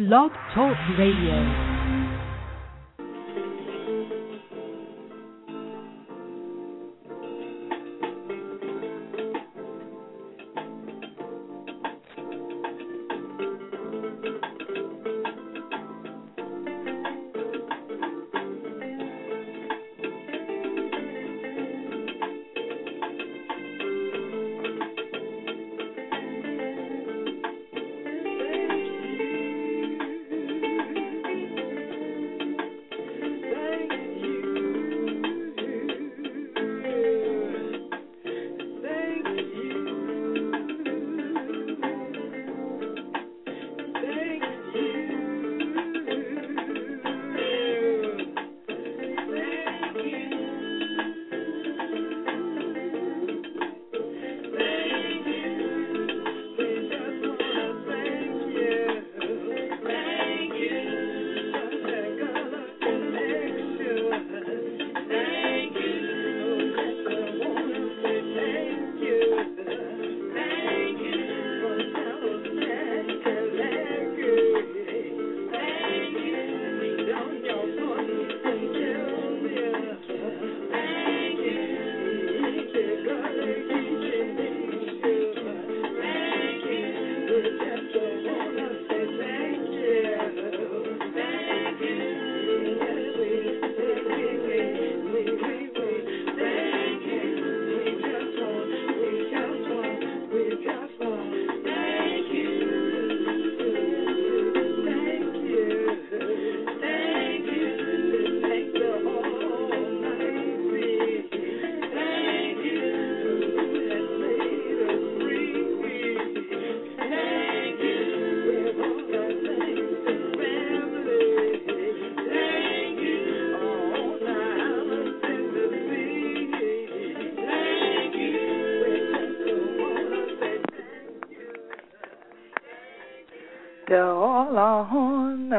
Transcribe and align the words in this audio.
Blog 0.00 0.32
Talk 0.54 0.78
Radio. 0.96 1.69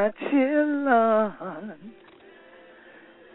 Children 0.09 1.73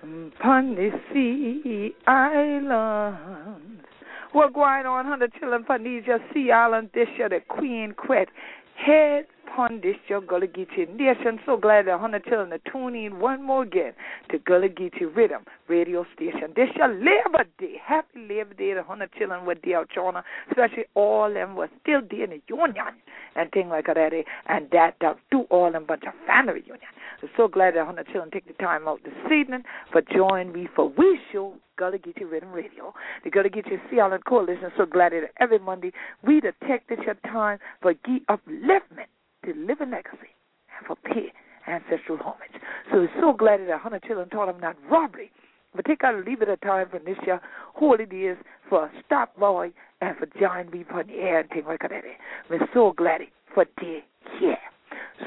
upon 0.02 0.74
the 0.74 0.90
sea 1.12 1.94
islands. 2.06 3.84
What 4.32 4.52
going 4.52 4.86
on 4.86 5.06
children 5.38 5.62
upon 5.62 5.84
these 5.84 6.02
sea 6.34 6.50
islands? 6.50 6.90
This 6.92 7.08
year 7.16 7.28
the 7.28 7.40
Queen 7.48 7.94
Quet 7.96 8.28
head 8.74 9.26
upon 9.56 9.80
this 9.80 9.96
your 10.08 10.20
Gullah 10.20 10.46
Geechee 10.46 10.86
nation. 10.96 11.40
So 11.46 11.56
glad 11.56 11.86
that 11.86 11.98
hundred 11.98 12.24
children 12.24 12.52
are 12.52 12.70
tuning 12.70 13.06
in 13.06 13.18
one 13.20 13.42
more 13.42 13.62
again 13.62 13.94
to 14.30 14.38
Gullah 14.38 14.68
Geechee 14.68 15.10
Riddim 15.16 15.44
radio 15.66 16.04
station. 16.14 16.52
This 16.54 16.68
your 16.76 16.88
Labor 16.88 17.48
Day. 17.58 17.76
Happy 17.82 18.20
Labor 18.28 18.52
Day 18.52 18.74
to 18.74 18.84
children 19.18 19.46
with 19.46 19.58
the 19.62 19.72
China, 19.94 20.22
especially 20.50 20.84
all 20.94 21.32
them 21.32 21.56
was 21.56 21.70
still 21.80 22.02
there 22.10 22.24
in 22.24 22.30
the 22.30 22.42
union 22.48 23.00
and 23.34 23.50
things 23.50 23.68
like 23.70 23.86
that. 23.86 24.12
And 24.46 24.68
that 24.72 24.96
do 25.30 25.46
all 25.48 25.72
them 25.72 25.86
bunch 25.86 26.02
of 26.06 26.12
family 26.26 26.60
reunion. 26.60 26.92
I'm 27.22 27.30
so 27.34 27.48
glad 27.48 27.76
that 27.76 27.86
hundred 27.86 28.08
children 28.08 28.30
take 28.30 28.46
the 28.46 28.62
time 28.62 28.86
out 28.86 29.00
this 29.04 29.14
evening 29.32 29.62
for 29.90 30.02
join 30.02 30.52
me 30.52 30.68
for 30.76 30.92
We 30.98 31.18
Show 31.32 31.54
Gullah 31.78 31.96
Geechee 31.96 32.28
Riddim 32.30 32.52
Radio. 32.52 32.92
The 33.24 33.30
Gullah 33.30 33.48
Geechee 33.48 33.80
Sea 33.90 34.00
Island 34.00 34.26
Coalition. 34.26 34.70
So 34.76 34.84
glad 34.84 35.12
that 35.12 35.30
every 35.40 35.60
Monday 35.60 35.92
we 36.22 36.42
detect 36.42 36.90
your 36.90 37.14
time 37.24 37.58
for 37.80 37.94
ge 37.94 38.20
upliftment 38.28 39.08
to 39.46 39.58
living 39.58 39.90
legacy 39.90 40.34
and 40.76 40.86
for 40.86 40.96
pay 40.96 41.32
ancestral 41.66 42.18
homage. 42.18 42.60
So 42.90 42.98
we're 42.98 43.20
so 43.20 43.32
glad 43.32 43.60
that 43.60 43.70
a 43.70 43.78
hundred 43.78 44.04
children 44.04 44.28
taught 44.28 44.46
them 44.46 44.60
not 44.60 44.76
robbery, 44.90 45.30
but 45.74 45.84
take 45.84 46.04
out 46.04 46.14
a 46.14 46.18
leave 46.18 46.42
it 46.42 46.48
a 46.48 46.56
time 46.58 46.88
for 46.90 46.98
year 47.26 47.40
holy 47.74 48.06
days 48.06 48.36
for 48.68 48.86
a 48.86 48.90
stop 49.04 49.36
boy 49.36 49.72
and 50.00 50.16
for 50.16 50.26
John 50.38 50.68
B. 50.70 50.84
air 51.10 51.40
and 51.40 51.50
things 51.50 51.64
like. 51.66 51.82
We're 52.50 52.68
so 52.72 52.92
glad 52.96 53.22
for 53.54 53.64
they 53.80 54.04
here. 54.38 54.58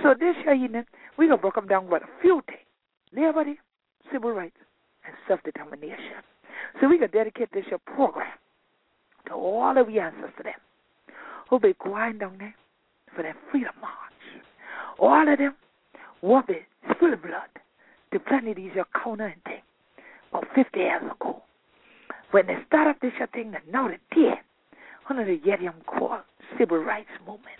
So 0.04 0.14
this 0.20 0.36
year 0.46 0.54
evening, 0.54 0.86
we're 1.18 1.28
going 1.28 1.38
to 1.38 1.42
break 1.42 1.56
them 1.56 1.68
down 1.68 1.90
with 1.90 2.04
a 2.04 2.22
few 2.22 2.42
things. 2.48 2.60
Liberty, 3.12 3.60
civil 4.12 4.32
rights, 4.32 4.58
and 5.06 5.16
self-determination. 5.28 6.24
So 6.80 6.88
we're 6.88 7.00
going 7.00 7.12
to 7.12 7.18
dedicate 7.18 7.52
this 7.54 7.66
year 7.68 7.80
program 7.80 8.28
to 9.28 9.34
all 9.34 9.78
of 9.78 9.88
the 9.88 10.00
ancestors 10.00 10.32
to 10.38 10.44
them 10.44 10.54
who 11.50 11.60
be 11.60 11.74
going 11.84 12.20
down 12.20 12.38
there 12.38 12.56
for 13.16 13.24
their 13.24 13.36
freedom 13.52 13.74
march. 13.82 14.09
All 15.00 15.32
of 15.32 15.38
them 15.38 15.56
be 16.48 16.60
full 17.00 17.14
of 17.14 17.22
blood 17.22 17.50
The 18.12 18.20
planet 18.20 18.58
is 18.58 18.76
your 18.76 18.86
corner 18.86 19.28
and 19.28 19.44
thing 19.44 19.62
about 20.32 20.46
50 20.54 20.78
years 20.78 21.02
ago. 21.04 21.42
When 22.32 22.48
they 22.48 22.58
started 22.68 22.96
this 23.02 23.14
thing, 23.34 23.56
know 23.72 23.88
they 23.88 24.16
did. 24.16 24.34
Of 25.10 25.26
the 25.26 25.40
Yetium 25.40 25.74
called 25.88 26.22
civil 26.58 26.78
rights 26.78 27.10
movement. 27.26 27.58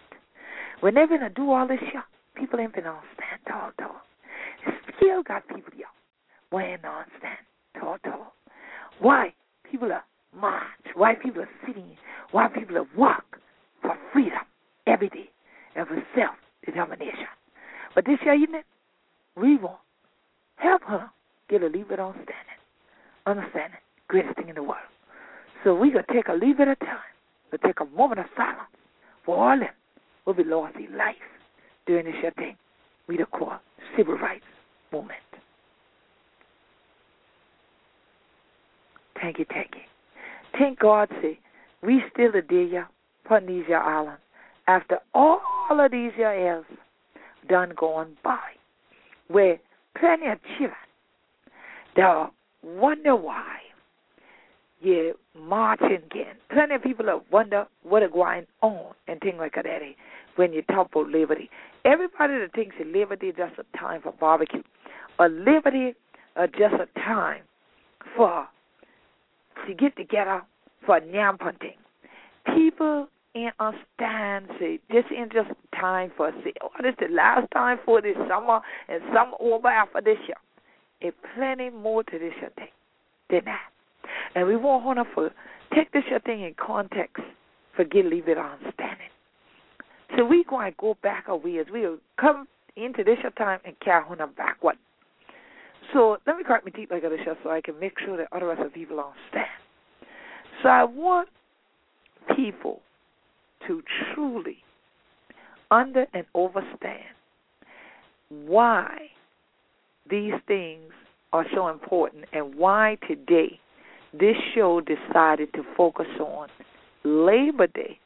When 0.82 0.94
they're 0.94 1.08
going 1.08 1.22
to 1.22 1.30
do 1.30 1.50
all 1.50 1.68
this 1.68 1.80
shit, 1.80 2.04
people 2.36 2.60
ain't 2.60 2.74
going 2.74 2.84
to 2.84 2.94
stand 3.16 3.42
tall, 3.48 3.72
tall. 3.80 4.02
Still 4.98 5.24
got 5.24 5.48
people 5.48 5.72
here 5.76 5.88
weighing 6.52 6.86
on 6.86 7.06
stand 7.18 7.40
tall, 7.80 7.98
tall. 8.04 8.34
Why 9.00 9.34
people 9.70 9.92
are 9.92 10.04
march, 10.40 10.64
why 10.94 11.16
people 11.16 11.42
are 11.42 11.50
sitting, 11.66 11.98
why 12.32 12.50
people 12.50 12.78
are 12.78 12.88
walk 12.96 13.40
for 13.82 13.98
freedom 14.14 14.46
every 14.86 15.10
day 15.10 15.30
for 15.74 16.04
self 16.16 16.36
determination. 16.66 17.28
But 17.96 18.06
this 18.06 18.20
year, 18.24 18.34
know, 18.48 18.62
we 19.36 19.58
want 19.58 19.78
help 20.58 20.84
her 20.84 21.10
get 21.50 21.64
a 21.64 21.66
little 21.66 21.84
bit 21.84 22.00
on 22.00 22.14
standing, 22.14 22.60
understanding, 23.26 23.80
greatest 24.08 24.36
thing 24.36 24.50
in 24.50 24.56
the 24.56 24.64
world. 24.64 24.78
So 25.64 25.76
we 25.76 25.92
gonna 25.92 26.06
take 26.12 26.28
a 26.28 26.34
little 26.34 26.54
bit 26.54 26.68
of 26.68 26.80
time, 26.80 27.00
to 27.52 27.58
take 27.58 27.80
a 27.80 27.86
moment 27.86 28.20
of 28.20 28.26
silence 28.36 28.70
for 29.26 29.38
all 29.38 29.60
them 29.60 29.70
who 30.26 30.34
be 30.34 30.44
lost 30.44 30.76
in 30.76 30.96
life 30.98 31.16
during 31.86 32.06
this 32.06 32.16
year 32.22 32.32
thing 32.38 32.56
we 33.08 33.18
the 33.18 33.26
call 33.26 33.60
civil 33.98 34.16
rights 34.16 34.46
movement. 34.94 35.20
Thank 39.20 39.40
you, 39.40 39.46
thank 39.50 39.72
you. 39.76 39.82
Thank 40.58 40.80
God 40.80 41.10
say 41.22 41.40
we 41.84 42.02
still 42.14 42.32
a 42.36 42.42
upon 43.26 43.46
these 43.46 43.66
island 43.70 44.18
after 44.70 45.00
all 45.16 45.42
of 45.72 45.92
these 45.92 46.12
years 46.16 46.64
done 47.50 47.74
gone 47.76 48.16
by 48.24 48.38
where 49.28 49.60
plenty 50.00 50.28
of 50.28 50.38
children 50.58 50.76
they 51.96 52.24
wonder 52.64 53.16
why 53.16 53.58
you're 54.80 55.14
marching 55.38 55.98
again. 56.12 56.36
Plenty 56.52 56.76
of 56.76 56.84
people 56.84 57.06
that 57.08 57.32
wonder 57.32 57.66
what 57.84 58.04
is 58.04 58.12
going 58.14 58.46
on 58.62 58.94
and 59.08 59.20
things 59.20 59.38
like 59.40 59.56
that 59.56 59.82
when 60.36 60.54
you 60.54 60.62
talk 60.62 60.90
about 60.92 61.10
liberty. 61.10 61.50
Everybody 61.84 62.34
that 62.40 62.54
thinks 62.54 62.76
that 62.78 62.88
liberty 62.88 63.30
is 63.30 63.36
just 63.38 63.56
a 63.58 63.78
time 63.78 64.02
for 64.04 64.14
barbecue, 64.20 64.62
or 65.18 65.30
liberty 65.30 65.96
is 66.42 66.50
just 66.58 66.76
a 66.76 67.00
time 67.00 67.42
for 68.16 68.48
to 69.68 69.74
get 69.74 69.98
together 69.98 70.44
for 70.86 71.02
yam 71.02 71.38
hunting. 71.42 71.76
People 72.56 73.08
ain't 73.36 73.54
understand 73.60 74.48
say 74.60 74.80
this 74.90 75.06
ain't 75.16 75.32
just 75.32 75.50
time 75.80 76.12
for 76.18 76.32
say, 76.44 76.54
oh, 76.62 76.70
this 76.82 76.92
is 76.92 77.10
the 77.10 77.16
last 77.16 77.50
time 77.52 77.78
for 77.86 78.02
this 78.02 78.16
summer 78.28 78.60
and 78.88 79.02
summer 79.14 79.36
over 79.40 79.68
after 79.68 80.02
this 80.02 80.18
year. 80.28 80.38
It's 81.02 81.18
plenty 81.36 81.70
more 81.70 82.04
to 82.04 82.12
this 82.12 82.34
year 82.42 82.52
thing 82.56 82.68
than 83.30 83.42
that. 83.46 83.70
And 84.36 84.48
we 84.48 84.56
want 84.56 84.98
to 84.98 85.06
for 85.14 85.32
take 85.76 85.92
this 85.92 86.04
year 86.10 86.20
thing 86.20 86.44
in 86.44 86.56
context, 86.56 87.24
forget 87.76 88.06
leave 88.06 88.28
it 88.28 88.38
on 88.38 88.58
standing. 88.74 89.10
So 90.18 90.26
we 90.26 90.44
going 90.44 90.72
to 90.72 90.78
go 90.80 90.98
back 91.04 91.26
a 91.28 91.36
ways. 91.36 91.66
We'll 91.72 91.98
come 92.20 92.48
into 92.76 93.04
this 93.04 93.18
year 93.22 93.32
time 93.38 93.60
and 93.66 93.80
carry 93.80 94.04
on 94.10 94.18
backward. 94.36 94.78
So 95.94 96.18
let 96.28 96.38
me 96.38 96.44
correct 96.44 96.66
me 96.66 96.72
deep 96.76 96.92
like 96.92 97.02
this 97.02 97.20
so 97.44 97.50
I 97.50 97.62
can 97.62 97.80
make 97.80 97.94
sure 98.06 98.18
that 98.18 98.28
other 98.32 98.48
rest 98.48 98.62
of 98.62 98.74
people 98.74 99.00
understand. 99.00 99.48
So 100.62 100.70
I 100.70 100.84
want 100.84 101.30
people 102.36 102.82
to 103.68 103.82
truly 104.14 104.58
under 105.72 106.06
and 106.14 106.26
understand 106.36 107.16
why 108.30 108.98
these 110.10 110.34
things 110.48 110.92
are 111.34 111.46
so 111.54 111.68
important 111.68 112.26
and 112.34 112.56
why 112.56 112.98
today 113.08 113.60
this 114.14 114.36
show 114.56 114.82
decided 114.82 115.54
to 115.54 115.64
focus 115.78 116.08
on 116.20 116.48
Labor 117.04 117.68
Day, 117.68 118.00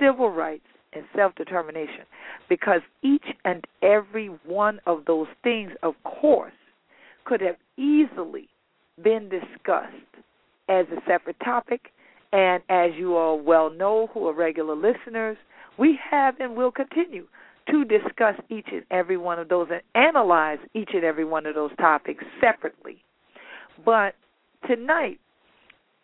civil 0.00 0.30
rights, 0.30 0.64
and 0.92 1.04
self 1.16 1.34
determination. 1.34 2.04
Because 2.48 2.80
each 3.02 3.24
and 3.44 3.64
every 3.82 4.28
one 4.44 4.80
of 4.86 5.04
those 5.06 5.28
things, 5.42 5.70
of 5.82 5.94
course, 6.04 6.52
could 7.24 7.40
have 7.40 7.56
easily 7.76 8.48
been 9.02 9.28
discussed 9.28 9.94
as 10.68 10.86
a 10.88 11.00
separate 11.06 11.36
topic. 11.42 11.92
And 12.32 12.62
as 12.68 12.92
you 12.96 13.16
all 13.16 13.38
well 13.38 13.70
know, 13.70 14.08
who 14.12 14.26
are 14.26 14.34
regular 14.34 14.74
listeners, 14.74 15.36
we 15.78 15.98
have 16.10 16.40
and 16.40 16.56
will 16.56 16.72
continue 16.72 17.26
to 17.70 17.84
discuss 17.84 18.34
each 18.48 18.66
and 18.72 18.84
every 18.90 19.16
one 19.16 19.38
of 19.38 19.48
those 19.48 19.68
and 19.70 19.82
analyze 19.94 20.58
each 20.74 20.90
and 20.94 21.04
every 21.04 21.24
one 21.24 21.46
of 21.46 21.54
those 21.54 21.70
topics 21.78 22.24
separately. 22.40 23.02
But 23.84 24.14
tonight, 24.66 25.20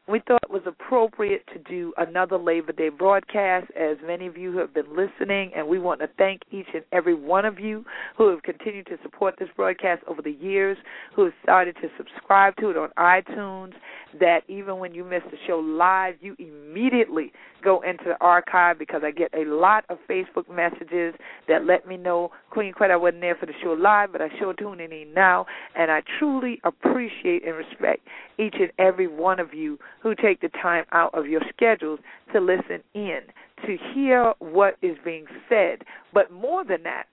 we 0.09 0.21
thought 0.27 0.41
it 0.43 0.51
was 0.51 0.63
appropriate 0.67 1.43
to 1.53 1.59
do 1.71 1.93
another 1.99 2.39
Labor 2.39 2.73
Day 2.73 2.89
broadcast, 2.89 3.71
as 3.79 3.99
many 4.07 4.27
of 4.27 4.37
you 4.37 4.57
have 4.57 4.73
been 4.73 4.97
listening, 4.97 5.53
and 5.55 5.69
we 5.69 5.79
want 5.79 6.01
to 6.01 6.09
thank 6.17 6.43
each 6.51 6.69
and 6.73 6.83
every 6.93 7.15
one 7.15 7.45
of 7.45 7.59
you 7.59 7.85
who 8.17 8.31
have 8.31 8.43
continued 8.43 8.87
to 8.87 8.97
support 9.03 9.35
this 9.39 9.49
broadcast 9.55 10.03
over 10.09 10.23
the 10.23 10.33
years, 10.33 10.79
who 11.15 11.25
have 11.25 11.35
started 11.43 11.77
to 11.83 11.89
subscribe 11.99 12.57
to 12.57 12.71
it 12.71 12.77
on 12.77 12.89
iTunes, 12.99 13.73
that 14.19 14.41
even 14.49 14.79
when 14.79 14.95
you 14.95 15.05
miss 15.05 15.23
the 15.31 15.37
show 15.47 15.59
live, 15.59 16.15
you 16.21 16.35
immediately 16.39 17.31
go 17.63 17.81
into 17.83 18.05
the 18.05 18.17
archive 18.21 18.79
because 18.79 19.03
I 19.05 19.11
get 19.11 19.33
a 19.35 19.45
lot 19.45 19.85
of 19.91 19.99
Facebook 20.09 20.49
messages 20.49 21.15
that 21.49 21.67
let 21.67 21.87
me 21.87 21.97
know, 21.97 22.31
Queen 22.51 22.73
Quet, 22.73 22.91
I 22.91 22.97
wasn't 22.97 23.21
there 23.21 23.37
for 23.37 23.47
the 23.47 23.53
show 23.63 23.73
live, 23.73 24.13
but 24.13 24.23
I 24.23 24.29
sure 24.39 24.55
tune 24.55 24.81
in 24.81 25.13
now, 25.15 25.45
and 25.75 25.91
I 25.91 26.03
truly 26.19 26.61
appreciate 26.65 27.47
and 27.47 27.57
respect 27.57 28.07
each 28.39 28.55
and 28.59 28.71
every 28.79 29.09
one 29.09 29.41
of 29.41 29.53
you 29.53 29.79
who 30.03 30.15
take 30.15 30.41
the 30.41 30.49
time 30.49 30.85
out 30.93 31.17
of 31.17 31.27
your 31.27 31.43
schedules 31.55 32.01
to 32.33 32.41
listen 32.41 32.83
in, 32.95 33.21
to 33.67 33.77
hear 33.95 34.33
what 34.39 34.77
is 34.83 34.97
being 35.05 35.27
said, 35.49 35.83
but 36.13 36.31
more 36.31 36.65
than 36.65 36.83
that, 36.85 37.05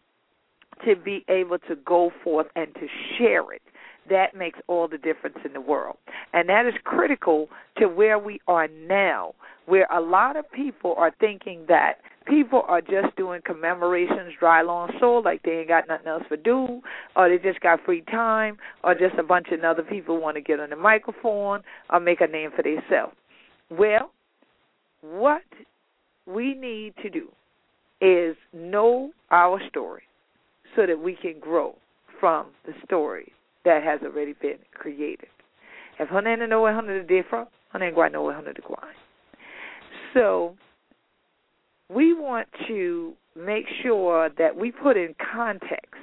to 0.86 0.96
be 0.96 1.26
able 1.30 1.58
to 1.58 1.76
go 1.86 2.12
forth 2.24 2.48
and 2.56 2.74
to 2.76 2.88
share 3.18 3.52
it. 3.54 3.62
That 4.10 4.36
makes 4.36 4.60
all 4.68 4.88
the 4.88 4.98
difference 4.98 5.38
in 5.44 5.54
the 5.54 5.62
world. 5.62 5.98
And 6.34 6.50
that 6.50 6.66
is 6.66 6.74
critical 6.84 7.50
to 7.78 7.88
where 7.88 8.20
we 8.20 8.40
are 8.48 8.68
now, 8.68 9.34
where 9.66 9.88
a 9.92 10.00
lot 10.00 10.36
of 10.36 10.50
people 10.52 10.94
are 10.98 11.12
thinking 11.20 11.66
that 11.68 11.96
people 12.26 12.64
are 12.68 12.82
just 12.82 13.16
doing 13.16 13.42
commemorations 13.46 14.34
dry 14.40 14.62
long 14.62 14.92
soul 15.00 15.22
like 15.24 15.44
they 15.44 15.52
ain't 15.52 15.68
got 15.68 15.88
nothing 15.88 16.08
else 16.08 16.24
to 16.30 16.38
do 16.38 16.82
or 17.16 17.30
they 17.30 17.38
just 17.38 17.60
got 17.62 17.84
free 17.86 18.02
time 18.12 18.58
or 18.84 18.94
just 18.94 19.16
a 19.20 19.24
bunch 19.24 19.48
of 19.52 19.64
other 19.64 19.84
people 19.84 20.20
want 20.20 20.36
to 20.36 20.42
get 20.42 20.60
on 20.60 20.70
the 20.70 20.76
microphone 20.76 21.62
or 21.92 22.00
make 22.00 22.22
a 22.22 22.28
name 22.28 22.50
for 22.56 22.64
themselves 22.64 23.16
well 23.70 24.12
what 25.02 25.44
we 26.26 26.56
need 26.56 26.94
to 27.02 27.10
do 27.10 27.30
is 28.02 28.36
know 28.54 29.12
our 29.32 29.60
story 29.70 30.04
so 30.76 30.86
that 30.86 31.00
we 31.00 31.16
can 31.16 31.40
grow 31.40 31.76
from 32.20 32.48
the 32.66 32.74
story 32.84 33.32
that 33.66 33.84
has 33.84 34.00
already 34.04 34.34
been 34.42 34.60
created. 34.74 35.28
If 36.00 36.10
honey 36.10 36.36
know 36.48 36.62
where 36.62 36.74
honey 36.74 37.00
the 37.00 37.04
different 37.04 37.50
honey 37.70 37.88
ain't 37.88 37.96
going 37.96 38.12
to 38.12 38.14
know 38.14 38.24
where 38.24 38.36
honey 38.36 38.52
the 38.56 38.62
so 40.14 40.56
we 41.94 42.14
want 42.14 42.48
to 42.68 43.14
make 43.36 43.66
sure 43.84 44.30
that 44.38 44.56
we 44.56 44.72
put 44.72 44.98
in 44.98 45.14
context 45.34 45.94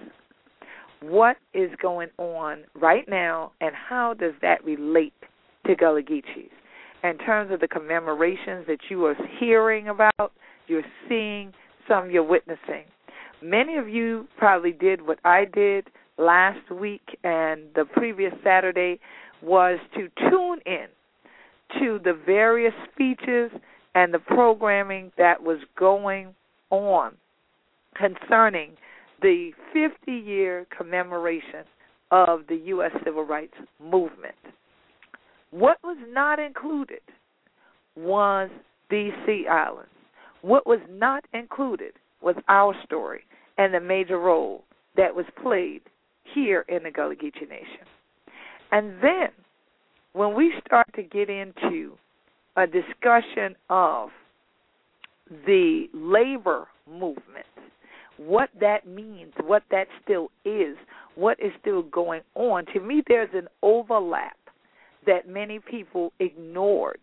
what 1.01 1.37
is 1.55 1.71
going 1.81 2.09
on 2.19 2.63
right 2.75 3.09
now 3.09 3.53
and 3.61 3.75
how 3.75 4.15
does 4.15 4.35
that 4.43 4.65
relate 4.65 5.15
to 5.67 5.75
Gullah 5.75 6.03
Geechees 6.03 6.51
in 7.03 7.19
terms 7.19 7.51
of 7.53 7.61
the 7.61 7.69
commemorations 7.69 8.67
that 8.69 8.79
you 8.89 9.05
are 9.07 9.17
hearing 9.41 9.89
about, 9.89 10.33
you're 10.69 10.83
seeing, 11.09 11.53
some 11.89 12.11
you're 12.11 12.23
witnessing. 12.23 12.85
Many 13.43 13.77
of 13.77 13.89
you 13.89 14.29
probably 14.39 14.73
did 14.73 15.05
what 15.05 15.19
I 15.25 15.45
did 15.53 15.89
last 16.19 16.71
week 16.71 17.19
and 17.25 17.63
the 17.75 17.85
previous 17.85 18.33
Saturday 18.45 19.01
was 19.43 19.79
to 19.95 20.09
tune 20.31 20.61
in 20.67 20.87
to 21.81 21.99
the 22.05 22.19
various 22.27 22.75
speeches 22.93 23.51
and 23.95 24.13
the 24.13 24.19
programming 24.19 25.11
that 25.19 25.43
was 25.43 25.59
going 25.79 26.35
on 26.71 27.15
concerning 27.95 28.73
the 29.21 29.51
50 29.73 30.13
year 30.13 30.67
commemoration 30.77 31.65
of 32.11 32.41
the 32.49 32.57
U.S. 32.67 32.93
Civil 33.05 33.25
Rights 33.25 33.55
Movement. 33.81 34.35
What 35.51 35.79
was 35.83 35.99
not 36.09 36.39
included 36.39 37.01
was 37.97 38.51
the 38.91 39.11
Sea 39.27 39.47
Islands. 39.51 39.89
What 40.43 40.67
was 40.67 40.81
not 40.91 41.25
included 41.33 41.93
was 42.21 42.37
our 42.49 42.75
story 42.85 43.21
and 43.59 43.73
the 43.73 43.81
major 43.81 44.19
role 44.19 44.65
that 44.97 45.15
was 45.15 45.27
played 45.43 45.83
here 46.35 46.65
in 46.69 46.83
the 46.83 46.91
Gullah 46.91 47.17
Geechee 47.17 47.49
Nation. 47.49 47.87
And 48.71 48.95
then 49.03 49.29
when 50.13 50.35
we 50.35 50.53
start 50.65 50.87
to 50.97 51.03
get 51.03 51.29
into 51.29 51.93
a 52.57 52.67
discussion 52.67 53.57
of 53.71 54.11
the 55.47 55.87
labor 55.95 56.69
movement, 56.89 57.47
what 58.19 58.51
that 58.61 58.87
means, 58.87 59.33
what 59.45 59.63
that 59.71 59.87
still 60.03 60.31
is, 60.45 60.77
what 61.15 61.39
is 61.41 61.53
still 61.61 61.83
going 61.83 62.23
on. 62.35 62.67
To 62.75 62.81
me, 62.81 63.03
there's 63.09 63.31
an 63.35 63.49
overlap 63.63 64.37
that 65.07 65.29
many 65.29 65.59
people 65.59 66.13
ignored 66.21 67.01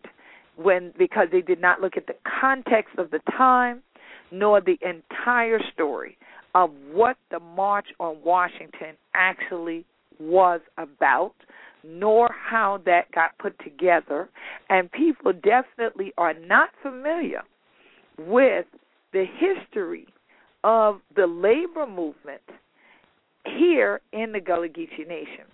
when 0.56 0.92
because 0.98 1.28
they 1.32 1.40
did 1.40 1.60
not 1.60 1.80
look 1.80 1.96
at 1.96 2.06
the 2.06 2.14
context 2.40 2.94
of 2.98 3.10
the 3.10 3.20
time 3.36 3.82
nor 4.30 4.60
the 4.60 4.78
entire 4.82 5.60
story 5.72 6.16
of 6.54 6.70
what 6.92 7.16
the 7.30 7.40
March 7.40 7.86
on 7.98 8.16
Washington 8.24 8.96
actually 9.14 9.84
was 10.18 10.60
about 10.78 11.34
nor 11.82 12.30
how 12.32 12.80
that 12.84 13.10
got 13.12 13.36
put 13.38 13.58
together. 13.60 14.28
And 14.68 14.90
people 14.92 15.32
definitely 15.32 16.12
are 16.18 16.34
not 16.34 16.70
familiar 16.82 17.42
with 18.18 18.66
the 19.12 19.24
history 19.24 20.06
of 20.62 21.00
the 21.16 21.26
labor 21.26 21.86
movement 21.86 22.42
here 23.44 24.00
in 24.12 24.32
the 24.32 24.40
Gullah 24.40 24.68
Geechee 24.68 25.08
Nation. 25.08 25.44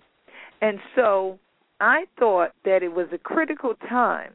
And 0.61 0.79
so 0.95 1.39
I 1.79 2.05
thought 2.19 2.51
that 2.65 2.83
it 2.83 2.93
was 2.93 3.07
a 3.13 3.17
critical 3.17 3.73
time 3.87 4.33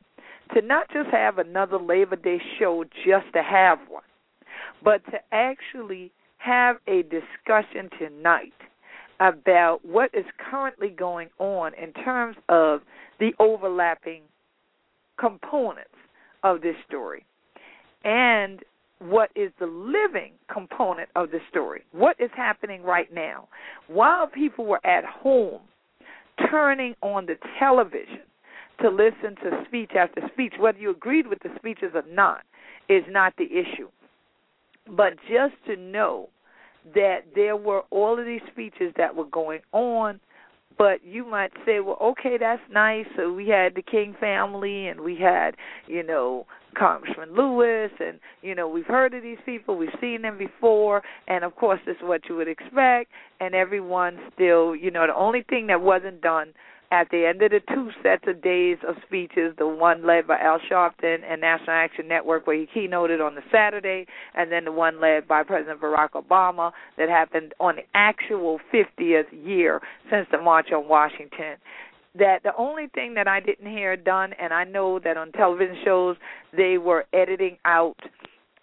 to 0.55 0.63
not 0.63 0.91
just 0.93 1.11
have 1.11 1.39
another 1.39 1.79
Labor 1.79 2.17
Day 2.17 2.41
show 2.59 2.85
just 3.05 3.27
to 3.35 3.43
have 3.43 3.79
one, 3.89 4.03
but 4.83 5.05
to 5.07 5.19
actually 5.33 6.11
have 6.43 6.77
a 6.89 7.03
discussion 7.03 7.89
tonight 7.99 8.53
about 9.21 9.81
what 9.85 10.11
is 10.13 10.25
currently 10.51 10.89
going 10.89 11.29
on 11.39 11.73
in 11.75 11.93
terms 12.05 12.37
of 12.49 12.81
the 13.21 13.31
overlapping 13.39 14.23
components 15.19 15.95
of 16.43 16.61
this 16.61 16.75
story 16.89 17.25
and 18.05 18.61
what 18.99 19.31
is 19.37 19.51
the 19.61 19.67
living 19.67 20.33
component 20.53 21.09
of 21.15 21.31
the 21.31 21.39
story. 21.49 21.83
What 21.93 22.17
is 22.19 22.31
happening 22.37 22.83
right 22.83 23.13
now? 23.13 23.49
While 23.87 24.27
people 24.27 24.65
were 24.65 24.85
at 24.85 25.05
home 25.05 25.61
turning 26.51 26.95
on 27.03 27.27
the 27.27 27.37
television 27.59 28.23
to 28.81 28.89
listen 28.89 29.37
to 29.43 29.65
speech 29.67 29.93
after 29.97 30.23
speech, 30.33 30.55
whether 30.59 30.79
you 30.79 30.91
agreed 30.91 31.27
with 31.27 31.39
the 31.41 31.51
speeches 31.57 31.93
or 31.95 32.05
not, 32.09 32.43
is 32.89 33.05
not 33.09 33.35
the 33.39 33.45
issue. 33.45 33.89
But 34.97 35.15
just 35.29 35.55
to 35.67 35.77
know 35.77 36.29
that 36.95 37.21
there 37.35 37.57
were 37.57 37.83
all 37.91 38.19
of 38.19 38.27
these 38.27 38.41
speeches 38.51 38.93
that 38.97 39.15
were 39.15 39.27
going 39.27 39.61
on 39.73 40.21
but 40.79 41.05
you 41.05 41.25
might 41.25 41.53
say, 41.67 41.81
well, 41.81 41.99
okay, 42.03 42.37
that's 42.39 42.63
nice. 42.73 43.05
So 43.17 43.33
we 43.33 43.49
had 43.49 43.75
the 43.75 43.83
King 43.83 44.17
family, 44.19 44.89
and 44.89 45.01
we 45.01 45.17
had, 45.17 45.55
you 45.87 46.03
know, 46.03 46.47
Congressman 46.77 47.35
Lewis, 47.35 47.91
and 48.01 48.19
you 48.41 48.55
know, 48.55 48.69
we've 48.69 48.87
heard 48.87 49.15
of 49.15 49.23
these 49.23 49.39
people, 49.45 49.77
we've 49.77 49.91
seen 50.01 50.23
them 50.23 50.39
before, 50.39 51.03
and 51.29 51.45
of 51.45 51.55
course, 51.57 51.81
this 51.87 51.97
is 51.97 52.03
what 52.03 52.23
you 52.29 52.37
would 52.37 52.49
expect. 52.49 53.11
And 53.41 53.55
everyone 53.55 54.19
still, 54.35 54.75
you 54.75 54.91
know, 54.91 55.07
the 55.07 55.15
only 55.15 55.43
thing 55.49 55.67
that 55.67 55.81
wasn't 55.81 56.23
done 56.23 56.55
at 56.93 57.09
the 57.11 57.27
end 57.27 57.41
of 57.41 57.51
the 57.51 57.61
two 57.75 57.91
sets 58.03 58.25
of 58.27 58.43
days 58.43 58.77
of 58.87 58.97
speeches, 59.07 59.55
the 59.57 59.67
one 59.67 60.07
led 60.07 60.27
by 60.27 60.39
Al 60.39 60.59
Sharpton 60.71 61.21
and 61.27 61.41
National 61.41 61.71
Action 61.71 62.07
Network, 62.07 62.47
where 62.47 62.55
he 62.55 62.67
keynoted 62.67 63.27
on 63.27 63.35
the 63.35 63.41
Saturday, 63.51 64.07
and 64.35 64.53
then 64.53 64.67
the 64.67 64.73
one 64.73 65.01
led 65.01 65.27
by 65.27 65.43
President 65.43 65.81
Barack 65.81 66.11
Obama 66.11 66.71
that 66.99 67.09
happened 67.09 67.55
on 67.59 67.77
the 67.77 67.83
actual 67.95 68.61
50th 68.73 69.25
year 69.33 69.81
since 70.11 70.27
the 70.31 70.37
March 70.37 70.67
on 70.71 70.87
Washington. 70.87 71.57
That 72.19 72.43
the 72.43 72.55
only 72.59 72.89
thing 72.95 73.15
that 73.15 73.27
I 73.27 73.41
didn't 73.41 73.71
hear 73.71 73.97
done, 73.97 74.35
and 74.39 74.53
I 74.53 74.65
know 74.65 74.99
that 74.99 75.17
on 75.17 75.33
television 75.33 75.79
shows 75.83 76.17
they 76.55 76.77
were 76.77 77.07
editing 77.15 77.57
out 77.65 77.97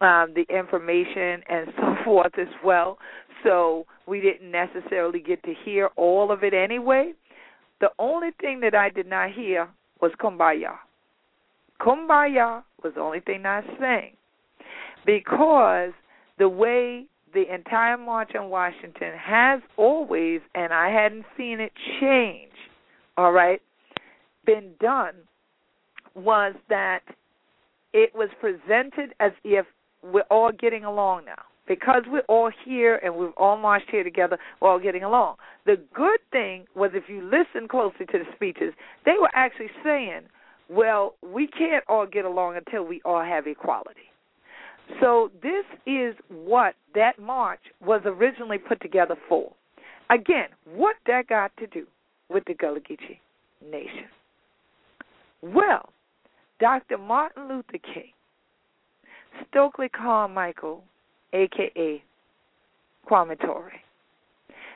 um, 0.02 0.36
the 0.36 0.46
information 0.56 1.42
and 1.50 1.74
so 1.78 1.96
forth 2.06 2.38
as 2.38 2.54
well. 2.64 3.00
So 3.44 3.88
we 4.06 4.22
didn't 4.22 4.52
necessarily 4.52 5.20
get 5.20 5.42
to 5.46 5.54
hear 5.66 5.90
all 5.96 6.32
of 6.32 6.44
it 6.44 6.54
anyway 6.54 7.14
the 7.82 7.90
only 7.98 8.30
thing 8.40 8.60
that 8.62 8.76
I 8.76 8.90
did 8.90 9.08
not 9.08 9.32
hear 9.32 9.68
was 10.02 10.12
kumbaya. 10.22 10.76
Kumbaya 11.82 12.64
was 12.84 12.94
the 12.96 13.02
only 13.02 13.22
thing 13.22 13.46
I 13.46 13.62
sang. 13.80 14.12
Because 15.06 15.92
the 16.38 16.50
way 16.50 17.06
the 17.34 17.54
entire 17.54 17.98
March 17.98 18.32
on 18.36 18.50
Washington 18.50 19.14
has 19.18 19.62
always, 19.78 20.42
and 20.56 20.74
I 20.74 20.90
hadn't 20.90 21.26
seen 21.38 21.60
it 21.60 21.72
change, 22.00 22.52
all 23.18 23.32
right, 23.32 23.62
been 24.46 24.72
done, 24.82 25.16
was 26.16 26.56
that 26.70 27.02
it 27.94 28.14
was 28.14 28.30
presented 28.42 29.14
as 29.20 29.32
if 29.44 29.66
we're 30.04 30.22
all 30.30 30.52
getting 30.52 30.84
along 30.84 31.26
now 31.26 31.44
because 31.70 32.02
we're 32.08 32.22
all 32.28 32.52
here 32.66 32.96
and 32.98 33.16
we've 33.16 33.32
all 33.38 33.56
marched 33.56 33.90
here 33.90 34.04
together, 34.04 34.38
we're 34.60 34.70
all 34.70 34.80
getting 34.80 35.04
along. 35.04 35.36
The 35.66 35.80
good 35.94 36.20
thing 36.32 36.66
was 36.76 36.92
if 36.94 37.04
you 37.08 37.24
listen 37.24 37.70
closely 37.70 38.08
to 38.08 38.18
the 38.18 38.26
speeches, 38.36 38.74
they 39.06 39.14
were 39.22 39.30
actually 39.36 39.70
saying, 39.84 40.22
well, 40.68 41.14
we 41.22 41.48
can't 41.48 41.84
all 41.88 42.08
get 42.08 42.26
along 42.26 42.58
until 42.58 42.84
we 42.84 43.02
all 43.06 43.24
have 43.24 43.48
equality. 43.48 44.10
So 45.00 45.32
this 45.44 45.66
is 45.86 46.16
what 46.28 46.74
that 46.96 47.20
march 47.20 47.62
was 47.86 48.02
originally 48.04 48.58
put 48.58 48.82
together 48.82 49.16
for. 49.30 49.52
Again, 50.10 50.48
what 50.74 50.96
that 51.06 51.28
got 51.28 51.56
to 51.58 51.68
do 51.68 51.86
with 52.30 52.44
the 52.46 52.56
Gullah 52.56 52.80
Geechee 52.80 53.20
Nation? 53.72 54.08
Well, 55.44 55.90
Dr. 56.60 56.98
Martin 56.98 57.48
Luther 57.48 57.78
King, 57.94 58.12
Stokely 59.50 59.88
Carmichael, 59.88 60.84
aka 61.34 62.04
Kwame 63.10 63.40
Ture, 63.40 63.72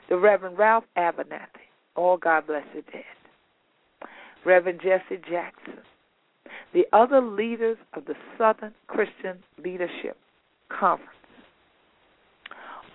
the 0.10 0.18
Reverend 0.18 0.58
Ralph 0.58 0.86
Abernathy, 0.98 1.68
all 1.96 2.18
God 2.18 2.48
bless 2.48 2.66
the 2.76 2.82
dead, 2.92 4.10
Reverend 4.46 4.82
Jesse 4.82 5.22
Jackson, 5.30 5.80
the 6.74 6.86
other 6.94 7.22
leaders 7.22 7.78
of 7.94 8.06
the 8.06 8.16
Southern 8.38 8.74
Christian 8.88 9.38
Leadership 9.64 10.18
Conference, 10.70 11.10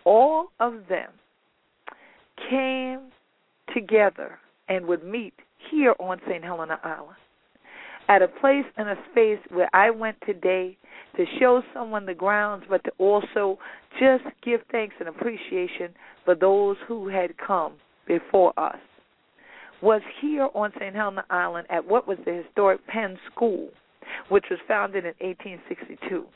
all 0.04 0.48
of 0.60 0.74
them 0.88 1.10
came 2.50 3.12
together 3.74 4.38
and 4.68 4.86
would 4.86 5.04
meet 5.04 5.34
here 5.70 5.94
on 6.00 6.20
St. 6.26 6.42
Helena 6.42 6.80
Island 6.82 7.16
at 8.08 8.22
a 8.22 8.28
place 8.28 8.64
and 8.76 8.88
a 8.88 8.96
space 9.10 9.38
where 9.50 9.68
I 9.74 9.90
went 9.90 10.16
today 10.26 10.76
to 11.16 11.24
show 11.38 11.62
someone 11.74 12.06
the 12.06 12.14
grounds, 12.14 12.64
but 12.68 12.82
to 12.84 12.92
also 12.98 13.58
just 13.98 14.24
give 14.42 14.60
thanks 14.70 14.94
and 15.00 15.08
appreciation 15.08 15.92
for 16.24 16.34
those 16.34 16.76
who 16.86 17.08
had 17.08 17.36
come 17.38 17.74
before 18.06 18.58
us. 18.58 18.78
Was 19.82 20.02
here 20.20 20.48
on 20.54 20.72
St. 20.78 20.94
Helena 20.94 21.24
Island 21.30 21.66
at 21.70 21.86
what 21.86 22.08
was 22.08 22.18
the 22.24 22.42
historic 22.44 22.84
Penn 22.86 23.16
School, 23.32 23.68
which 24.28 24.44
was 24.50 24.58
founded 24.66 25.04
in 25.04 25.14
1862. 25.20 26.26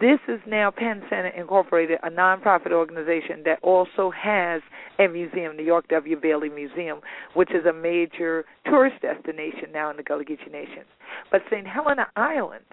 This 0.00 0.20
is 0.26 0.40
now 0.46 0.70
Penn 0.70 1.02
Center 1.10 1.28
Incorporated, 1.28 1.98
a 2.02 2.08
nonprofit 2.08 2.72
organization 2.72 3.42
that 3.44 3.58
also 3.62 4.10
has 4.10 4.62
a 4.98 5.06
museum, 5.06 5.58
the 5.58 5.62
York 5.62 5.86
W. 5.88 6.18
Bailey 6.18 6.48
Museum, 6.48 7.00
which 7.34 7.50
is 7.50 7.66
a 7.66 7.72
major 7.74 8.46
tourist 8.64 9.02
destination 9.02 9.70
now 9.70 9.90
in 9.90 9.98
the 9.98 10.02
Gullah 10.02 10.24
Geechee 10.24 10.50
Nation. 10.50 10.84
But 11.30 11.42
St. 11.50 11.66
Helena 11.66 12.06
Island 12.16 12.64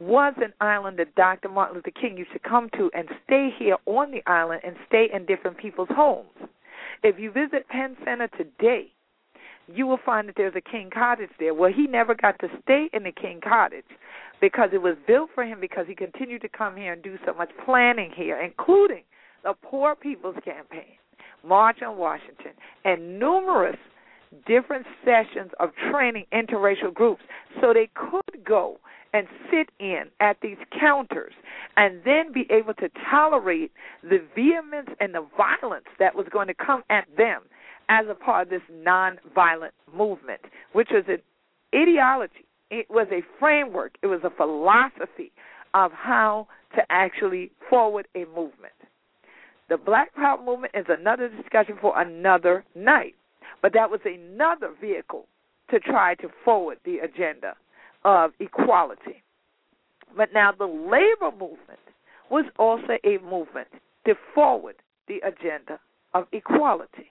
was 0.00 0.34
an 0.36 0.52
island 0.60 0.98
that 0.98 1.14
Dr. 1.14 1.48
Martin 1.48 1.76
Luther 1.76 1.92
King 1.98 2.18
used 2.18 2.32
to 2.32 2.38
come 2.38 2.68
to 2.76 2.90
and 2.94 3.08
stay 3.24 3.48
here 3.58 3.76
on 3.86 4.10
the 4.10 4.22
island 4.30 4.60
and 4.62 4.76
stay 4.86 5.08
in 5.12 5.24
different 5.24 5.56
people's 5.56 5.88
homes. 5.90 6.28
If 7.02 7.18
you 7.18 7.30
visit 7.32 7.68
Penn 7.68 7.96
Center 8.04 8.28
today, 8.36 8.92
you 9.74 9.86
will 9.86 10.00
find 10.04 10.28
that 10.28 10.36
there's 10.36 10.54
a 10.56 10.60
King 10.60 10.90
Cottage 10.92 11.30
there. 11.38 11.54
Well, 11.54 11.72
he 11.72 11.86
never 11.86 12.14
got 12.14 12.38
to 12.40 12.48
stay 12.62 12.88
in 12.92 13.02
the 13.02 13.12
King 13.12 13.40
Cottage 13.42 13.84
because 14.40 14.70
it 14.72 14.82
was 14.82 14.96
built 15.06 15.30
for 15.34 15.44
him 15.44 15.60
because 15.60 15.86
he 15.86 15.94
continued 15.94 16.42
to 16.42 16.48
come 16.48 16.76
here 16.76 16.92
and 16.92 17.02
do 17.02 17.16
so 17.26 17.34
much 17.34 17.50
planning 17.64 18.10
here, 18.14 18.40
including 18.40 19.02
the 19.44 19.54
Poor 19.62 19.94
People's 19.94 20.36
Campaign, 20.44 20.96
March 21.44 21.82
on 21.82 21.96
Washington, 21.96 22.52
and 22.84 23.18
numerous 23.18 23.76
different 24.46 24.86
sessions 25.04 25.50
of 25.58 25.70
training 25.90 26.24
interracial 26.32 26.92
groups 26.94 27.22
so 27.60 27.72
they 27.72 27.88
could 27.94 28.44
go 28.44 28.78
and 29.12 29.26
sit 29.50 29.70
in 29.80 30.04
at 30.20 30.36
these 30.40 30.56
counters 30.78 31.32
and 31.76 32.00
then 32.04 32.32
be 32.32 32.46
able 32.50 32.74
to 32.74 32.88
tolerate 33.10 33.72
the 34.02 34.22
vehemence 34.34 34.88
and 35.00 35.14
the 35.14 35.26
violence 35.36 35.86
that 35.98 36.14
was 36.14 36.26
going 36.30 36.46
to 36.46 36.54
come 36.54 36.82
at 36.90 37.08
them 37.16 37.42
as 37.90 38.06
a 38.08 38.14
part 38.14 38.46
of 38.46 38.50
this 38.50 38.62
nonviolent 38.72 39.72
movement, 39.92 40.40
which 40.72 40.88
was 40.92 41.04
an 41.08 41.18
ideology. 41.74 42.46
It 42.70 42.86
was 42.88 43.08
a 43.10 43.20
framework. 43.38 43.96
It 44.00 44.06
was 44.06 44.20
a 44.22 44.30
philosophy 44.30 45.32
of 45.74 45.90
how 45.92 46.46
to 46.76 46.82
actually 46.88 47.50
forward 47.68 48.06
a 48.14 48.20
movement. 48.26 48.72
The 49.68 49.76
Black 49.76 50.14
Power 50.14 50.42
movement 50.42 50.72
is 50.76 50.86
another 50.88 51.28
discussion 51.28 51.76
for 51.80 52.00
another 52.00 52.64
night, 52.76 53.16
but 53.60 53.72
that 53.74 53.90
was 53.90 54.00
another 54.04 54.72
vehicle 54.80 55.26
to 55.70 55.80
try 55.80 56.14
to 56.16 56.28
forward 56.44 56.78
the 56.84 56.98
agenda 56.98 57.54
of 58.04 58.30
equality. 58.38 59.22
But 60.16 60.32
now 60.32 60.52
the 60.56 60.64
labor 60.64 61.36
movement 61.36 61.80
was 62.30 62.44
also 62.56 62.98
a 63.04 63.18
movement 63.18 63.68
to 64.06 64.14
forward 64.32 64.76
the 65.08 65.20
agenda 65.26 65.80
of 66.14 66.26
equality. 66.32 67.10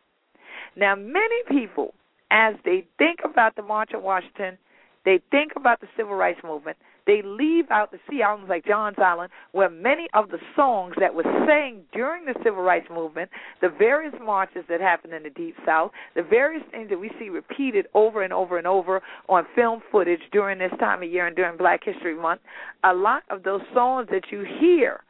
Now, 0.80 0.96
many 0.96 1.36
people, 1.50 1.94
as 2.32 2.56
they 2.64 2.88
think 2.98 3.20
about 3.26 3.58
the 3.58 3.62
March 3.62 3.92
on 3.94 4.02
Washington, 4.02 4.58
they 5.04 5.20
think 5.30 5.52
about 5.58 5.82
the 5.82 5.88
civil 5.98 6.16
rights 6.16 6.40
movement, 6.42 6.78
they 7.06 7.22
leave 7.22 7.70
out 7.70 7.92
the 7.92 7.98
sea 8.10 8.22
islands 8.22 8.48
like 8.48 8.66
Johns 8.66 8.96
Island, 8.98 9.30
where 9.52 9.70
many 9.70 10.08
of 10.14 10.30
the 10.30 10.38
songs 10.56 10.94
that 11.00 11.14
were 11.14 11.24
sang 11.46 11.82
during 11.92 12.24
the 12.24 12.36
civil 12.46 12.62
rights 12.62 12.88
movement, 12.90 13.30
the 13.62 13.68
various 13.68 14.14
marches 14.24 14.64
that 14.70 14.80
happened 14.80 15.14
in 15.14 15.24
the 15.24 15.32
Deep 15.32 15.56
South, 15.66 15.92
the 16.16 16.24
various 16.24 16.64
things 16.72 16.90
that 16.90 17.00
we 17.00 17.12
see 17.20 17.28
repeated 17.28 17.88
over 17.94 18.22
and 18.22 18.32
over 18.32 18.58
and 18.58 18.68
over 18.68 19.02
on 19.28 19.46
film 19.56 19.82
footage 19.92 20.22
during 20.32 20.60
this 20.60 20.72
time 20.80 21.04
of 21.04 21.10
year 21.10 21.28
and 21.28 21.36
during 21.36 21.58
Black 21.58 21.84
History 21.84 22.16
Month, 22.16 22.42
a 22.86 22.94
lot 22.94 23.24
of 23.30 23.44
those 23.44 23.62
songs 23.74 24.08
that 24.12 24.32
you 24.32 24.46
hear 24.62 25.02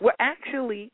were 0.00 0.14
actually 0.20 0.90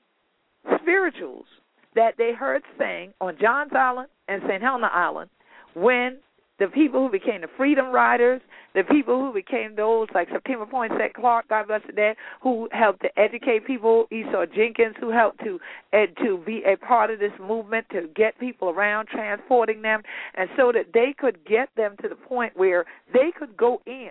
spirituals 0.81 1.47
that 1.95 2.15
they 2.19 2.33
heard 2.33 2.63
sang 2.79 3.13
on 3.21 3.37
Johns 3.41 3.73
Island 3.77 4.09
and 4.29 4.43
St. 4.47 4.63
Helena 4.63 4.91
Island 4.93 5.31
when 5.75 6.19
the 6.59 6.69
people 6.69 7.05
who 7.05 7.11
became 7.11 7.41
the 7.41 7.49
Freedom 7.57 7.87
Riders, 7.87 8.41
the 8.75 8.85
people 8.85 9.19
who 9.19 9.33
became 9.33 9.75
those 9.75 10.07
like 10.15 10.29
Septima 10.31 10.67
Poinsette 10.67 11.15
Clark, 11.15 11.49
God 11.49 11.67
bless 11.67 11.83
the 11.87 11.93
dead, 11.93 12.17
who 12.43 12.69
helped 12.71 13.03
to 13.03 13.19
educate 13.19 13.67
people, 13.67 14.07
Esau 14.13 14.47
Jenkins, 14.55 14.95
who 15.01 15.11
helped 15.11 15.43
to 15.43 15.59
ed, 15.93 16.15
to 16.23 16.39
be 16.47 16.63
a 16.65 16.77
part 16.77 17.11
of 17.11 17.19
this 17.19 17.33
movement 17.41 17.87
to 17.91 18.09
get 18.15 18.39
people 18.39 18.71
around, 18.71 19.09
transporting 19.09 19.83
them, 19.83 20.03
and 20.37 20.49
so 20.57 20.71
that 20.73 20.93
they 20.95 21.15
could 21.17 21.45
get 21.45 21.69
them 21.77 21.97
to 22.03 22.09
the 22.09 22.15
point 22.15 22.57
where 22.57 22.85
they 23.13 23.33
could 23.37 23.57
go 23.57 23.81
in 23.87 24.11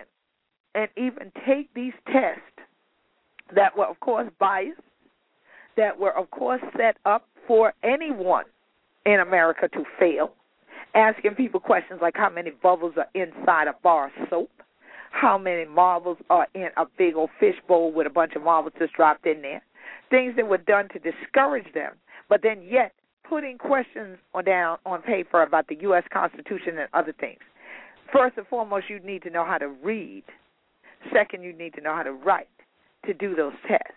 and 0.74 0.88
even 0.96 1.32
take 1.46 1.72
these 1.72 1.94
tests 2.06 2.42
that 3.54 3.76
were, 3.76 3.86
of 3.86 3.98
course, 4.00 4.28
biased, 4.38 4.80
that 5.76 5.98
were, 5.98 6.16
of 6.16 6.30
course, 6.30 6.60
set 6.76 6.96
up 7.06 7.26
for 7.46 7.72
anyone 7.82 8.44
in 9.06 9.20
America 9.20 9.68
to 9.68 9.84
fail 9.98 10.32
asking 10.94 11.34
people 11.34 11.60
questions 11.60 12.00
like 12.00 12.16
how 12.16 12.30
many 12.30 12.50
bubbles 12.62 12.94
are 12.96 13.08
inside 13.14 13.68
a 13.68 13.74
bar 13.82 14.06
of 14.06 14.12
soap, 14.30 14.50
how 15.10 15.36
many 15.36 15.64
marbles 15.64 16.18
are 16.30 16.46
in 16.54 16.68
a 16.76 16.84
big 16.96 17.14
old 17.14 17.30
fishbowl 17.38 17.92
with 17.92 18.06
a 18.06 18.10
bunch 18.10 18.34
of 18.34 18.42
marbles 18.42 18.72
just 18.78 18.92
dropped 18.94 19.26
in 19.26 19.42
there, 19.42 19.62
things 20.10 20.34
that 20.36 20.46
were 20.46 20.58
done 20.58 20.88
to 20.92 20.98
discourage 20.98 21.72
them, 21.74 21.92
but 22.28 22.42
then 22.42 22.62
yet 22.62 22.92
putting 23.28 23.58
questions 23.58 24.18
on, 24.34 24.44
down 24.44 24.78
on 24.86 25.02
paper 25.02 25.42
about 25.42 25.66
the 25.68 25.76
U.S. 25.82 26.04
Constitution 26.12 26.78
and 26.78 26.88
other 26.92 27.12
things. 27.18 27.40
First 28.12 28.36
and 28.36 28.46
foremost, 28.46 28.86
you 28.88 29.00
need 29.00 29.22
to 29.22 29.30
know 29.30 29.44
how 29.44 29.58
to 29.58 29.68
read. 29.68 30.24
Second, 31.12 31.42
you 31.42 31.52
need 31.52 31.74
to 31.74 31.80
know 31.80 31.94
how 31.94 32.02
to 32.02 32.12
write 32.12 32.48
to 33.06 33.14
do 33.14 33.34
those 33.34 33.54
tests. 33.66 33.94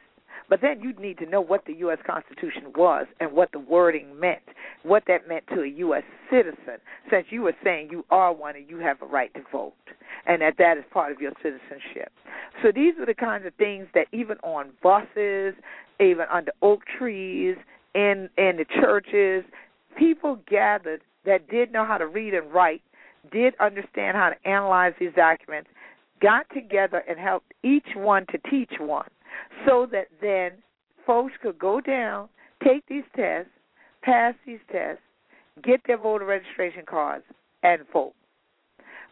But 0.49 0.61
then 0.61 0.81
you'd 0.81 0.99
need 0.99 1.17
to 1.17 1.25
know 1.25 1.41
what 1.41 1.65
the 1.65 1.73
U.S. 1.73 1.99
Constitution 2.05 2.71
was 2.75 3.05
and 3.19 3.33
what 3.33 3.51
the 3.51 3.59
wording 3.59 4.17
meant, 4.19 4.43
what 4.87 5.03
that 5.07 5.27
meant 5.27 5.45
to 5.53 5.61
a 5.61 5.67
U.S. 5.67 6.03
citizen, 6.31 6.79
since 7.09 7.27
you 7.29 7.41
were 7.41 7.55
saying 7.63 7.89
you 7.91 8.05
are 8.09 8.33
one 8.33 8.55
and 8.55 8.69
you 8.69 8.77
have 8.79 9.01
a 9.01 9.05
right 9.05 9.33
to 9.33 9.41
vote, 9.51 9.73
and 10.25 10.41
that 10.41 10.55
that 10.57 10.77
is 10.77 10.83
part 10.91 11.11
of 11.11 11.19
your 11.21 11.31
citizenship. 11.41 12.11
So 12.61 12.71
these 12.73 12.93
are 12.99 13.05
the 13.05 13.13
kinds 13.13 13.45
of 13.45 13.53
things 13.55 13.87
that 13.93 14.07
even 14.11 14.37
on 14.43 14.69
buses, 14.81 15.53
even 15.99 16.25
under 16.31 16.51
oak 16.61 16.81
trees, 16.97 17.55
in 17.95 18.29
in 18.37 18.57
the 18.57 18.65
churches, 18.81 19.43
people 19.97 20.39
gathered 20.49 21.01
that 21.25 21.49
did 21.49 21.71
know 21.71 21.85
how 21.85 21.97
to 21.97 22.07
read 22.07 22.33
and 22.33 22.51
write, 22.51 22.81
did 23.31 23.53
understand 23.59 24.15
how 24.15 24.29
to 24.29 24.49
analyze 24.49 24.93
these 24.99 25.13
documents, 25.15 25.69
got 26.21 26.45
together 26.53 27.03
and 27.07 27.19
helped 27.19 27.53
each 27.63 27.87
one 27.95 28.25
to 28.27 28.37
teach 28.49 28.71
one 28.79 29.09
so 29.65 29.87
that 29.91 30.07
then 30.21 30.51
folks 31.05 31.33
could 31.41 31.57
go 31.59 31.81
down, 31.81 32.29
take 32.63 32.85
these 32.87 33.03
tests, 33.15 33.51
pass 34.03 34.33
these 34.45 34.59
tests, 34.71 35.01
get 35.63 35.81
their 35.87 35.97
voter 35.97 36.25
registration 36.25 36.83
cards, 36.87 37.23
and 37.63 37.81
vote. 37.91 38.13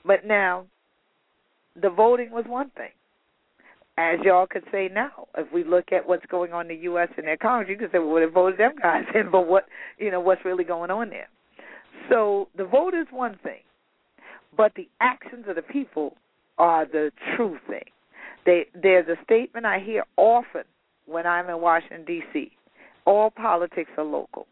But 0.05 0.25
now, 0.25 0.65
the 1.81 1.89
voting 1.89 2.31
was 2.31 2.45
one 2.47 2.69
thing. 2.71 2.91
As 3.97 4.19
y'all 4.23 4.45
could 4.45 4.63
say 4.71 4.89
now, 4.93 5.27
if 5.37 5.51
we 5.53 5.63
look 5.63 5.91
at 5.91 6.05
what's 6.05 6.25
going 6.25 6.51
on 6.51 6.69
in 6.69 6.77
the 6.77 6.83
U.S. 6.83 7.07
and 7.17 7.25
their 7.25 7.37
Congress, 7.37 7.69
you 7.69 7.77
could 7.77 7.91
say, 7.91 7.99
well, 7.99 8.15
they 8.15 8.31
voted 8.31 8.59
them 8.59 8.73
guys 8.81 9.03
in, 9.13 9.29
but 9.31 9.47
what, 9.47 9.65
you 9.97 10.11
know, 10.11 10.19
what's 10.19 10.43
really 10.43 10.65
going 10.65 10.91
on 10.91 11.09
there? 11.09 11.29
So 12.09 12.49
the 12.57 12.65
vote 12.65 12.93
is 12.93 13.07
one 13.09 13.39
thing, 13.41 13.61
but 14.55 14.73
the 14.75 14.87
actions 15.01 15.45
of 15.47 15.55
the 15.55 15.61
people 15.61 16.15
are 16.57 16.85
the 16.85 17.11
true 17.35 17.57
thing. 17.67 17.83
They, 18.45 18.65
there's 18.79 19.07
a 19.07 19.21
statement 19.23 19.65
I 19.65 19.79
hear 19.79 20.03
often 20.17 20.63
when 21.05 21.25
I'm 21.25 21.49
in 21.49 21.61
Washington, 21.61 22.05
D.C. 22.05 22.51
All 23.05 23.31
politics 23.31 23.89
are 23.97 24.03
local. 24.03 24.45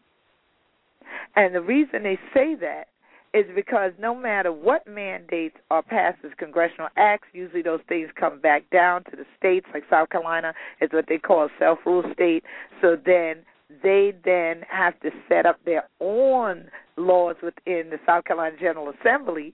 And 1.36 1.54
the 1.54 1.60
reason 1.60 2.02
they 2.02 2.18
say 2.32 2.54
that 2.56 2.88
is 3.34 3.44
because 3.54 3.92
no 3.98 4.14
matter 4.14 4.52
what 4.52 4.86
mandates 4.86 5.56
are 5.70 5.82
passed 5.82 6.18
as 6.24 6.30
congressional 6.38 6.88
acts, 6.96 7.26
usually 7.32 7.62
those 7.62 7.80
things 7.88 8.08
come 8.18 8.40
back 8.40 8.70
down 8.70 9.02
to 9.04 9.16
the 9.16 9.26
states, 9.36 9.66
like 9.74 9.82
South 9.90 10.10
Carolina 10.10 10.54
is 10.80 10.90
what 10.92 11.06
they 11.08 11.18
call 11.18 11.44
a 11.44 11.48
self 11.58 11.80
rule 11.84 12.04
state. 12.12 12.44
So 12.80 12.96
then 13.04 13.38
they 13.82 14.12
then 14.24 14.62
have 14.68 14.98
to 15.00 15.10
set 15.28 15.46
up 15.46 15.58
their 15.64 15.88
own 16.00 16.70
laws 16.96 17.36
within 17.42 17.90
the 17.90 17.98
South 18.06 18.24
Carolina 18.24 18.56
General 18.60 18.92
Assembly. 19.00 19.52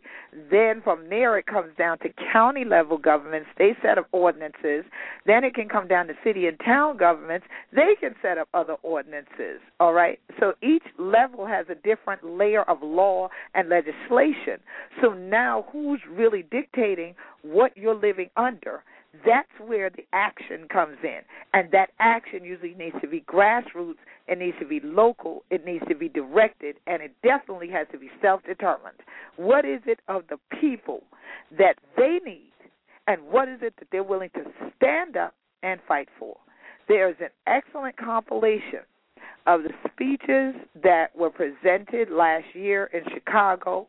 Then 0.51 0.83
from 0.83 1.09
there, 1.09 1.39
it 1.39 1.47
comes 1.47 1.71
down 1.79 1.99
to 2.01 2.09
county 2.33 2.65
level 2.65 2.99
governments. 2.99 3.49
They 3.57 3.77
set 3.83 3.99
up 3.99 4.07
ordinances. 4.13 4.85
Then 5.27 5.45
it 5.45 5.55
can 5.55 5.69
come 5.69 5.89
down 5.89 6.07
to 6.09 6.15
city 6.23 6.47
and 6.47 6.59
town 6.65 6.97
governments. 6.97 7.47
They 7.73 7.95
can 7.99 8.15
set 8.21 8.39
up 8.39 8.49
other 8.53 8.75
ordinances. 8.83 9.61
All 9.79 9.93
right? 9.93 10.19
So 10.39 10.53
each 10.63 10.85
level 10.99 11.47
has 11.47 11.67
a 11.71 11.75
different 11.75 12.25
layer 12.25 12.63
of 12.63 12.83
law 12.83 13.29
and 13.55 13.69
legislation. 13.69 14.61
So 15.01 15.15
now, 15.15 15.67
who's 15.73 16.01
really 16.11 16.45
dictating 16.51 17.15
what 17.43 17.77
you're 17.77 17.95
living 17.95 18.29
under? 18.37 18.83
That's 19.25 19.49
where 19.65 19.91
the 19.91 20.05
action 20.13 20.67
comes 20.73 20.97
in. 21.03 21.21
And 21.53 21.71
that 21.73 21.91
action 21.99 22.45
usually 22.45 22.75
needs 22.75 22.97
to 23.01 23.09
be 23.09 23.23
grassroots, 23.23 23.97
it 24.29 24.39
needs 24.39 24.57
to 24.61 24.67
be 24.67 24.81
local, 24.83 25.43
it 25.51 25.65
needs 25.65 25.85
to 25.89 25.95
be 25.95 26.09
directed, 26.09 26.77
and 26.87 27.03
it 27.03 27.13
definitely 27.23 27.69
has 27.71 27.87
to 27.93 27.99
be 27.99 28.11
self 28.23 28.43
determined. 28.45 28.97
What 29.37 29.65
is 29.65 29.81
it 29.87 30.01
of 30.09 30.23
the 30.29 30.39
people 30.61 31.03
that 31.59 31.75
they 31.97 32.19
need, 32.25 32.53
and 33.07 33.23
what 33.23 33.49
is 33.49 33.59
it 33.63 33.75
that 33.79 33.89
they're 33.91 34.05
willing 34.05 34.31
to 34.35 34.45
stand 34.77 35.17
up 35.17 35.35
and 35.63 35.81
fight 35.89 36.09
for? 36.19 36.37
There's 36.89 37.17
an 37.21 37.31
excellent 37.47 37.97
compilation 37.97 38.81
of 39.47 39.63
the 39.63 39.71
speeches 39.91 40.55
that 40.83 41.07
were 41.17 41.31
presented 41.31 42.11
last 42.11 42.45
year 42.55 42.91
in 42.93 43.03
Chicago 43.13 43.89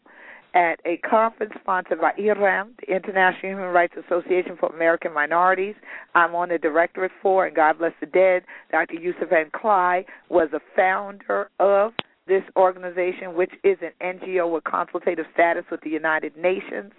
at 0.54 0.80
a 0.86 0.98
conference 0.98 1.54
sponsored 1.62 2.02
by 2.02 2.12
IHRAAM, 2.20 2.72
the 2.80 2.94
International 2.94 3.52
Human 3.52 3.74
Rights 3.74 3.94
Association 4.06 4.58
for 4.60 4.74
American 4.74 5.14
Minorities. 5.14 5.76
I'm 6.14 6.36
on 6.36 6.50
the 6.50 6.58
directorate 6.58 7.12
for, 7.22 7.46
and 7.46 7.56
God 7.56 7.78
bless 7.80 7.94
the 8.00 8.06
dead. 8.06 8.44
Dr. 8.72 8.96
Yusuf 8.96 9.32
N. 9.32 9.50
Kly 9.54 10.06
was 10.30 10.50
a 10.54 10.60
founder 10.76 11.50
of 11.60 11.94
this 12.28 12.44
organization, 12.56 13.34
which 13.36 13.52
is 13.64 13.78
an 13.82 13.92
NGO 14.02 14.52
with 14.52 14.64
consultative 14.66 15.26
status 15.34 15.64
with 15.72 15.82
the 15.82 15.90
United 15.90 16.36
Nations. 16.36 16.92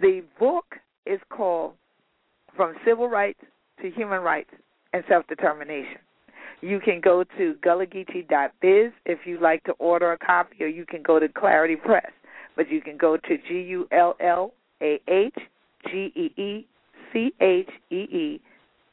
The 0.00 0.22
book 0.38 0.76
is 1.06 1.20
called 1.30 1.74
From 2.54 2.74
Civil 2.86 3.08
Rights 3.08 3.40
to 3.82 3.90
Human 3.90 4.20
Rights 4.20 4.50
and 4.92 5.02
Self 5.08 5.26
Determination. 5.26 5.98
You 6.62 6.80
can 6.80 7.00
go 7.00 7.22
to 7.36 7.54
gullah-geechee.biz 7.62 8.92
if 9.04 9.18
you'd 9.26 9.42
like 9.42 9.62
to 9.64 9.72
order 9.72 10.12
a 10.12 10.18
copy, 10.18 10.64
or 10.64 10.68
you 10.68 10.86
can 10.86 11.02
go 11.02 11.18
to 11.18 11.28
Clarity 11.28 11.76
Press 11.76 12.10
but 12.56 12.70
you 12.70 12.80
can 12.80 12.96
go 12.96 13.16
to 13.16 13.38
G 13.48 13.60
U 13.60 13.86
L 13.92 14.16
L 14.20 14.52
A 14.82 15.00
H 15.08 15.34
G 15.90 16.12
E 16.14 16.40
E 16.40 16.66
C 17.12 17.32
H 17.40 17.68
E 17.90 17.94
E 17.94 18.40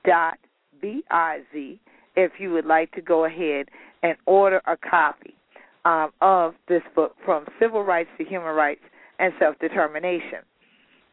dot 0.06 0.38
B 0.82 1.04
I 1.10 1.40
Z 1.54 1.80
if 2.16 2.34
you 2.38 2.52
would 2.52 2.66
like 2.66 2.92
to 2.92 3.02
go 3.02 3.26
ahead 3.26 3.68
and 4.04 4.16
order 4.26 4.62
a 4.68 4.78
copy 4.78 5.34
um, 5.86 6.12
of 6.22 6.54
this 6.68 6.84
book 6.96 7.16
from 7.26 7.46
civil 7.60 7.84
rights 7.84 8.10
to 8.18 8.24
human 8.24 8.56
rights 8.56 8.82
and 9.20 9.34
self 9.40 9.58
determination. 9.60 10.40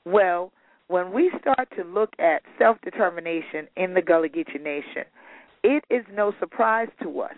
Well, 0.05 0.53
when 0.89 1.13
we 1.13 1.31
start 1.41 1.69
to 1.77 1.85
look 1.85 2.11
at 2.19 2.43
self 2.59 2.79
determination 2.83 3.69
in 3.77 3.95
the 3.95 4.03
Gullah 4.03 4.29
Geechee 4.29 4.63
Nation, 4.63 5.05
it 5.63 5.85
is 5.91 6.05
no 6.13 6.33
surprise 6.41 6.89
to 7.03 7.21
us 7.21 7.37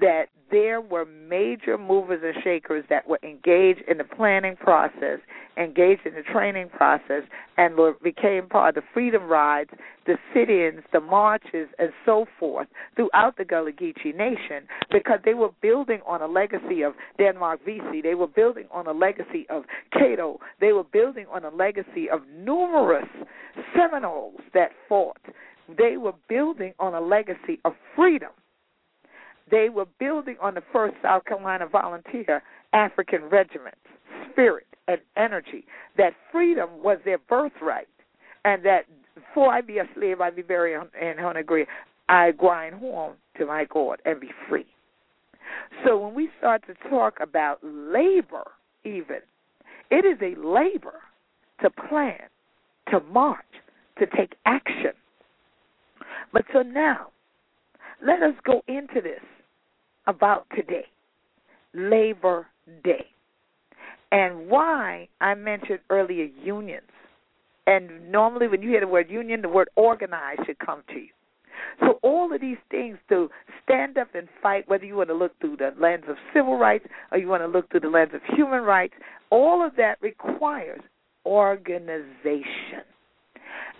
that 0.00 0.26
there 0.52 0.82
were 0.82 1.06
major 1.06 1.78
movers 1.78 2.20
and 2.22 2.34
shakers 2.44 2.84
that 2.90 3.08
were 3.08 3.18
engaged 3.22 3.80
in 3.88 3.96
the 3.96 4.04
planning 4.04 4.54
process, 4.54 5.18
engaged 5.56 6.02
in 6.04 6.14
the 6.14 6.22
training 6.22 6.68
process, 6.68 7.22
and 7.56 7.74
were, 7.74 7.94
became 8.02 8.46
part 8.48 8.76
of 8.76 8.82
the 8.84 8.88
freedom 8.92 9.24
rides, 9.24 9.70
the 10.06 10.16
sit-ins, 10.34 10.82
the 10.92 11.00
marches, 11.00 11.68
and 11.78 11.90
so 12.04 12.26
forth 12.38 12.68
throughout 12.96 13.36
the 13.38 13.44
Gullah 13.46 13.72
Geechee 13.72 14.14
Nation 14.14 14.68
because 14.90 15.20
they 15.24 15.34
were 15.34 15.50
building 15.62 16.00
on 16.06 16.20
a 16.20 16.26
legacy 16.26 16.82
of 16.82 16.92
Denmark 17.16 17.60
Vesey. 17.64 18.02
They 18.02 18.14
were 18.14 18.26
building 18.26 18.66
on 18.70 18.86
a 18.86 18.92
legacy 18.92 19.46
of 19.48 19.64
Cato. 19.90 20.38
They 20.60 20.72
were 20.72 20.84
building 20.84 21.24
on 21.32 21.44
a 21.44 21.50
legacy 21.50 22.10
of 22.12 22.20
numerous 22.36 23.08
Seminoles 23.74 24.40
that 24.52 24.70
fought. 24.86 25.20
They 25.78 25.96
were 25.96 26.14
building 26.28 26.74
on 26.78 26.92
a 26.92 27.00
legacy 27.00 27.58
of 27.64 27.72
freedom 27.96 28.30
they 29.52 29.68
were 29.68 29.86
building 30.00 30.36
on 30.40 30.54
the 30.54 30.62
first 30.72 30.94
South 31.02 31.26
Carolina 31.26 31.66
volunteer 31.70 32.42
African 32.72 33.22
regiment's 33.24 33.76
spirit 34.30 34.66
and 34.88 34.98
energy, 35.16 35.64
that 35.96 36.14
freedom 36.32 36.70
was 36.82 36.98
their 37.04 37.18
birthright, 37.18 37.86
and 38.44 38.64
that 38.64 38.86
before 39.14 39.52
I 39.52 39.60
be 39.60 39.78
a 39.78 39.84
slave, 39.94 40.20
I 40.20 40.30
be 40.30 40.42
very 40.42 40.74
and 40.74 41.20
hungry. 41.20 41.66
I 42.08 42.32
grind 42.32 42.74
home 42.76 43.12
to 43.38 43.46
my 43.46 43.66
God 43.66 44.00
and 44.04 44.18
be 44.18 44.30
free. 44.48 44.66
So 45.84 45.98
when 45.98 46.14
we 46.14 46.30
start 46.38 46.64
to 46.66 46.88
talk 46.88 47.18
about 47.20 47.58
labor, 47.62 48.44
even, 48.84 49.20
it 49.90 50.04
is 50.06 50.18
a 50.22 50.34
labor 50.40 51.00
to 51.60 51.70
plan, 51.70 52.22
to 52.90 53.00
march, 53.00 53.44
to 53.98 54.06
take 54.06 54.34
action. 54.46 54.92
But 56.32 56.44
so 56.52 56.62
now, 56.62 57.08
let 58.04 58.22
us 58.22 58.34
go 58.44 58.62
into 58.66 59.00
this 59.02 59.20
about 60.06 60.46
today, 60.54 60.86
Labor 61.74 62.46
Day, 62.84 63.06
and 64.10 64.48
why 64.48 65.08
I 65.20 65.34
mentioned 65.34 65.80
earlier 65.90 66.28
unions. 66.42 66.82
And 67.66 68.10
normally, 68.10 68.48
when 68.48 68.62
you 68.62 68.70
hear 68.70 68.80
the 68.80 68.88
word 68.88 69.08
union, 69.08 69.42
the 69.42 69.48
word 69.48 69.68
organize 69.76 70.38
should 70.44 70.58
come 70.58 70.82
to 70.88 70.94
you. 70.98 71.08
So, 71.80 71.98
all 72.02 72.32
of 72.34 72.40
these 72.40 72.56
things 72.70 72.98
to 73.08 73.28
stand 73.62 73.96
up 73.98 74.08
and 74.14 74.28
fight, 74.42 74.68
whether 74.68 74.84
you 74.84 74.96
want 74.96 75.10
to 75.10 75.14
look 75.14 75.38
through 75.40 75.58
the 75.58 75.72
lens 75.80 76.04
of 76.08 76.16
civil 76.34 76.58
rights 76.58 76.84
or 77.12 77.18
you 77.18 77.28
want 77.28 77.42
to 77.42 77.46
look 77.46 77.70
through 77.70 77.80
the 77.80 77.88
lens 77.88 78.10
of 78.14 78.20
human 78.36 78.62
rights, 78.62 78.94
all 79.30 79.64
of 79.64 79.76
that 79.76 79.98
requires 80.00 80.80
organization. 81.24 82.82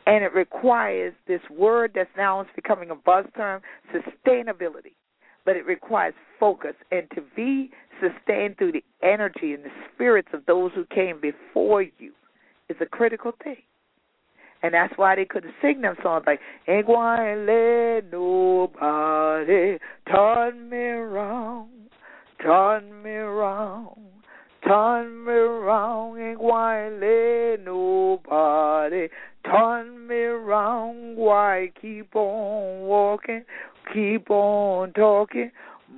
And 0.06 0.24
it 0.24 0.32
requires 0.32 1.12
this 1.28 1.40
word 1.50 1.92
that's 1.94 2.11
now 2.16 2.44
becoming 2.56 2.90
a 2.90 2.94
buzz 2.94 3.24
term 3.37 3.62
sustainability 3.92 4.94
but 5.44 5.57
it 5.57 5.66
requires 5.66 6.14
focus 6.38 6.74
and 6.90 7.09
to 7.14 7.22
be 7.37 7.70
sustained 8.00 8.59
through 8.59 8.72
the 8.72 8.85
energy 9.02 9.55
and 9.55 9.64
the 9.64 9.70
spirits 9.94 10.28
of 10.33 10.44
those 10.46 10.72
who 10.74 10.85
came 10.87 11.20
before 11.20 11.83
you 11.83 12.12
is 12.68 12.76
a 12.81 12.87
critical 12.87 13.33
thing. 13.42 13.57
And 14.62 14.74
that's 14.74 14.96
why 14.96 15.16
they 15.16 15.24
couldn't 15.24 15.55
sing 15.61 15.81
them 15.81 15.96
songs 16.02 16.24
like 16.26 16.40
Ain't 16.68 16.87
going 16.87 17.46
let 17.46 18.12
nobody 18.12 19.78
turn 20.09 20.70
me 20.70 20.78
wrong, 20.78 21.68
Turn 22.40 23.02
me 23.02 23.11
round, 23.11 24.12
turn 24.66 25.25
me 25.25 25.33
round, 25.33 26.18
and 26.18 26.38
why 26.38 26.88
let 26.88 27.64
nobody 27.64 29.09
turn 29.44 30.07
me 30.07 30.16
round. 30.16 31.16
Why 31.16 31.72
keep 31.81 32.14
on 32.14 32.87
walking, 32.87 33.44
keep 33.92 34.31
on 34.31 34.92
talking, 34.92 35.51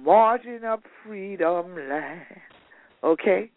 marching 0.03 0.64
up 0.64 0.83
freedom 1.05 1.74
land. 1.74 2.22
Okay? 3.03 3.50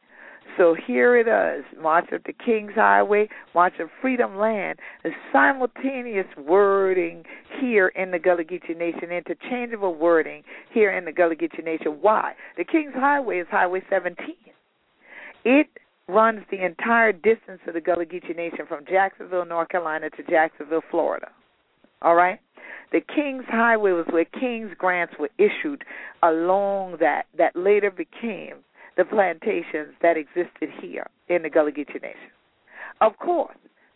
So 0.58 0.76
here 0.88 1.16
it 1.16 1.28
is, 1.28 1.66
March 1.80 2.08
of 2.12 2.24
the 2.24 2.34
King's 2.34 2.74
Highway, 2.74 3.30
March 3.54 3.74
of 3.80 3.90
Freedom 4.02 4.40
Land, 4.40 4.80
the 5.04 5.12
simultaneous 5.32 6.26
wording 6.36 7.24
here 7.60 7.90
in 7.90 8.10
the 8.10 8.18
Gullah 8.18 8.44
Geechee 8.44 8.76
Nation, 8.76 9.12
interchangeable 9.12 9.94
wording 9.94 10.42
here 10.74 10.92
in 10.92 11.06
the 11.06 11.12
Gullah 11.12 11.36
Geechee 11.36 11.64
Nation. 11.64 11.98
Why? 12.02 12.34
The 12.58 12.64
King's 12.64 12.94
Highway 12.96 13.38
is 13.38 13.48
Highway 13.52 13.84
17. 13.88 14.26
It 15.50 15.70
runs 16.10 16.42
the 16.52 16.66
entire 16.66 17.14
distance 17.14 17.62
of 17.68 17.74
the 17.74 17.80
Gullah 17.80 18.06
Geechee 18.06 18.36
Nation 18.36 18.66
from 18.68 18.84
Jacksonville, 18.86 19.46
North 19.46 19.70
Carolina 19.70 20.10
to 20.10 20.24
Jacksonville, 20.24 20.82
Florida. 20.92 21.30
All 22.02 22.16
right? 22.16 22.42
The 22.92 23.00
King's 23.00 23.46
Highway 23.48 23.94
was 23.94 24.06
where 24.10 24.26
King's 24.26 24.72
grants 24.78 25.14
were 25.18 25.30
issued 25.38 25.86
along 26.22 26.98
that, 27.00 27.28
that 27.38 27.56
later 27.56 27.90
became 27.90 28.56
the 28.98 29.06
plantations 29.06 29.94
that 30.02 30.18
existed 30.18 30.70
here 30.82 31.08
in 31.30 31.44
the 31.44 31.50
Gullah 31.50 31.72
Geechee 31.72 32.02
Nation. 32.02 32.32
Of 33.00 33.18
course, 33.18 33.56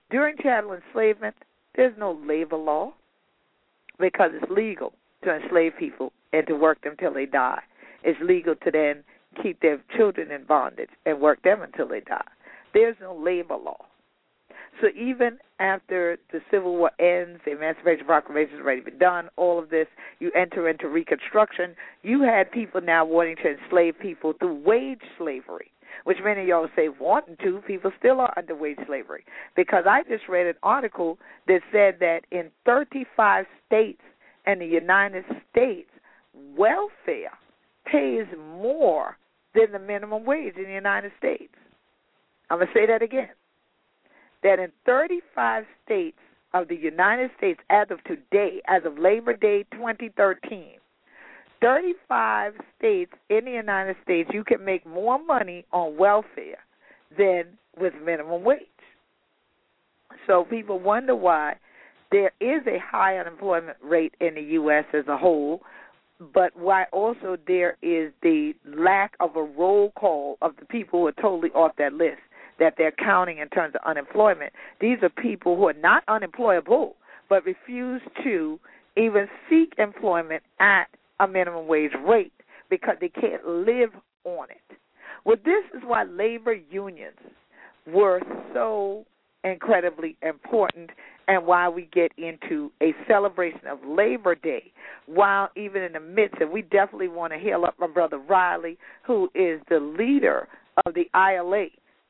during 0.09 0.37
chattel 0.37 0.71
enslavement, 0.71 1.35
there's 1.75 1.97
no 1.99 2.17
labor 2.25 2.55
law 2.55 2.93
because 3.99 4.31
it's 4.33 4.49
legal 4.49 4.93
to 5.25 5.35
enslave 5.35 5.73
people 5.77 6.13
and 6.31 6.47
to 6.47 6.53
work 6.53 6.81
them 6.81 6.95
till 6.97 7.13
they 7.13 7.25
die. 7.25 7.59
It's 8.03 8.19
legal 8.21 8.55
to 8.55 8.71
then 8.71 9.03
keep 9.41 9.61
their 9.61 9.81
children 9.95 10.31
in 10.31 10.43
bondage 10.45 10.89
and 11.05 11.19
work 11.19 11.41
them 11.43 11.61
until 11.61 11.87
they 11.87 12.01
die. 12.01 12.21
There's 12.73 12.95
no 13.01 13.15
labor 13.15 13.57
law. 13.57 13.85
So 14.79 14.87
even 14.97 15.37
after 15.59 16.17
the 16.31 16.39
Civil 16.49 16.75
War 16.75 16.91
ends, 16.99 17.39
the 17.45 17.51
Emancipation 17.51 18.05
Proclamation 18.05 18.55
has 18.55 18.61
already 18.61 18.81
been 18.81 18.97
done, 18.97 19.29
all 19.35 19.59
of 19.59 19.69
this, 19.69 19.87
you 20.19 20.31
enter 20.35 20.67
into 20.69 20.87
Reconstruction, 20.87 21.75
you 22.01 22.21
had 22.23 22.51
people 22.51 22.81
now 22.81 23.05
wanting 23.05 23.35
to 23.37 23.55
enslave 23.57 23.95
people 23.99 24.33
through 24.39 24.55
wage 24.65 25.01
slavery, 25.17 25.71
which 26.05 26.17
many 26.23 26.41
of 26.41 26.47
y'all 26.47 26.67
say 26.75 26.89
wanting 26.89 27.37
to. 27.43 27.61
People 27.67 27.91
still 27.99 28.19
are 28.21 28.33
under 28.37 28.55
wage 28.55 28.79
slavery. 28.87 29.23
Because 29.55 29.83
I 29.87 30.03
just 30.03 30.27
read 30.27 30.47
an 30.47 30.55
article 30.63 31.19
that 31.47 31.61
said 31.71 31.97
that 31.99 32.21
in 32.31 32.49
35 32.65 33.45
states 33.67 34.01
in 34.47 34.59
the 34.59 34.65
United 34.65 35.25
States, 35.51 35.89
welfare 36.57 37.37
pays 37.85 38.25
more 38.59 39.17
than 39.55 39.71
the 39.71 39.79
minimum 39.79 40.25
wage 40.25 40.55
in 40.57 40.63
the 40.63 40.73
United 40.73 41.11
States. 41.17 41.53
I'm 42.49 42.57
going 42.57 42.67
to 42.67 42.73
say 42.73 42.85
that 42.85 43.01
again 43.01 43.29
that 44.43 44.59
in 44.59 44.71
35 44.85 45.65
states 45.85 46.17
of 46.53 46.67
the 46.67 46.75
United 46.75 47.31
States 47.37 47.59
as 47.69 47.87
of 47.91 48.03
today, 48.03 48.61
as 48.67 48.83
of 48.85 48.97
Labor 48.97 49.33
Day 49.35 49.65
2013, 49.71 50.77
35 51.61 52.53
states 52.77 53.11
in 53.29 53.45
the 53.45 53.51
United 53.51 53.95
States, 54.03 54.29
you 54.33 54.43
can 54.43 54.65
make 54.65 54.85
more 54.85 55.23
money 55.23 55.65
on 55.71 55.95
welfare 55.95 56.57
than 57.17 57.43
with 57.79 57.93
minimum 58.03 58.43
wage. 58.43 58.59
So 60.27 60.43
people 60.43 60.79
wonder 60.79 61.15
why 61.15 61.55
there 62.11 62.31
is 62.41 62.65
a 62.67 62.79
high 62.79 63.17
unemployment 63.17 63.77
rate 63.81 64.13
in 64.19 64.35
the 64.35 64.41
U.S. 64.41 64.85
as 64.93 65.07
a 65.07 65.17
whole, 65.17 65.61
but 66.33 66.55
why 66.55 66.85
also 66.91 67.37
there 67.47 67.77
is 67.81 68.11
the 68.21 68.53
lack 68.65 69.13
of 69.19 69.35
a 69.35 69.43
roll 69.43 69.91
call 69.91 70.37
of 70.41 70.55
the 70.59 70.65
people 70.65 70.99
who 70.99 71.07
are 71.07 71.13
totally 71.13 71.49
off 71.51 71.71
that 71.77 71.93
list 71.93 72.21
that 72.59 72.75
they're 72.77 72.91
counting 72.91 73.39
in 73.39 73.49
terms 73.49 73.73
of 73.73 73.81
unemployment. 73.89 74.53
These 74.79 74.99
are 75.01 75.09
people 75.09 75.57
who 75.57 75.67
are 75.67 75.73
not 75.73 76.03
unemployable, 76.07 76.95
but 77.27 77.43
refuse 77.45 78.01
to 78.23 78.59
even 78.95 79.27
seek 79.49 79.73
employment 79.79 80.43
at 80.59 80.85
a 81.19 81.27
minimum 81.27 81.67
wage 81.67 81.91
rate 82.05 82.33
because 82.69 82.97
they 83.01 83.09
can't 83.09 83.45
live 83.47 83.89
on 84.25 84.47
it. 84.51 84.77
Well, 85.25 85.37
this 85.43 85.63
is 85.73 85.81
why 85.85 86.03
labor 86.03 86.53
unions 86.53 87.17
were 87.87 88.21
so 88.53 89.05
incredibly 89.43 90.17
important 90.21 90.91
and 91.31 91.47
why 91.47 91.69
we 91.69 91.87
get 91.93 92.11
into 92.17 92.69
a 92.83 92.93
celebration 93.07 93.65
of 93.65 93.79
Labor 93.87 94.35
Day 94.35 94.73
while 95.05 95.49
even 95.55 95.81
in 95.81 95.93
the 95.93 95.99
midst 95.99 96.41
and 96.41 96.51
we 96.51 96.61
definitely 96.61 97.07
want 97.07 97.31
to 97.31 97.39
hail 97.39 97.63
up 97.63 97.73
my 97.79 97.87
brother 97.87 98.17
Riley 98.17 98.77
who 99.07 99.29
is 99.33 99.61
the 99.69 99.79
leader 99.79 100.49
of 100.85 100.93
the 100.93 101.09
ILA 101.15 101.67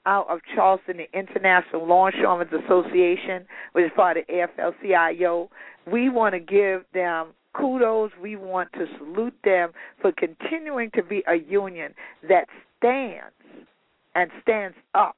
out 0.08 0.28
of 0.28 0.40
Charleston, 0.56 0.98
the 0.98 1.18
International 1.18 1.88
Longshoremen's 1.88 2.52
Association, 2.66 3.46
which 3.74 3.86
is 3.86 3.92
part 3.96 4.18
of 4.18 4.24
the 4.28 4.34
AFL-CIO. 4.34 5.52
We 5.92 6.10
want 6.10 6.34
to 6.34 6.40
give 6.40 6.84
them 6.92 7.28
kudos. 7.54 8.10
We 8.20 8.36
want 8.36 8.74
to 8.74 8.88
salute 8.98 9.36
them 9.44 9.70
for 10.02 10.12
continuing 10.14 10.90
to 10.96 11.04
be 11.04 11.24
a 11.28 11.36
union 11.36 11.94
that 12.28 12.48
stands 12.80 13.68
and 14.16 14.32
stands 14.42 14.76
up, 14.96 15.18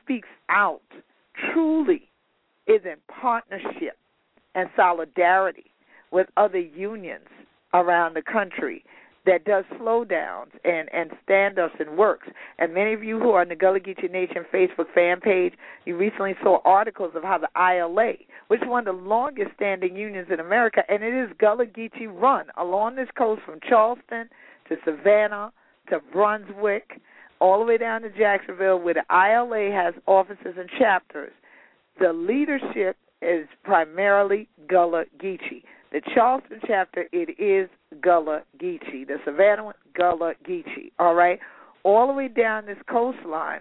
speaks 0.00 0.28
out, 0.48 0.82
truly 1.52 2.08
is 2.66 2.80
in 2.84 2.96
partnership 3.08 3.98
and 4.54 4.68
solidarity 4.76 5.70
with 6.10 6.28
other 6.36 6.58
unions 6.58 7.26
around 7.72 8.14
the 8.14 8.22
country 8.22 8.84
that 9.26 9.44
does 9.44 9.64
slowdowns 9.80 10.50
and 10.64 10.88
and 10.92 11.10
stand-ups 11.24 11.74
and 11.80 11.96
works. 11.96 12.28
And 12.58 12.74
many 12.74 12.92
of 12.92 13.02
you 13.02 13.18
who 13.18 13.30
are 13.30 13.40
on 13.40 13.48
the 13.48 13.56
Gullah 13.56 13.80
Geechee 13.80 14.10
Nation 14.10 14.44
Facebook 14.52 14.92
fan 14.94 15.20
page, 15.20 15.54
you 15.86 15.96
recently 15.96 16.34
saw 16.42 16.58
articles 16.64 17.12
of 17.14 17.22
how 17.22 17.38
the 17.38 17.48
ILA, 17.56 18.12
which 18.48 18.60
is 18.60 18.68
one 18.68 18.86
of 18.86 18.94
the 18.94 19.02
longest-standing 19.02 19.96
unions 19.96 20.28
in 20.30 20.40
America, 20.40 20.82
and 20.88 21.02
it 21.02 21.14
is 21.14 21.34
Gullah 21.38 21.66
Geechee 21.66 22.06
run 22.06 22.46
along 22.58 22.96
this 22.96 23.08
coast 23.16 23.40
from 23.46 23.60
Charleston 23.66 24.28
to 24.68 24.76
Savannah 24.84 25.52
to 25.88 26.00
Brunswick, 26.12 27.00
all 27.40 27.58
the 27.58 27.64
way 27.64 27.78
down 27.78 28.02
to 28.02 28.10
Jacksonville, 28.10 28.78
where 28.78 28.94
the 28.94 29.04
ILA 29.10 29.70
has 29.72 29.94
offices 30.06 30.54
and 30.58 30.68
chapters. 30.78 31.32
The 32.00 32.12
leadership 32.12 32.96
is 33.22 33.46
primarily 33.62 34.48
Gullah 34.68 35.04
Geechee. 35.22 35.62
The 35.92 36.00
Charleston 36.14 36.60
chapter, 36.66 37.06
it 37.12 37.40
is 37.40 37.70
Gullah 38.02 38.42
Geechee. 38.60 39.06
The 39.06 39.18
Savannah 39.24 39.64
one, 39.64 39.74
Gullah 39.96 40.34
Geechee. 40.46 40.90
All 40.98 41.14
right? 41.14 41.38
All 41.84 42.08
the 42.08 42.12
way 42.12 42.28
down 42.28 42.66
this 42.66 42.78
coastline, 42.90 43.60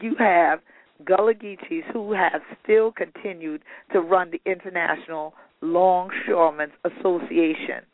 you 0.00 0.14
have 0.18 0.60
Gullah 1.04 1.34
Geechees 1.34 1.84
who 1.92 2.12
have 2.12 2.40
still 2.62 2.92
continued 2.92 3.62
to 3.92 4.00
run 4.00 4.30
the 4.30 4.40
International 4.50 5.34
Longshoremen's 5.60 6.72
Association 6.84 7.84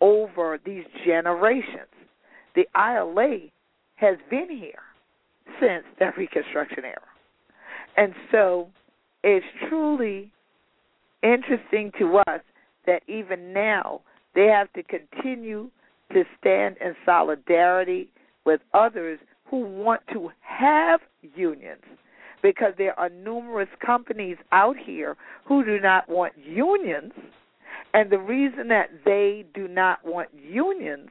over 0.00 0.58
these 0.64 0.84
generations. 1.04 1.92
The 2.54 2.66
ILA 2.74 3.48
has 3.96 4.16
been 4.30 4.48
here 4.48 4.82
since 5.60 5.84
the 5.98 6.06
Reconstruction 6.16 6.84
era. 6.84 7.00
And 7.96 8.14
so 8.30 8.68
it's 9.26 9.44
truly 9.68 10.30
interesting 11.24 11.90
to 11.98 12.18
us 12.28 12.40
that 12.86 13.02
even 13.08 13.52
now 13.52 14.00
they 14.36 14.46
have 14.46 14.72
to 14.74 14.84
continue 14.84 15.68
to 16.12 16.22
stand 16.38 16.76
in 16.80 16.94
solidarity 17.04 18.08
with 18.44 18.60
others 18.72 19.18
who 19.50 19.58
want 19.58 20.00
to 20.12 20.30
have 20.40 21.00
unions 21.34 21.82
because 22.40 22.72
there 22.78 22.96
are 23.00 23.08
numerous 23.08 23.68
companies 23.84 24.36
out 24.52 24.76
here 24.78 25.16
who 25.44 25.64
do 25.64 25.80
not 25.80 26.08
want 26.08 26.32
unions. 26.38 27.12
And 27.94 28.12
the 28.12 28.18
reason 28.18 28.68
that 28.68 28.90
they 29.04 29.44
do 29.54 29.66
not 29.66 29.98
want 30.04 30.28
unions 30.40 31.08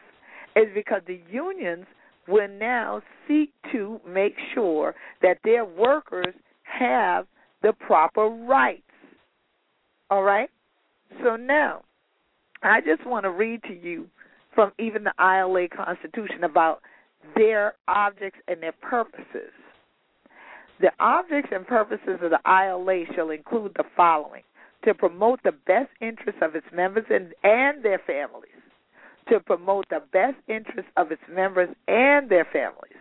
is 0.56 0.68
because 0.74 1.02
the 1.06 1.20
unions 1.30 1.86
will 2.30 2.48
now 2.48 3.02
seek 3.28 3.52
to 3.74 4.00
make 4.08 4.36
sure 4.54 4.96
that 5.22 5.40
their 5.44 5.66
workers 5.66 6.34
have 6.64 7.28
the 7.66 7.74
proper 7.74 8.28
rights. 8.28 8.84
All 10.12 10.22
right? 10.22 10.52
So 11.24 11.36
now, 11.36 11.82
I 12.62 12.80
just 12.80 13.06
want 13.08 13.24
to 13.24 13.32
read 13.32 13.64
to 13.64 13.74
you 13.74 14.08
from 14.54 14.72
even 14.78 15.04
the 15.04 15.14
ILA 15.20 15.68
Constitution 15.70 16.44
about 16.44 16.82
their 17.36 17.74
objects 17.88 18.38
and 18.48 18.62
their 18.62 18.76
purposes. 18.84 19.52
The 20.80 20.92
objects 21.00 21.50
and 21.52 21.66
purposes 21.66 22.20
of 22.22 22.30
the 22.30 22.40
ILA 22.46 23.06
shall 23.16 23.32
include 23.32 23.72
the 23.76 23.84
following 23.98 24.44
to 24.84 24.94
promote 24.94 25.40
the 25.44 25.54
best 25.66 25.90
interests 26.02 26.42
of 26.44 26.56
its 26.56 26.68
members 26.72 27.06
and, 27.10 27.34
and 27.44 27.84
their 27.84 28.00
families, 28.06 28.52
to 29.30 29.40
promote 29.40 29.90
the 29.90 30.04
best 30.14 30.38
interests 30.48 30.92
of 30.98 31.12
its 31.12 31.22
members 31.28 31.70
and 31.88 32.30
their 32.30 32.46
families, 32.46 32.95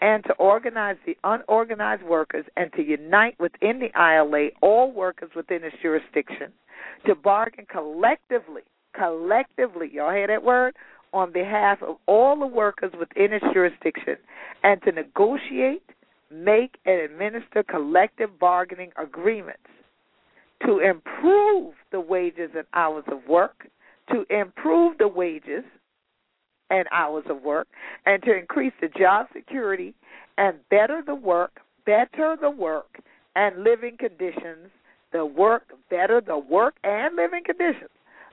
and 0.00 0.24
to 0.24 0.32
organize 0.34 0.96
the 1.06 1.16
unorganized 1.24 2.02
workers 2.02 2.44
and 2.56 2.72
to 2.74 2.82
unite 2.82 3.36
within 3.38 3.80
the 3.80 3.90
ILA 3.98 4.48
all 4.62 4.92
workers 4.92 5.30
within 5.34 5.64
its 5.64 5.76
jurisdiction 5.82 6.52
to 7.06 7.14
bargain 7.14 7.66
collectively, 7.70 8.62
collectively, 8.94 9.90
y'all 9.92 10.12
hear 10.12 10.26
that 10.26 10.42
word? 10.42 10.74
on 11.12 11.32
behalf 11.32 11.82
of 11.82 11.96
all 12.06 12.38
the 12.38 12.46
workers 12.46 12.92
within 12.98 13.32
its 13.32 13.44
jurisdiction 13.54 14.16
and 14.62 14.82
to 14.82 14.92
negotiate, 14.92 15.88
make, 16.30 16.76
and 16.84 17.00
administer 17.00 17.62
collective 17.62 18.38
bargaining 18.38 18.90
agreements 19.02 19.60
to 20.64 20.78
improve 20.78 21.74
the 21.90 22.00
wages 22.00 22.50
and 22.54 22.66
hours 22.74 23.04
of 23.10 23.26
work, 23.28 23.68
to 24.10 24.24
improve 24.30 24.98
the 24.98 25.08
wages 25.08 25.64
and 26.70 26.86
hours 26.92 27.24
of 27.28 27.42
work, 27.42 27.68
and 28.04 28.22
to 28.22 28.36
increase 28.36 28.72
the 28.80 28.88
job 28.88 29.26
security 29.32 29.94
and 30.38 30.56
better 30.70 31.02
the 31.04 31.14
work, 31.14 31.60
better 31.84 32.36
the 32.40 32.50
work 32.50 33.00
and 33.34 33.62
living 33.62 33.96
conditions, 33.98 34.70
the 35.12 35.24
work, 35.24 35.64
better 35.90 36.20
the 36.20 36.38
work 36.38 36.74
and 36.84 37.16
living 37.16 37.42
conditions 37.44 37.90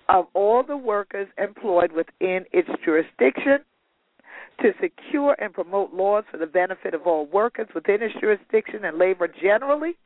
of 0.09 0.25
all 0.33 0.63
the 0.63 0.77
workers 0.77 1.27
employed 1.37 1.91
within 1.91 2.45
its 2.51 2.69
jurisdiction, 2.83 3.59
to 4.61 4.71
secure 4.81 5.35
and 5.39 5.53
promote 5.53 5.93
laws 5.93 6.23
for 6.29 6.37
the 6.37 6.45
benefit 6.45 6.93
of 6.93 7.07
all 7.07 7.25
workers 7.25 7.67
within 7.73 8.01
its 8.01 8.13
jurisdiction 8.19 8.85
and 8.85 8.97
labor 8.97 9.27
generally, 9.27 9.97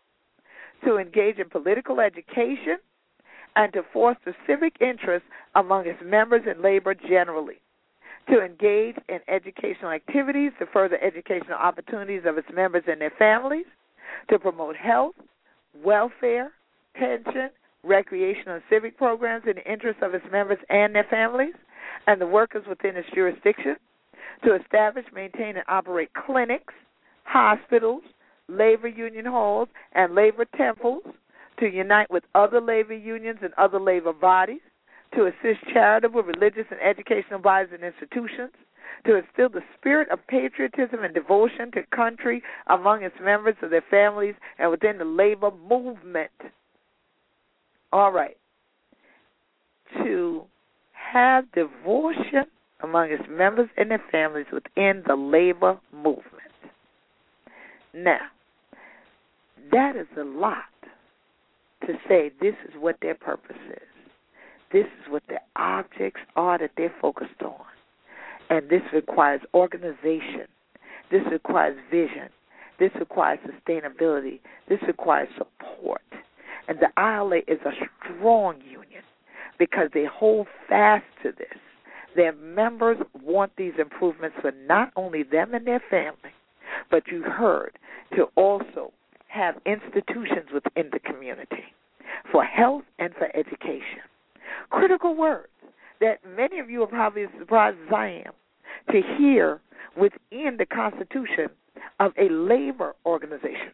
to 0.85 0.97
engage 0.97 1.37
in 1.37 1.49
political 1.49 1.99
education, 1.99 2.77
and 3.55 3.73
to 3.73 3.81
foster 3.91 4.35
civic 4.45 4.75
interest 4.79 5.25
among 5.55 5.87
its 5.87 5.99
members 6.03 6.43
and 6.47 6.61
labor 6.61 6.93
generally, 6.93 7.59
to 8.29 8.43
engage 8.43 8.95
in 9.09 9.19
educational 9.27 9.91
activities 9.91 10.51
to 10.59 10.65
further 10.73 11.01
educational 11.03 11.57
opportunities 11.57 12.23
of 12.25 12.37
its 12.37 12.47
members 12.53 12.83
and 12.87 12.99
their 12.99 13.13
families, 13.17 13.65
to 14.29 14.37
promote 14.37 14.75
health, 14.75 15.15
welfare, 15.83 16.51
pension, 16.95 17.49
recreational 17.83 18.55
and 18.55 18.63
civic 18.69 18.97
programs 18.97 19.43
in 19.47 19.55
the 19.55 19.71
interest 19.71 19.99
of 20.01 20.13
its 20.13 20.25
members 20.31 20.57
and 20.69 20.93
their 20.93 21.05
families 21.09 21.53
and 22.07 22.19
the 22.19 22.27
workers 22.27 22.65
within 22.67 22.95
its 22.95 23.07
jurisdiction, 23.13 23.75
to 24.43 24.55
establish, 24.55 25.05
maintain, 25.13 25.55
and 25.55 25.65
operate 25.67 26.09
clinics, 26.13 26.73
hospitals, 27.23 28.03
labor 28.47 28.87
union 28.87 29.25
halls, 29.25 29.67
and 29.93 30.15
labor 30.15 30.45
temples, 30.55 31.01
to 31.59 31.67
unite 31.67 32.09
with 32.09 32.23
other 32.35 32.61
labor 32.61 32.93
unions 32.93 33.39
and 33.41 33.53
other 33.57 33.79
labor 33.79 34.13
bodies, 34.13 34.61
to 35.15 35.25
assist 35.25 35.65
charitable, 35.73 36.23
religious, 36.23 36.65
and 36.69 36.79
educational 36.81 37.39
bodies 37.39 37.71
and 37.73 37.83
institutions, 37.83 38.51
to 39.05 39.15
instill 39.15 39.49
the 39.49 39.61
spirit 39.77 40.09
of 40.09 40.19
patriotism 40.27 41.03
and 41.03 41.13
devotion 41.13 41.71
to 41.71 41.83
country 41.95 42.41
among 42.67 43.03
its 43.03 43.15
members 43.21 43.55
of 43.61 43.69
their 43.69 43.83
families 43.89 44.35
and 44.57 44.71
within 44.71 44.97
the 44.97 45.05
labor 45.05 45.51
movement. 45.69 46.31
All 47.91 48.11
right. 48.11 48.37
To 50.03 50.43
have 50.91 51.49
devotion 51.53 52.45
among 52.81 53.11
its 53.11 53.23
members 53.29 53.69
and 53.77 53.91
their 53.91 54.03
families 54.11 54.47
within 54.51 55.03
the 55.07 55.15
labor 55.15 55.79
movement. 55.91 56.23
Now, 57.93 58.19
that 59.71 59.95
is 59.95 60.07
a 60.19 60.23
lot 60.23 60.63
to 61.85 61.93
say 62.07 62.31
this 62.41 62.55
is 62.67 62.73
what 62.79 62.97
their 63.01 63.15
purpose 63.15 63.57
is. 63.71 63.96
This 64.71 64.85
is 64.85 65.11
what 65.11 65.23
the 65.27 65.39
objects 65.55 66.21
are 66.35 66.57
that 66.57 66.71
they're 66.77 66.93
focused 67.01 67.41
on. 67.43 67.65
And 68.49 68.69
this 68.69 68.81
requires 68.93 69.41
organization. 69.53 70.47
This 71.11 71.23
requires 71.31 71.77
vision. 71.89 72.29
This 72.79 72.91
requires 72.99 73.39
sustainability. 73.39 74.39
This 74.69 74.79
requires 74.85 75.29
support. 75.37 76.01
And 76.67 76.79
the 76.79 76.89
ILA 77.01 77.37
is 77.47 77.59
a 77.65 77.71
strong 78.15 78.61
union 78.61 79.03
because 79.57 79.89
they 79.93 80.05
hold 80.05 80.47
fast 80.67 81.05
to 81.23 81.31
this. 81.31 81.57
Their 82.15 82.33
members 82.33 82.97
want 83.23 83.53
these 83.57 83.73
improvements 83.79 84.37
for 84.41 84.51
not 84.67 84.91
only 84.95 85.23
them 85.23 85.53
and 85.53 85.65
their 85.65 85.81
family, 85.89 86.33
but 86.89 87.07
you 87.07 87.23
heard 87.23 87.77
to 88.15 88.25
also 88.35 88.91
have 89.27 89.55
institutions 89.65 90.49
within 90.53 90.89
the 90.91 90.99
community 90.99 91.63
for 92.31 92.43
health 92.43 92.83
and 92.99 93.13
for 93.13 93.29
education. 93.35 94.01
Critical 94.69 95.15
words 95.15 95.47
that 95.99 96.19
many 96.35 96.59
of 96.59 96.69
you 96.69 96.83
are 96.83 96.87
probably 96.87 97.23
as 97.23 97.29
surprised 97.39 97.77
as 97.87 97.93
I 97.93 98.23
am 98.25 98.33
to 98.91 99.01
hear 99.17 99.59
within 99.95 100.57
the 100.57 100.65
Constitution 100.65 101.47
of 101.99 102.11
a 102.17 102.29
labor 102.29 102.95
organization. 103.05 103.71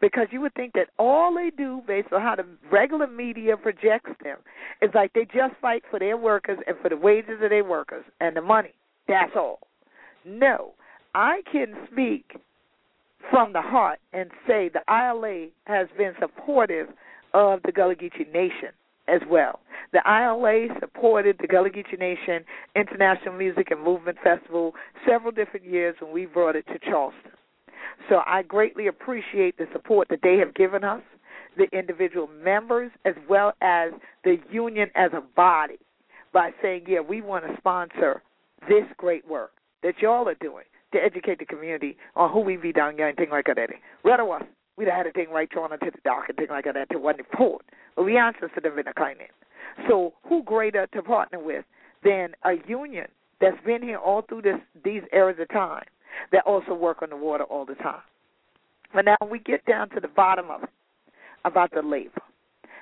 Because 0.00 0.28
you 0.30 0.40
would 0.40 0.54
think 0.54 0.74
that 0.74 0.88
all 0.98 1.34
they 1.34 1.50
do, 1.56 1.82
based 1.86 2.12
on 2.12 2.20
how 2.20 2.36
the 2.36 2.46
regular 2.70 3.06
media 3.06 3.56
projects 3.56 4.10
them, 4.22 4.38
is 4.80 4.90
like 4.94 5.12
they 5.12 5.24
just 5.24 5.54
fight 5.60 5.82
for 5.90 5.98
their 5.98 6.16
workers 6.16 6.58
and 6.66 6.76
for 6.82 6.88
the 6.88 6.96
wages 6.96 7.40
of 7.42 7.50
their 7.50 7.64
workers 7.64 8.04
and 8.20 8.36
the 8.36 8.40
money. 8.40 8.74
That's 9.08 9.32
all. 9.34 9.60
No, 10.24 10.74
I 11.14 11.42
can 11.50 11.74
speak 11.90 12.36
from 13.30 13.52
the 13.52 13.62
heart 13.62 13.98
and 14.12 14.30
say 14.46 14.68
the 14.68 14.82
ILA 14.88 15.48
has 15.64 15.88
been 15.96 16.12
supportive 16.20 16.88
of 17.34 17.60
the 17.64 17.72
Gullah 17.72 17.96
Geechee 17.96 18.32
Nation 18.32 18.70
as 19.08 19.20
well. 19.30 19.60
The 19.92 20.00
ILA 20.06 20.78
supported 20.80 21.38
the 21.40 21.46
Gullah 21.46 21.70
Geechee 21.70 21.98
Nation 21.98 22.44
International 22.76 23.34
Music 23.34 23.70
and 23.70 23.82
Movement 23.82 24.18
Festival 24.22 24.74
several 25.06 25.32
different 25.32 25.64
years 25.64 25.96
when 26.00 26.12
we 26.12 26.26
brought 26.26 26.56
it 26.56 26.66
to 26.66 26.78
Charleston. 26.78 27.32
So 28.08 28.20
I 28.26 28.42
greatly 28.42 28.86
appreciate 28.86 29.56
the 29.56 29.66
support 29.72 30.08
that 30.10 30.20
they 30.22 30.36
have 30.36 30.54
given 30.54 30.84
us, 30.84 31.02
the 31.56 31.66
individual 31.76 32.28
members, 32.44 32.90
as 33.04 33.14
well 33.28 33.52
as 33.60 33.92
the 34.24 34.36
union 34.50 34.90
as 34.94 35.10
a 35.14 35.22
body, 35.36 35.78
by 36.32 36.50
saying, 36.62 36.84
yeah, 36.86 37.00
we 37.00 37.20
want 37.22 37.46
to 37.46 37.56
sponsor 37.56 38.22
this 38.68 38.84
great 38.96 39.26
work 39.26 39.52
that 39.82 39.94
y'all 40.00 40.28
are 40.28 40.34
doing 40.34 40.64
to 40.92 40.98
educate 40.98 41.38
the 41.38 41.44
community 41.44 41.96
on 42.16 42.32
who 42.32 42.40
we 42.40 42.56
be 42.56 42.72
down 42.72 42.94
here 42.96 43.08
and 43.08 43.16
things 43.16 43.30
like 43.30 43.46
that. 43.46 43.70
Rather 44.04 44.24
we'd 44.76 44.88
have 44.88 44.96
had 44.96 45.06
a 45.06 45.12
thing 45.12 45.28
right 45.30 45.48
on 45.56 45.70
to 45.70 45.78
the 45.80 45.98
dock 46.04 46.24
and 46.28 46.36
things 46.36 46.50
like 46.50 46.64
that 46.64 46.88
to 46.90 46.98
one 46.98 47.16
report. 47.16 47.62
Answer 47.98 48.48
to 48.48 48.68
a 48.68 48.94
kind. 48.94 49.18
So 49.88 50.14
who 50.24 50.42
greater 50.42 50.86
to 50.88 51.02
partner 51.02 51.38
with 51.38 51.64
than 52.04 52.30
a 52.44 52.54
union 52.68 53.06
that's 53.40 53.56
been 53.64 53.82
here 53.82 53.98
all 53.98 54.22
through 54.22 54.42
this 54.42 54.58
these 54.84 55.02
eras 55.12 55.36
of 55.40 55.48
time 55.48 55.84
that 56.32 56.44
also 56.46 56.74
work 56.74 57.02
on 57.02 57.10
the 57.10 57.16
water 57.16 57.44
all 57.44 57.64
the 57.64 57.74
time. 57.76 58.02
But 58.94 59.04
now 59.04 59.16
we 59.30 59.38
get 59.40 59.64
down 59.66 59.90
to 59.90 60.00
the 60.00 60.08
bottom 60.08 60.50
of 60.50 60.62
it 60.64 60.70
about 61.44 61.70
the 61.72 61.82
labor. 61.82 62.22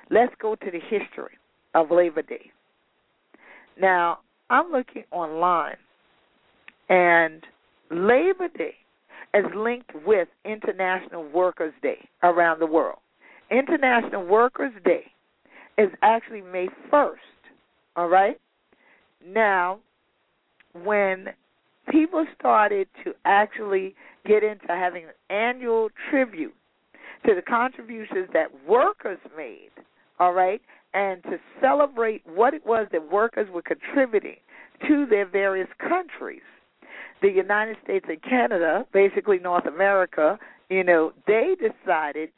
Let's 0.09 0.33
go 0.39 0.55
to 0.55 0.71
the 0.71 0.79
history 0.79 1.37
of 1.75 1.91
Labor 1.91 2.21
Day. 2.21 2.51
Now, 3.79 4.19
I'm 4.49 4.71
looking 4.71 5.03
online 5.11 5.75
and 6.89 7.43
Labor 7.91 8.47
Day 8.57 8.75
is 9.33 9.45
linked 9.55 9.91
with 10.05 10.29
International 10.45 11.27
Workers' 11.29 11.73
Day 11.81 12.07
around 12.23 12.59
the 12.59 12.65
world. 12.65 12.99
International 13.51 14.25
Workers' 14.25 14.73
Day 14.83 15.11
is 15.77 15.89
actually 16.01 16.41
May 16.41 16.67
1st, 16.91 17.15
all 17.95 18.07
right? 18.07 18.39
Now, 19.25 19.79
when 20.83 21.29
people 21.89 22.25
started 22.37 22.87
to 23.03 23.13
actually 23.25 23.95
get 24.25 24.43
into 24.43 24.67
having 24.67 25.05
an 25.05 25.35
annual 25.35 25.89
tribute 26.09 26.55
to 27.25 27.35
the 27.35 27.41
contributions 27.41 28.27
that 28.33 28.47
workers 28.67 29.19
made, 29.35 29.69
all 30.19 30.33
right, 30.33 30.61
and 30.93 31.23
to 31.23 31.37
celebrate 31.61 32.23
what 32.25 32.53
it 32.53 32.65
was 32.65 32.87
that 32.91 33.11
workers 33.11 33.47
were 33.51 33.61
contributing 33.61 34.37
to 34.87 35.05
their 35.05 35.25
various 35.25 35.69
countries 35.79 36.41
the 37.21 37.29
United 37.29 37.77
States 37.83 38.05
and 38.07 38.21
Canada, 38.21 38.85
basically 38.93 39.39
North 39.39 39.65
America, 39.65 40.37
you 40.69 40.83
know, 40.83 41.13
they 41.25 41.55
decided 41.55 42.29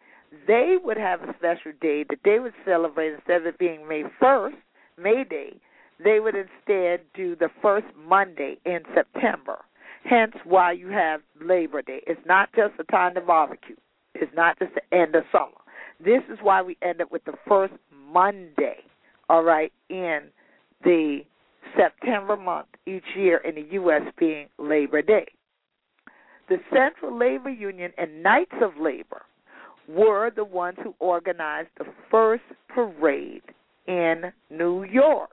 they 0.48 0.78
would 0.84 0.98
have 0.98 1.22
a 1.22 1.34
special 1.38 1.72
day 1.82 2.04
that 2.10 2.20
they 2.24 2.40
would 2.40 2.54
celebrate 2.66 3.14
instead 3.14 3.42
of 3.42 3.48
it 3.48 3.58
being 3.58 3.88
May 3.88 4.04
1st, 4.22 4.56
May 4.98 5.24
Day, 5.24 5.56
they 6.04 6.20
would 6.20 6.36
instead 6.36 7.02
do 7.14 7.36
the 7.36 7.50
first 7.62 7.88
Monday 7.98 8.58
in 8.66 8.80
September. 8.94 9.60
Hence 10.04 10.34
why 10.46 10.72
you 10.72 10.88
have 10.90 11.22
Labor 11.42 11.82
Day. 11.82 12.02
It's 12.08 12.22
not 12.26 12.50
just 12.56 12.74
a 12.80 12.84
time 12.86 13.16
to 13.16 13.22
barbecue. 13.22 13.76
It's 14.16 14.32
not 14.36 14.58
just 14.60 14.72
the 14.76 14.98
end 14.98 15.16
of 15.16 15.24
summer. 15.32 15.52
This 16.04 16.24
is 16.32 16.40
why 16.42 16.62
we 16.62 16.78
end 16.82 17.02
up 17.02 17.12
with 17.12 17.26
the 17.26 17.34
first 17.48 17.74
Monday, 18.12 18.78
all 19.30 19.44
right, 19.44 19.74
in 19.90 20.22
the 20.84 21.20
September 21.76 22.38
month 22.38 22.68
each 22.86 23.04
year 23.16 23.38
in 23.38 23.56
the 23.56 23.68
U.S. 23.74 24.02
being 24.18 24.48
Labor 24.58 25.02
Day. 25.02 25.28
The 26.48 26.58
Central 26.74 27.18
Labor 27.18 27.50
Union 27.50 27.92
and 27.98 28.24
Knights 28.24 28.56
of 28.62 28.72
Labor 28.80 29.24
were 29.90 30.32
the 30.36 30.44
ones 30.44 30.78
who 30.84 30.94
organized 31.00 31.70
the 31.78 31.86
first 32.12 32.44
parade 32.68 33.42
in 33.88 34.32
New 34.50 34.84
York. 34.84 35.32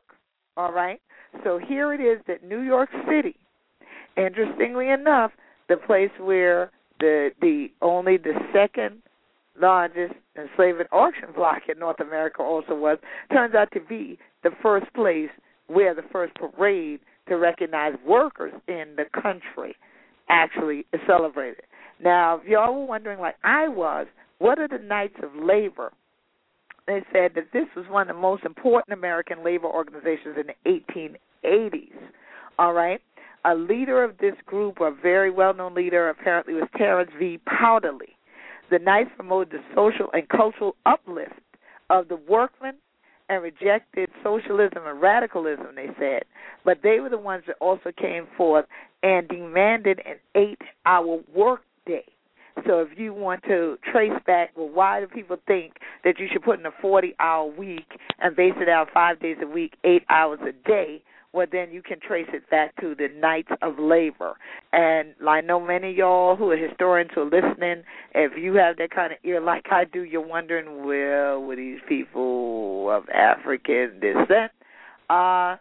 All 0.56 0.72
right? 0.72 1.00
So 1.44 1.58
here 1.58 1.92
it 1.92 2.00
is 2.00 2.22
that 2.26 2.42
New 2.42 2.60
York 2.60 2.88
City, 3.08 3.36
interestingly 4.16 4.88
enough, 4.88 5.32
the 5.68 5.76
place 5.76 6.10
where 6.18 6.70
the 6.98 7.30
the 7.40 7.68
only 7.82 8.16
the 8.16 8.32
second 8.54 9.02
largest 9.60 10.14
enslavement 10.38 10.88
auction 10.92 11.28
block 11.34 11.62
in 11.68 11.78
North 11.78 12.00
America 12.00 12.42
also 12.42 12.74
was, 12.74 12.98
turns 13.32 13.54
out 13.54 13.68
to 13.72 13.80
be 13.80 14.18
the 14.42 14.50
first 14.62 14.86
place 14.94 15.30
where 15.66 15.94
the 15.94 16.04
first 16.12 16.32
parade 16.34 17.00
to 17.28 17.36
recognize 17.36 17.94
workers 18.06 18.52
in 18.68 18.96
the 18.96 19.04
country 19.20 19.74
actually 20.28 20.86
celebrated. 21.06 21.62
Now, 22.02 22.38
if 22.38 22.46
y'all 22.46 22.74
were 22.74 22.86
wondering, 22.86 23.18
like 23.18 23.36
I 23.42 23.68
was, 23.68 24.06
what 24.38 24.58
are 24.58 24.68
the 24.68 24.78
Knights 24.78 25.16
of 25.22 25.30
Labor? 25.34 25.92
They 26.86 27.02
said 27.12 27.32
that 27.34 27.52
this 27.52 27.66
was 27.74 27.86
one 27.88 28.08
of 28.08 28.16
the 28.16 28.20
most 28.20 28.44
important 28.44 28.96
American 28.96 29.44
labor 29.44 29.66
organizations 29.66 30.36
in 30.38 30.46
the 30.46 30.80
1880s. 31.44 31.96
All 32.58 32.72
right? 32.72 33.00
A 33.44 33.54
leader 33.54 34.04
of 34.04 34.18
this 34.18 34.34
group, 34.44 34.80
a 34.80 34.90
very 34.90 35.30
well 35.30 35.54
known 35.54 35.74
leader, 35.74 36.08
apparently 36.08 36.54
was 36.54 36.68
Terence 36.76 37.10
V. 37.18 37.38
Powderly. 37.46 38.16
The 38.70 38.78
Knights 38.78 39.10
promoted 39.16 39.52
the 39.52 39.62
social 39.74 40.08
and 40.12 40.28
cultural 40.28 40.76
uplift 40.86 41.40
of 41.90 42.08
the 42.08 42.16
workmen 42.28 42.74
and 43.28 43.42
rejected 43.42 44.08
socialism 44.22 44.82
and 44.86 45.00
radicalism, 45.00 45.66
they 45.74 45.88
said. 45.98 46.22
But 46.64 46.78
they 46.82 47.00
were 47.00 47.08
the 47.08 47.18
ones 47.18 47.44
that 47.46 47.56
also 47.60 47.92
came 47.96 48.26
forth 48.36 48.66
and 49.02 49.28
demanded 49.28 50.00
an 50.04 50.16
eight 50.34 50.60
hour 50.84 51.20
work 51.34 51.62
day. 51.86 52.04
So 52.66 52.80
if 52.80 52.98
you 52.98 53.12
want 53.12 53.42
to 53.44 53.78
trace 53.92 54.18
back, 54.26 54.50
well, 54.56 54.68
why 54.68 55.00
do 55.00 55.06
people 55.06 55.36
think 55.46 55.74
that 56.04 56.18
you 56.18 56.26
should 56.32 56.42
put 56.42 56.58
in 56.58 56.66
a 56.66 56.70
40 56.80 57.14
hour 57.20 57.46
week 57.46 57.98
and 58.18 58.34
base 58.34 58.54
it 58.56 58.68
out 58.68 58.88
five 58.92 59.20
days 59.20 59.36
a 59.42 59.46
week, 59.46 59.74
eight 59.84 60.04
hours 60.08 60.38
a 60.42 60.52
day? 60.66 61.02
well 61.36 61.46
then 61.52 61.70
you 61.70 61.82
can 61.82 62.00
trace 62.00 62.28
it 62.32 62.48
back 62.50 62.74
to 62.80 62.94
the 62.94 63.08
Knights 63.20 63.50
of 63.60 63.78
Labor. 63.78 64.34
And 64.72 65.14
I 65.28 65.42
know 65.42 65.60
many 65.60 65.90
of 65.90 65.96
y'all 65.96 66.34
who 66.34 66.50
are 66.50 66.56
historians 66.56 67.10
who 67.14 67.22
are 67.22 67.24
listening, 67.24 67.82
if 68.14 68.32
you 68.38 68.54
have 68.54 68.78
that 68.78 68.90
kind 68.90 69.12
of 69.12 69.18
ear 69.22 69.40
like 69.40 69.66
I 69.70 69.84
do, 69.84 70.02
you're 70.02 70.26
wondering, 70.26 70.86
well, 70.86 71.42
were 71.42 71.56
these 71.56 71.80
people 71.86 72.90
of 72.90 73.06
African 73.10 74.00
descent? 74.00 74.50
Uh, 75.10 75.56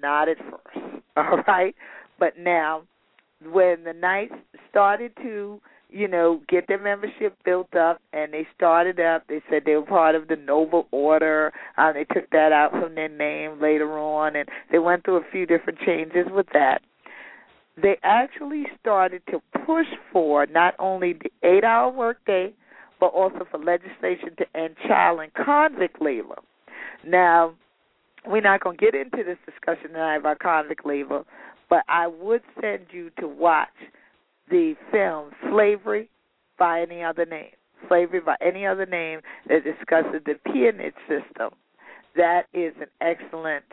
not 0.00 0.28
at 0.28 0.38
first. 0.38 0.86
All 1.16 1.42
right. 1.48 1.74
But 2.20 2.38
now 2.38 2.82
when 3.42 3.82
the 3.82 3.92
Knights 3.92 4.34
started 4.70 5.12
to 5.22 5.60
you 5.88 6.08
know, 6.08 6.40
get 6.48 6.66
their 6.66 6.82
membership 6.82 7.36
built 7.44 7.74
up, 7.74 8.00
and 8.12 8.32
they 8.32 8.46
started 8.54 8.98
up. 9.00 9.22
They 9.28 9.40
said 9.48 9.62
they 9.64 9.76
were 9.76 9.82
part 9.82 10.14
of 10.14 10.28
the 10.28 10.36
Noble 10.36 10.88
Order. 10.90 11.52
Uh, 11.78 11.92
they 11.92 12.04
took 12.04 12.28
that 12.30 12.52
out 12.52 12.72
from 12.72 12.94
their 12.94 13.08
name 13.08 13.60
later 13.60 13.98
on, 13.98 14.36
and 14.36 14.48
they 14.70 14.78
went 14.78 15.04
through 15.04 15.18
a 15.18 15.30
few 15.30 15.46
different 15.46 15.78
changes 15.86 16.26
with 16.30 16.46
that. 16.52 16.82
They 17.80 17.98
actually 18.02 18.64
started 18.80 19.22
to 19.30 19.40
push 19.64 19.86
for 20.12 20.46
not 20.46 20.74
only 20.78 21.12
the 21.12 21.30
eight-hour 21.46 21.92
workday, 21.92 22.52
but 22.98 23.08
also 23.08 23.46
for 23.50 23.58
legislation 23.58 24.30
to 24.38 24.46
end 24.54 24.76
child 24.88 25.20
and 25.20 25.32
convict 25.34 26.00
labor. 26.00 26.36
Now, 27.06 27.54
we're 28.26 28.40
not 28.40 28.60
going 28.64 28.78
to 28.78 28.84
get 28.84 28.94
into 28.94 29.22
this 29.22 29.38
discussion 29.44 29.90
tonight 29.90 30.16
about 30.16 30.38
convict 30.38 30.84
labor, 30.84 31.24
but 31.68 31.84
I 31.88 32.06
would 32.06 32.42
send 32.60 32.86
you 32.90 33.10
to 33.20 33.28
watch 33.28 33.68
the 34.50 34.74
film 34.90 35.30
Slavery 35.50 36.08
by 36.58 36.80
Any 36.80 37.02
Other 37.02 37.26
Name. 37.26 37.50
Slavery 37.88 38.20
by 38.20 38.36
Any 38.40 38.66
Other 38.66 38.86
Name 38.86 39.20
that 39.48 39.64
discusses 39.64 40.20
the 40.24 40.34
peonage 40.52 40.94
system. 41.08 41.50
That 42.16 42.44
is 42.54 42.72
an 42.80 42.88
excellent 43.00 43.64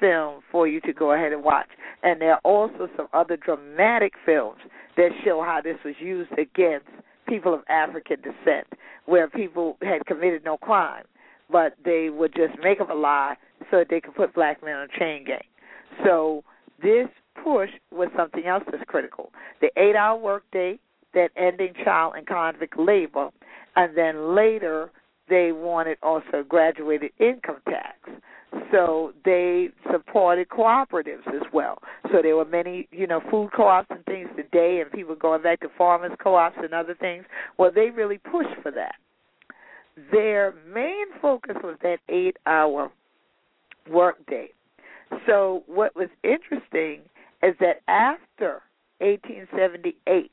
film 0.00 0.40
for 0.50 0.66
you 0.66 0.80
to 0.82 0.92
go 0.92 1.12
ahead 1.12 1.32
and 1.32 1.44
watch. 1.44 1.68
And 2.02 2.20
there 2.20 2.32
are 2.32 2.40
also 2.44 2.88
some 2.96 3.06
other 3.12 3.36
dramatic 3.36 4.14
films 4.24 4.58
that 4.96 5.10
show 5.24 5.42
how 5.44 5.60
this 5.62 5.76
was 5.84 5.94
used 6.00 6.32
against 6.32 6.88
people 7.28 7.54
of 7.54 7.60
African 7.68 8.16
descent, 8.20 8.66
where 9.06 9.28
people 9.28 9.76
had 9.82 10.04
committed 10.06 10.44
no 10.44 10.56
crime, 10.56 11.04
but 11.50 11.74
they 11.84 12.10
would 12.10 12.34
just 12.34 12.58
make 12.62 12.80
up 12.80 12.90
a 12.90 12.94
lie 12.94 13.36
so 13.70 13.78
that 13.78 13.86
they 13.90 14.00
could 14.00 14.14
put 14.14 14.34
black 14.34 14.62
men 14.62 14.74
on 14.74 14.88
a 14.92 14.98
chain 14.98 15.24
gang. 15.24 15.44
So 16.04 16.42
this 16.82 17.08
push 17.42 17.70
was 17.90 18.08
something 18.16 18.46
else 18.46 18.64
that's 18.70 18.84
critical. 18.86 19.32
The 19.60 19.70
eight 19.76 19.96
hour 19.96 20.18
workday, 20.18 20.78
that 21.14 21.30
ending 21.36 21.74
child 21.84 22.14
and 22.16 22.26
convict 22.26 22.78
labor, 22.78 23.30
and 23.76 23.96
then 23.96 24.34
later 24.34 24.90
they 25.28 25.52
wanted 25.52 25.98
also 26.02 26.42
graduated 26.48 27.12
income 27.18 27.58
tax. 27.66 27.96
So 28.70 29.12
they 29.24 29.70
supported 29.90 30.48
cooperatives 30.48 31.26
as 31.28 31.42
well. 31.52 31.78
So 32.10 32.20
there 32.22 32.36
were 32.36 32.44
many, 32.44 32.88
you 32.90 33.06
know, 33.06 33.20
food 33.30 33.50
co-ops 33.54 33.88
and 33.90 34.04
things 34.04 34.28
today, 34.36 34.80
and 34.82 34.90
people 34.90 35.14
going 35.14 35.42
back 35.42 35.60
to 35.60 35.68
farmers 35.76 36.12
co-ops 36.22 36.56
and 36.62 36.74
other 36.74 36.94
things. 36.94 37.24
Well, 37.58 37.70
they 37.74 37.90
really 37.90 38.18
pushed 38.18 38.54
for 38.62 38.70
that. 38.72 38.96
Their 40.10 40.54
main 40.72 41.06
focus 41.20 41.56
was 41.62 41.76
that 41.82 41.98
eight-hour 42.08 42.90
workday. 43.90 44.48
So 45.26 45.62
what 45.66 45.94
was 45.94 46.08
interesting 46.22 47.00
is 47.42 47.54
that 47.60 47.80
after 47.88 48.62
1878 48.98 50.30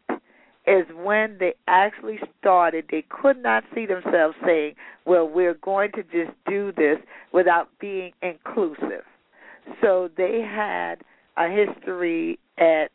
is 0.69 0.85
when 0.95 1.37
they 1.39 1.53
actually 1.67 2.19
started. 2.39 2.85
They 2.91 3.03
could 3.09 3.41
not 3.41 3.63
see 3.73 3.85
themselves 3.87 4.35
saying, 4.45 4.75
well, 5.05 5.27
we're 5.27 5.55
going 5.55 5.91
to 5.93 6.03
just 6.03 6.31
do 6.47 6.71
this 6.71 6.97
without 7.33 7.69
being 7.79 8.11
inclusive. 8.21 9.03
So 9.81 10.09
they 10.15 10.41
had 10.41 10.95
a 11.37 11.49
history 11.49 12.37
at 12.59 12.89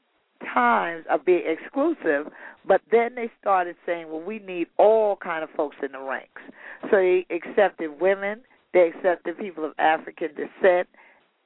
times 0.53 1.05
of 1.11 1.25
being 1.25 1.43
exclusive, 1.47 2.31
but 2.67 2.81
then 2.93 3.15
they 3.17 3.31
started 3.41 3.77
saying, 3.85 4.09
well, 4.09 4.21
we 4.21 4.39
need 4.39 4.69
all 4.79 5.17
kind 5.17 5.43
of 5.43 5.51
folks 5.57 5.77
in 5.83 5.93
the 5.93 6.01
ranks. 6.01 6.43
So 6.83 6.97
they 6.97 7.27
accepted 7.31 8.01
women, 8.01 8.43
they 8.73 8.93
accepted 8.95 9.39
people 9.39 9.65
of 9.65 9.73
African 9.79 10.29
descent 10.35 10.89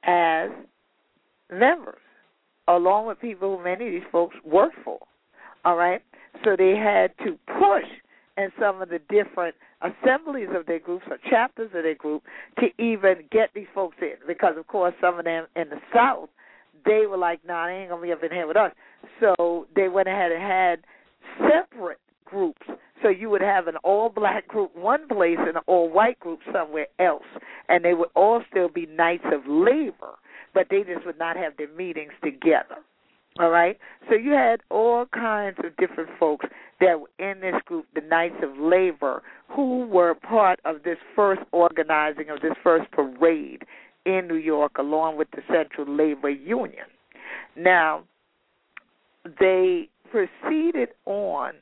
as 0.03 0.49
members 1.51 2.01
along 2.75 3.07
with 3.07 3.19
people 3.19 3.57
who 3.57 3.63
many 3.63 3.87
of 3.87 3.91
these 3.91 4.09
folks 4.11 4.35
work 4.45 4.71
for. 4.83 4.99
All 5.65 5.75
right? 5.75 6.01
So 6.43 6.55
they 6.57 6.75
had 6.75 7.11
to 7.25 7.37
push 7.47 7.89
in 8.37 8.49
some 8.59 8.81
of 8.81 8.89
the 8.89 8.99
different 9.09 9.55
assemblies 9.81 10.47
of 10.55 10.65
their 10.65 10.79
groups 10.79 11.05
or 11.09 11.17
chapters 11.29 11.71
of 11.75 11.83
their 11.83 11.95
group 11.95 12.23
to 12.59 12.67
even 12.81 13.15
get 13.31 13.49
these 13.53 13.67
folks 13.73 13.97
in. 14.01 14.13
Because 14.27 14.53
of 14.57 14.67
course 14.67 14.93
some 15.01 15.19
of 15.19 15.25
them 15.25 15.47
in 15.55 15.69
the 15.69 15.79
South, 15.93 16.29
they 16.85 17.05
were 17.09 17.17
like, 17.17 17.41
nah, 17.45 17.67
they 17.67 17.73
ain't 17.73 17.89
gonna 17.89 18.01
be 18.01 18.11
up 18.11 18.23
in 18.23 18.31
here 18.31 18.47
with 18.47 18.55
us. 18.55 18.71
So 19.19 19.67
they 19.75 19.89
went 19.89 20.07
ahead 20.07 20.31
and 20.31 20.41
had 20.41 20.79
separate 21.39 21.99
groups. 22.23 22.61
So 23.01 23.09
you 23.09 23.29
would 23.29 23.41
have 23.41 23.67
an 23.67 23.75
all 23.77 24.09
black 24.09 24.47
group 24.47 24.75
one 24.75 25.07
place 25.07 25.37
and 25.39 25.57
an 25.57 25.63
all 25.67 25.89
white 25.89 26.19
group 26.19 26.39
somewhere 26.53 26.87
else. 26.99 27.25
And 27.67 27.83
they 27.83 27.93
would 27.93 28.09
all 28.15 28.41
still 28.49 28.69
be 28.69 28.85
Knights 28.85 29.25
of 29.33 29.41
Labor 29.47 30.15
but 30.59 30.67
they 30.69 30.83
just 30.83 31.05
would 31.05 31.17
not 31.17 31.37
have 31.37 31.55
their 31.55 31.69
meetings 31.69 32.11
together. 32.21 32.75
All 33.39 33.49
right? 33.49 33.77
So 34.09 34.15
you 34.15 34.31
had 34.31 34.59
all 34.69 35.05
kinds 35.05 35.55
of 35.63 35.73
different 35.77 36.09
folks 36.19 36.47
that 36.81 36.99
were 36.99 37.09
in 37.17 37.39
this 37.39 37.55
group, 37.63 37.85
the 37.95 38.01
Knights 38.01 38.43
of 38.43 38.57
Labor, 38.59 39.23
who 39.47 39.87
were 39.87 40.15
part 40.15 40.59
of 40.65 40.83
this 40.83 40.97
first 41.15 41.39
organizing 41.53 42.29
of 42.29 42.41
this 42.41 42.51
first 42.61 42.91
parade 42.91 43.63
in 44.05 44.27
New 44.27 44.35
York, 44.35 44.73
along 44.77 45.17
with 45.17 45.29
the 45.31 45.41
Central 45.49 45.87
Labor 45.87 46.29
Union. 46.29 46.87
Now, 47.55 48.03
they 49.39 49.87
proceeded 50.11 50.89
on 51.05 51.53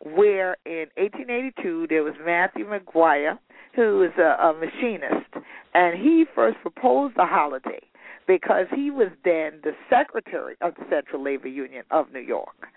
where 0.00 0.56
in 0.64 0.86
1882 0.96 1.88
there 1.90 2.02
was 2.02 2.14
Matthew 2.24 2.64
McGuire, 2.64 3.38
who 3.76 3.98
was 3.98 4.12
a, 4.16 4.42
a 4.42 4.54
machinist, 4.54 5.28
and 5.74 5.98
he 5.98 6.24
first 6.34 6.56
proposed 6.62 7.14
the 7.18 7.26
holiday 7.26 7.80
because 8.26 8.66
he 8.74 8.90
was 8.90 9.08
then 9.24 9.60
the 9.62 9.72
secretary 9.90 10.56
of 10.60 10.74
the 10.74 10.84
Central 10.90 11.22
Labor 11.22 11.48
Union 11.48 11.84
of 11.90 12.12
New 12.12 12.20
York. 12.20 12.68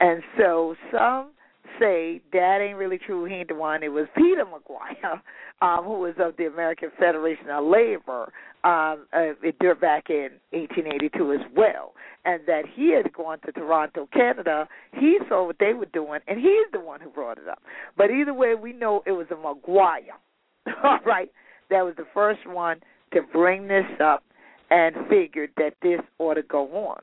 And 0.00 0.22
so 0.38 0.74
some 0.92 1.30
say 1.78 2.20
that 2.32 2.58
ain't 2.60 2.76
really 2.76 2.98
true. 2.98 3.24
He 3.24 3.34
ain't 3.34 3.48
the 3.48 3.54
one. 3.54 3.82
It 3.82 3.88
was 3.88 4.06
Peter 4.16 4.44
McGuire, 4.44 5.20
um, 5.62 5.84
who 5.84 6.00
was 6.00 6.14
of 6.18 6.36
the 6.36 6.46
American 6.46 6.90
Federation 6.98 7.48
of 7.50 7.64
Labor 7.64 8.32
um, 8.64 9.06
uh, 9.12 9.32
back 9.80 10.10
in 10.10 10.30
1882 10.50 11.32
as 11.32 11.40
well. 11.56 11.94
And 12.24 12.42
that 12.46 12.64
he 12.74 12.92
had 12.92 13.12
gone 13.12 13.38
to 13.46 13.52
Toronto, 13.52 14.08
Canada. 14.12 14.68
He 14.92 15.18
saw 15.28 15.46
what 15.46 15.56
they 15.58 15.72
were 15.72 15.86
doing, 15.86 16.20
and 16.28 16.38
he's 16.38 16.66
the 16.72 16.80
one 16.80 17.00
who 17.00 17.08
brought 17.08 17.38
it 17.38 17.48
up. 17.48 17.62
But 17.96 18.10
either 18.10 18.34
way, 18.34 18.54
we 18.54 18.72
know 18.72 19.02
it 19.06 19.12
was 19.12 19.26
a 19.30 19.34
McGuire. 19.34 20.18
All 20.84 20.98
right, 21.06 21.30
that 21.70 21.82
was 21.82 21.94
the 21.96 22.06
first 22.12 22.40
one 22.46 22.80
to 23.14 23.22
bring 23.32 23.66
this 23.66 23.86
up 24.02 24.22
and 24.70 24.94
figured 25.08 25.50
that 25.56 25.74
this 25.82 26.00
ought 26.18 26.34
to 26.34 26.42
go 26.42 26.66
on. 26.86 27.00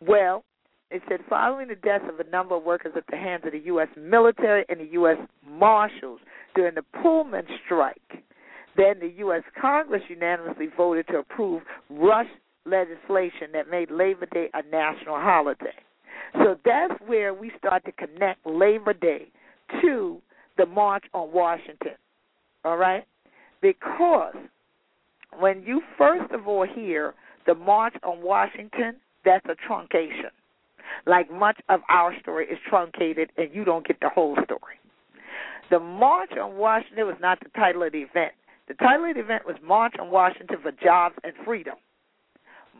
Well, 0.00 0.44
it 0.90 1.02
said 1.08 1.20
following 1.28 1.68
the 1.68 1.74
deaths 1.74 2.04
of 2.08 2.24
a 2.24 2.30
number 2.30 2.56
of 2.56 2.62
workers 2.62 2.92
at 2.96 3.04
the 3.10 3.16
hands 3.16 3.42
of 3.44 3.52
the 3.52 3.58
U.S. 3.66 3.88
military 3.96 4.64
and 4.68 4.80
the 4.80 4.92
U.S. 4.92 5.18
Marshals 5.48 6.20
during 6.54 6.74
the 6.74 6.84
Pullman 7.02 7.44
strike, 7.64 8.22
then 8.76 9.00
the 9.00 9.12
U.S. 9.18 9.42
Congress 9.60 10.02
unanimously 10.08 10.68
voted 10.76 11.06
to 11.08 11.18
approve 11.18 11.62
rush 11.90 12.28
legislation 12.64 13.48
that 13.52 13.70
made 13.70 13.90
Labor 13.90 14.26
Day 14.26 14.48
a 14.54 14.62
national 14.70 15.16
holiday. 15.16 15.74
So 16.34 16.56
that's 16.64 16.94
where 17.06 17.32
we 17.32 17.52
start 17.58 17.84
to 17.84 17.92
connect 17.92 18.44
Labor 18.46 18.92
Day 18.92 19.28
to 19.82 20.20
the 20.56 20.66
March 20.66 21.04
on 21.14 21.32
Washington. 21.32 21.94
All 22.64 22.76
right? 22.76 23.04
Because 23.62 24.34
when 25.38 25.62
you 25.62 25.82
first 25.96 26.30
of 26.32 26.46
all 26.46 26.66
hear 26.66 27.14
The 27.46 27.54
March 27.54 27.94
on 28.02 28.22
Washington, 28.22 28.96
that's 29.24 29.46
a 29.46 29.56
truncation. 29.68 30.30
Like 31.06 31.30
much 31.30 31.60
of 31.68 31.80
our 31.88 32.18
story 32.20 32.46
is 32.46 32.58
truncated 32.68 33.30
and 33.36 33.54
you 33.54 33.64
don't 33.64 33.86
get 33.86 34.00
the 34.00 34.08
whole 34.08 34.36
story. 34.44 34.80
The 35.70 35.80
March 35.80 36.30
on 36.40 36.56
Washington 36.56 37.06
was 37.06 37.16
not 37.20 37.40
the 37.40 37.50
title 37.56 37.82
of 37.82 37.92
the 37.92 37.98
event. 38.02 38.32
The 38.68 38.74
title 38.74 39.08
of 39.08 39.14
the 39.14 39.20
event 39.20 39.46
was 39.46 39.56
March 39.62 39.94
on 40.00 40.10
Washington 40.10 40.58
for 40.62 40.72
Jobs 40.72 41.16
and 41.24 41.32
Freedom. 41.44 41.74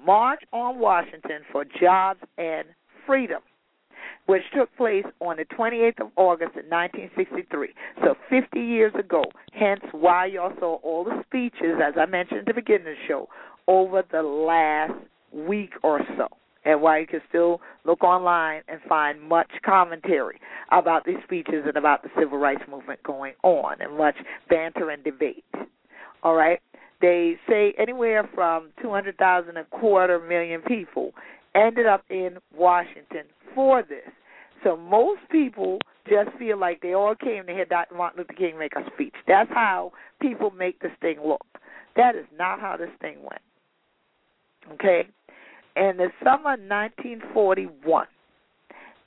March 0.05 0.41
on 0.53 0.79
Washington 0.79 1.43
for 1.51 1.65
Jobs 1.81 2.21
and 2.39 2.67
Freedom, 3.07 3.41
which 4.27 4.43
took 4.55 4.75
place 4.77 5.05
on 5.21 5.37
the 5.37 5.45
28th 5.45 6.01
of 6.01 6.11
August 6.17 6.53
in 6.57 6.69
1963. 6.69 7.69
So 8.03 8.15
50 8.29 8.61
years 8.61 8.93
ago. 8.99 9.25
Hence 9.53 9.81
why 9.93 10.27
y'all 10.27 10.53
saw 10.59 10.77
all 10.77 11.05
the 11.05 11.23
speeches, 11.27 11.81
as 11.83 11.95
I 11.99 12.07
mentioned 12.07 12.41
at 12.41 12.47
the 12.47 12.55
beginning 12.55 12.89
of 12.89 12.95
the 12.95 13.09
show, 13.09 13.29
over 13.69 14.03
the 14.11 14.23
last 14.23 14.95
week 15.33 15.71
or 15.83 16.01
so 16.17 16.29
and 16.67 16.83
why 16.83 16.99
you 16.99 17.07
can 17.07 17.21
still 17.29 17.61
look 17.85 18.03
online 18.03 18.61
and 18.69 18.81
find 18.89 19.23
much 19.23 19.51
commentary 19.65 20.41
about 20.73 21.05
these 21.07 21.17
speeches 21.25 21.63
and 21.67 21.77
about 21.77 22.03
the 22.03 22.11
civil 22.19 22.39
rights 22.39 22.63
movement 22.69 23.01
going 23.05 23.33
on 23.45 23.81
and 23.81 23.97
much 23.97 24.17
banter 24.51 24.91
and 24.91 25.03
debate. 25.05 25.45
All 26.23 26.35
right? 26.35 26.61
They 27.01 27.37
say 27.49 27.73
anywhere 27.79 28.29
from 28.35 28.71
200,000 28.83 29.57
a 29.57 29.65
quarter 29.65 30.19
million 30.19 30.61
people 30.63 31.13
ended 31.57 31.87
up 31.87 32.05
in 32.11 32.39
Washington 32.55 33.25
for 33.55 33.83
this. 33.83 34.11
So 34.63 34.77
most 34.77 35.21
people 35.31 35.79
just 36.09 36.31
feel 36.39 36.59
like 36.59 36.81
they 36.83 36.93
all 36.93 37.15
came 37.15 37.47
to 37.47 37.53
hear 37.53 37.65
Dr. 37.65 37.95
Martin 37.95 38.21
Luther 38.21 38.33
King 38.35 38.59
make 38.59 38.75
a 38.77 38.85
speech. 38.95 39.15
That's 39.27 39.51
how 39.51 39.93
people 40.21 40.51
make 40.51 40.81
this 40.81 40.93
thing 41.01 41.17
look. 41.25 41.45
That 41.97 42.15
is 42.15 42.27
not 42.37 42.61
how 42.61 42.77
this 42.77 42.91
thing 43.01 43.19
went. 43.21 43.43
Okay? 44.75 45.09
In 45.77 45.97
the 45.97 46.09
summer 46.25 46.55
of 46.55 46.61
1941, 46.61 48.07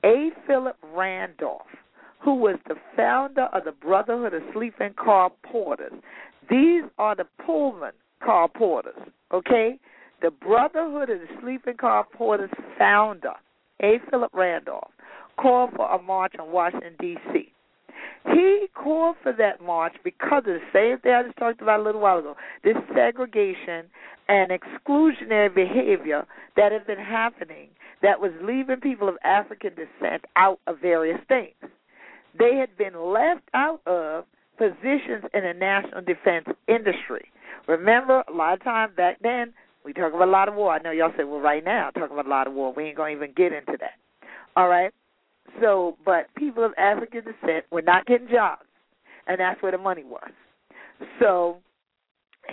A. 0.06 0.30
Philip 0.47 0.78
Randolph, 0.93 1.62
who 2.20 2.36
was 2.36 2.58
the 2.68 2.76
founder 2.95 3.47
of 3.54 3.64
the 3.66 3.72
Brotherhood 3.72 4.34
of 4.34 4.43
Sleeping 4.54 4.93
Car 4.93 5.32
Porters, 5.43 5.93
these 6.50 6.84
are 6.97 7.16
the 7.16 7.26
Pullman 7.45 7.91
car 8.24 8.47
porters, 8.47 9.00
okay? 9.32 9.80
The 10.22 10.32
Brotherhood 10.32 11.09
of 11.09 11.20
the 11.20 11.28
Sleeping 11.41 11.78
Car 11.78 12.05
Porters 12.13 12.49
founder, 12.78 13.34
A. 13.82 13.99
Philip 14.09 14.32
Randolph, 14.34 14.91
called 15.38 15.72
for 15.76 15.89
a 15.89 16.01
march 16.01 16.34
on 16.38 16.51
Washington, 16.51 16.95
D.C. 16.99 17.53
He 18.26 18.67
called 18.74 19.15
for 19.24 19.32
that 19.34 19.61
march 19.61 19.93
because 20.03 20.39
of 20.39 20.45
the 20.45 20.59
same 20.74 20.99
thing 20.99 21.13
I 21.13 21.24
just 21.24 21.38
talked 21.38 21.61
about 21.61 21.80
a 21.80 21.84
little 21.84 22.01
while 22.01 22.20
ago 22.20 22.36
this 22.63 22.76
segregation 22.93 23.86
and 24.28 24.51
exclusionary 24.51 25.53
behavior 25.53 26.26
that 26.55 26.72
had 26.72 26.86
been 26.86 26.99
happening 26.99 27.70
that 28.01 28.20
was 28.20 28.32
leaving 28.41 28.80
people 28.82 29.07
of 29.07 29.15
African 29.24 29.72
descent 29.72 30.26
out 30.36 30.59
of 30.67 30.80
various 30.80 31.20
things. 31.28 31.55
They 32.38 32.55
had 32.55 32.78
been 32.78 32.99
left 33.01 33.43
out 33.53 33.82
of 33.86 34.26
positions 34.57 35.24
in 35.34 35.43
the 35.43 35.53
national 35.57 36.01
defense 36.01 36.45
industry. 36.67 37.32
Remember, 37.67 38.24
a 38.28 38.34
lot 38.34 38.53
of 38.53 38.63
times 38.63 38.93
back 38.95 39.17
then, 39.22 39.53
we 39.89 39.93
talk 39.93 40.13
about 40.13 40.27
a 40.27 40.31
lot 40.31 40.47
of 40.47 40.53
war. 40.53 40.71
I 40.71 40.77
know 40.77 40.91
y'all 40.91 41.11
say, 41.17 41.23
well, 41.23 41.39
right 41.39 41.65
now, 41.65 41.89
talking 41.89 42.13
about 42.13 42.27
a 42.27 42.29
lot 42.29 42.45
of 42.45 42.53
war. 42.53 42.71
We 42.71 42.83
ain't 42.83 42.95
going 42.95 43.17
to 43.17 43.23
even 43.23 43.33
get 43.35 43.51
into 43.51 43.75
that. 43.79 43.97
All 44.55 44.67
right? 44.67 44.93
So, 45.59 45.97
but 46.05 46.27
people 46.37 46.63
of 46.63 46.73
African 46.77 47.23
descent 47.23 47.65
were 47.71 47.81
not 47.81 48.05
getting 48.05 48.27
jobs, 48.29 48.61
and 49.25 49.39
that's 49.39 49.59
where 49.63 49.71
the 49.71 49.79
money 49.79 50.03
was. 50.03 50.29
So, 51.19 51.57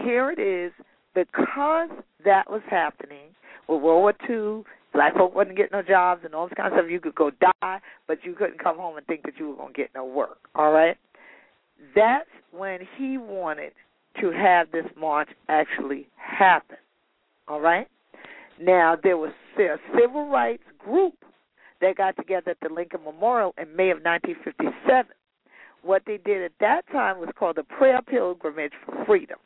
here 0.02 0.30
it 0.30 0.38
is 0.38 0.72
because 1.14 1.90
that 2.24 2.50
was 2.50 2.62
happening 2.70 3.34
with 3.68 3.82
World 3.82 4.00
War 4.00 4.14
II, 4.30 4.64
black 4.94 5.14
folk 5.14 5.34
wasn't 5.34 5.58
getting 5.58 5.78
no 5.78 5.82
jobs 5.82 6.22
and 6.24 6.34
all 6.34 6.48
this 6.48 6.54
kind 6.56 6.72
of 6.72 6.78
stuff. 6.78 6.90
You 6.90 7.00
could 7.00 7.16
go 7.16 7.32
die, 7.60 7.80
but 8.08 8.24
you 8.24 8.32
couldn't 8.32 8.62
come 8.62 8.78
home 8.78 8.96
and 8.96 9.06
think 9.06 9.24
that 9.24 9.34
you 9.38 9.50
were 9.50 9.56
going 9.56 9.74
to 9.74 9.76
get 9.76 9.90
no 9.94 10.06
work. 10.06 10.38
All 10.54 10.72
right? 10.72 10.96
That's 11.94 12.30
when 12.50 12.80
he 12.96 13.18
wanted 13.18 13.72
to 14.22 14.30
have 14.30 14.72
this 14.72 14.86
march 14.98 15.28
actually 15.50 16.08
happen. 16.16 16.78
All 17.48 17.60
right? 17.60 17.88
Now, 18.60 18.96
there 19.00 19.16
was 19.16 19.32
a 19.58 19.76
civil 19.98 20.28
rights 20.28 20.64
group 20.78 21.14
that 21.80 21.96
got 21.96 22.16
together 22.16 22.52
at 22.52 22.58
the 22.60 22.72
Lincoln 22.72 23.00
Memorial 23.04 23.54
in 23.60 23.74
May 23.76 23.90
of 23.90 23.98
1957. 24.02 25.06
What 25.82 26.02
they 26.06 26.18
did 26.18 26.42
at 26.42 26.52
that 26.60 26.82
time 26.90 27.18
was 27.18 27.28
called 27.38 27.56
the 27.56 27.62
Prayer 27.62 28.00
Pilgrimage 28.02 28.72
for 28.84 29.04
Freedom. 29.04 29.38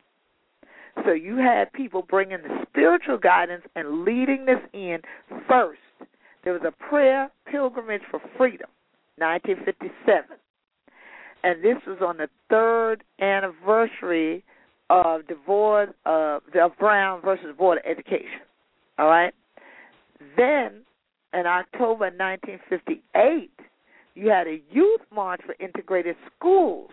So 1.05 1.11
you 1.11 1.37
had 1.37 1.71
people 1.73 2.01
bringing 2.01 2.41
the 2.41 2.65
spiritual 2.69 3.17
guidance 3.17 3.63
and 3.75 4.03
leading 4.03 4.45
this 4.45 4.59
in 4.73 4.99
first. 5.47 5.79
There 6.43 6.53
was 6.53 6.63
a 6.65 6.71
prayer 6.71 7.29
pilgrimage 7.49 8.01
for 8.09 8.19
freedom, 8.37 8.69
1957. 9.17 10.37
And 11.43 11.63
this 11.63 11.77
was 11.87 11.97
on 12.05 12.17
the 12.17 12.29
third 12.49 13.03
anniversary 13.19 14.43
of 14.91 15.21
the 15.29 15.35
board 15.47 15.93
of, 16.05 16.41
Brown 16.77 17.21
versus 17.21 17.55
Board 17.57 17.77
of 17.77 17.89
Education. 17.89 18.41
All 18.99 19.07
right? 19.07 19.33
Then 20.37 20.81
in 21.33 21.47
October 21.47 22.11
1958, 22.11 23.49
you 24.15 24.29
had 24.29 24.47
a 24.47 24.61
youth 24.69 25.01
march 25.15 25.39
for 25.45 25.55
integrated 25.63 26.17
schools 26.35 26.91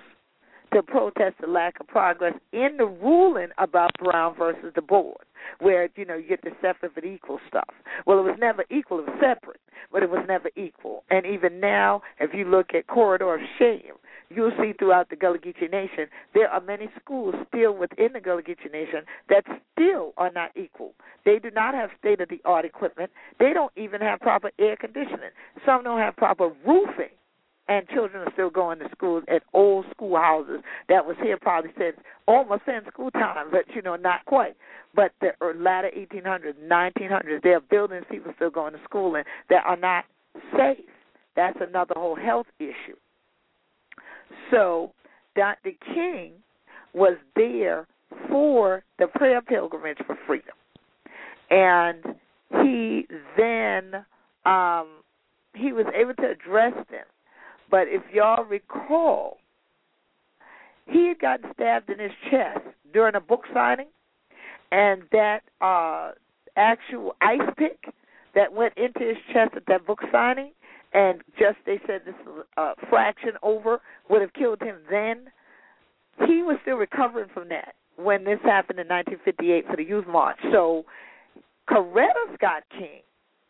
to 0.73 0.83
protest 0.83 1.37
the 1.41 1.47
lack 1.47 1.81
of 1.81 1.87
progress 1.87 2.35
in 2.53 2.77
the 2.77 2.87
ruling 2.87 3.49
about 3.59 3.91
Brown 3.99 4.35
versus 4.37 4.73
the 4.75 4.83
board, 4.83 5.25
where 5.61 5.89
you 5.97 6.05
know 6.05 6.17
you 6.17 6.29
get 6.29 6.43
the 6.43 6.51
separate 6.61 6.95
but 6.95 7.05
equal 7.05 7.39
stuff. 7.49 7.69
Well, 8.07 8.19
it 8.19 8.23
was 8.23 8.37
never 8.39 8.65
equal; 8.71 8.99
it 9.01 9.07
was 9.07 9.19
separate, 9.21 9.61
but 9.93 10.03
it 10.03 10.11
was 10.11 10.25
never 10.29 10.51
equal. 10.57 11.05
And 11.11 11.27
even 11.27 11.61
now, 11.61 12.03
if 12.21 12.35
you 12.35 12.45
look 12.45 12.75
at 12.75 12.87
Corridor 12.87 13.35
of 13.35 13.41
Shame, 13.59 13.95
you'll 14.31 14.53
see 14.61 14.73
throughout 14.79 15.11
the 15.11 15.17
Gullah 15.17 15.39
Geechee 15.39 15.71
Nation 15.71 16.07
there 16.35 16.49
are 16.49 16.61
many 16.61 16.89
schools 17.01 17.35
still 17.49 17.75
within 17.75 18.13
the 18.13 18.21
Gullah 18.21 18.43
Geechee 18.43 18.73
Nation 18.73 19.05
that 19.29 19.45
still 19.73 20.13
are 20.17 20.31
not 20.31 20.51
equal. 20.57 20.95
They 21.25 21.39
do 21.39 21.51
not 21.51 21.75
have 21.75 21.91
state 21.99 22.21
of 22.21 22.29
the 22.29 22.41
art 22.45 22.65
equipment. 22.65 23.11
They 23.39 23.53
don't 23.53 23.73
even 23.77 24.01
have 24.01 24.21
proper 24.21 24.51
air 24.59 24.77
conditioning. 24.77 25.31
Some 25.65 25.85
don't 25.85 25.99
have 25.99 26.17
proper 26.17 26.51
roofing 26.67 27.11
and 27.69 27.87
children 27.89 28.27
are 28.27 28.33
still 28.33 28.51
going 28.51 28.79
to 28.79 28.89
schools 28.91 29.23
at 29.29 29.43
old 29.53 29.85
schoolhouses 29.91 30.63
that 30.89 31.05
was 31.05 31.17
here 31.23 31.37
probably 31.37 31.71
since 31.79 31.97
almost 32.27 32.63
since 32.67 32.87
school 32.87 33.11
time, 33.11 33.49
but 33.51 33.65
you 33.75 33.83
know 33.83 33.97
not 33.97 34.25
quite. 34.25 34.57
But 34.95 35.13
the 35.21 35.33
latter 35.57 35.91
1800s, 35.97 36.55
1900s, 36.67 37.43
there 37.43 37.57
are 37.57 37.61
buildings 37.61 38.05
people 38.11 38.33
still 38.37 38.51
going 38.51 38.73
to 38.73 38.81
school 38.85 39.15
in 39.15 39.25
that 39.51 39.65
are 39.67 39.77
not 39.77 40.05
safe. 40.57 40.85
That's 41.37 41.59
another 41.61 41.95
whole 41.97 42.17
health 42.17 42.47
issue. 42.59 42.97
So 44.51 44.93
Dr. 45.37 45.73
King 45.95 46.33
was 46.95 47.17
there 47.37 47.87
for 48.31 48.83
the 48.99 49.07
prayer 49.07 49.43
pilgrimage 49.43 49.99
for 50.07 50.17
freedom, 50.27 50.55
and 51.51 52.03
he 52.63 53.07
then 53.37 54.05
um, 54.47 54.89
he 55.55 55.73
was 55.73 55.87
able 55.95 56.15
to 56.15 56.31
address 56.31 56.73
them 56.91 57.05
but 57.71 57.89
if 57.89 58.03
y'all 58.13 58.45
recall, 58.45 59.39
he 60.87 61.09
had 61.09 61.19
gotten 61.19 61.51
stabbed 61.55 61.91
in 61.91 61.99
his 61.99 62.13
chest 62.31 62.61
during 62.93 63.15
a 63.15 63.21
book 63.21 63.43
signing, 63.53 63.89
and 64.73 65.03
that 65.13 65.41
uh, 65.61 66.13
actual 66.57 67.15
ice 67.21 67.41
pick 67.57 67.93
that 68.35 68.53
went 68.53 68.77
into 68.77 69.01
his 69.01 69.17
chest 69.33 69.53
at 69.57 69.65
that 69.67 69.87
book 69.87 70.01
signing, 70.11 70.53
and 70.95 71.23
just 71.39 71.57
they 71.67 71.81
said 71.87 72.03
this 72.07 72.15
uh, 72.57 72.73
fraction 72.89 73.33
over 73.43 73.81
would 74.09 74.23
have 74.23 74.33
killed 74.33 74.61
him 74.61 74.77
then. 74.91 75.27
He 76.27 76.43
was 76.43 76.57
still 76.63 76.77
recovering 76.77 77.29
from 77.33 77.49
that 77.51 77.75
when 77.97 78.25
this 78.25 78.39
happened 78.43 78.79
in 78.79 78.89
1958 78.89 79.67
for 79.67 79.77
the 79.77 79.85
Youth 79.85 80.07
March. 80.07 80.39
So 80.51 80.85
Coretta 81.69 82.35
Scott 82.35 82.63
King 82.71 83.03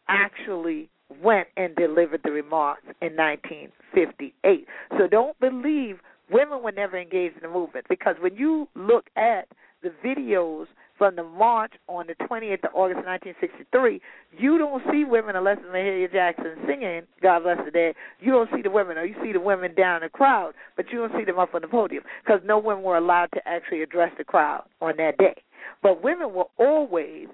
actually 0.09 0.91
went 1.23 1.49
and 1.57 1.75
delivered 1.77 2.21
the 2.25 2.31
remarks 2.31 2.83
in 3.01 3.17
1958. 3.17 4.67
So 4.97 5.07
don't 5.09 5.39
believe 5.41 5.99
women 6.31 6.63
were 6.63 6.73
never 6.73 6.99
engaged 6.99 7.37
in 7.37 7.43
the 7.43 7.49
movement 7.49 7.87
because 7.89 8.17
when 8.21 8.37
you 8.37 8.69
look 8.75 9.07
at 9.17 9.49
the 9.83 9.91
videos 10.05 10.67
from 10.99 11.15
the 11.15 11.23
march 11.23 11.73
on 11.87 12.09
the 12.09 12.15
20th 12.27 12.65
of 12.65 12.75
August 12.75 13.07
1963, 13.07 14.01
you 14.37 14.59
don't 14.59 14.83
see 14.91 15.05
women 15.05 15.37
unless 15.37 15.59
Mahalia 15.59 16.11
Jackson 16.11 16.57
singing 16.67 17.03
"God 17.23 17.45
Bless 17.45 17.59
the 17.65 17.71
Dead." 17.71 17.95
You 18.19 18.33
don't 18.33 18.51
see 18.53 18.63
the 18.63 18.71
women, 18.71 18.99
or 18.99 19.05
you 19.05 19.15
see 19.23 19.33
the 19.33 19.41
women 19.41 19.75
down 19.75 20.03
in 20.03 20.07
the 20.07 20.09
crowd, 20.09 20.55
but 20.77 20.91
you 20.91 20.99
don't 20.99 21.13
see 21.17 21.25
them 21.25 21.39
up 21.39 21.55
on 21.55 21.63
the 21.63 21.69
podium 21.69 22.03
because 22.25 22.41
no 22.45 22.59
women 22.59 22.83
were 22.83 22.97
allowed 22.97 23.31
to 23.35 23.49
actually 23.49 23.83
address 23.83 24.13
the 24.19 24.25
crowd 24.25 24.65
on 24.81 24.97
that 24.97 25.17
day. 25.19 25.37
But 25.83 26.03
women 26.03 26.35
were 26.35 26.49
always 26.59 27.29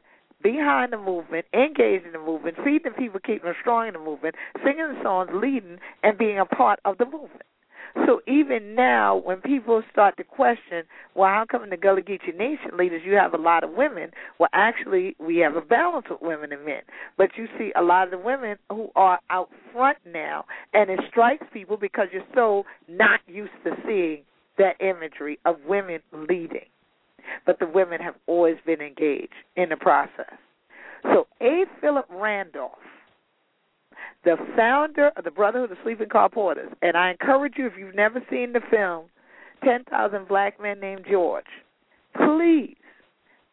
behind 0.44 0.92
the 0.92 0.98
movement, 0.98 1.46
engaged 1.52 2.06
in 2.06 2.12
the 2.12 2.18
movement, 2.18 2.56
feeding 2.58 2.82
the 2.84 2.90
people, 2.90 3.18
keeping 3.18 3.46
them 3.46 3.54
strong 3.60 3.88
in 3.88 3.94
the 3.94 3.98
movement, 3.98 4.36
singing 4.62 4.94
the 4.94 5.00
songs, 5.02 5.30
leading, 5.34 5.78
and 6.04 6.16
being 6.16 6.38
a 6.38 6.44
part 6.44 6.78
of 6.84 6.98
the 6.98 7.06
movement. 7.06 7.42
So 8.06 8.20
even 8.26 8.74
now, 8.74 9.16
when 9.16 9.40
people 9.40 9.82
start 9.90 10.16
to 10.16 10.24
question, 10.24 10.82
well, 11.14 11.28
how 11.28 11.46
come 11.48 11.62
in 11.62 11.70
the 11.70 11.76
Gullah 11.76 12.02
Geechee 12.02 12.36
Nation 12.36 12.76
leaders 12.76 13.02
you 13.06 13.14
have 13.14 13.34
a 13.34 13.38
lot 13.38 13.62
of 13.62 13.70
women? 13.70 14.10
Well, 14.38 14.48
actually, 14.52 15.14
we 15.18 15.38
have 15.38 15.54
a 15.54 15.60
balance 15.60 16.06
of 16.10 16.18
women 16.20 16.52
and 16.52 16.66
men. 16.66 16.82
But 17.16 17.30
you 17.36 17.46
see 17.56 17.72
a 17.76 17.82
lot 17.82 18.04
of 18.04 18.10
the 18.10 18.18
women 18.18 18.56
who 18.68 18.90
are 18.96 19.20
out 19.30 19.48
front 19.72 19.98
now, 20.12 20.44
and 20.72 20.90
it 20.90 21.00
strikes 21.08 21.46
people 21.52 21.76
because 21.76 22.08
you're 22.12 22.22
so 22.34 22.64
not 22.88 23.20
used 23.28 23.52
to 23.64 23.70
seeing 23.86 24.22
that 24.58 24.74
imagery 24.80 25.38
of 25.44 25.56
women 25.66 26.00
leading. 26.12 26.66
But 27.46 27.58
the 27.58 27.66
women 27.66 28.00
have 28.00 28.14
always 28.26 28.56
been 28.66 28.80
engaged 28.80 29.34
in 29.56 29.68
the 29.68 29.76
process. 29.76 30.32
So 31.04 31.26
A. 31.40 31.64
Philip 31.80 32.06
Randolph 32.10 32.78
the 34.24 34.36
founder 34.56 35.10
of 35.16 35.24
the 35.24 35.30
Brotherhood 35.30 35.70
of 35.70 35.78
Sleeping 35.82 36.08
Car 36.08 36.28
Porters. 36.28 36.72
And 36.82 36.96
I 36.96 37.10
encourage 37.10 37.54
you, 37.56 37.66
if 37.66 37.74
you've 37.78 37.94
never 37.94 38.22
seen 38.30 38.52
the 38.52 38.60
film, 38.70 39.04
10,000 39.64 40.28
Black 40.28 40.60
Men 40.60 40.80
Named 40.80 41.04
George, 41.08 41.44
please 42.16 42.76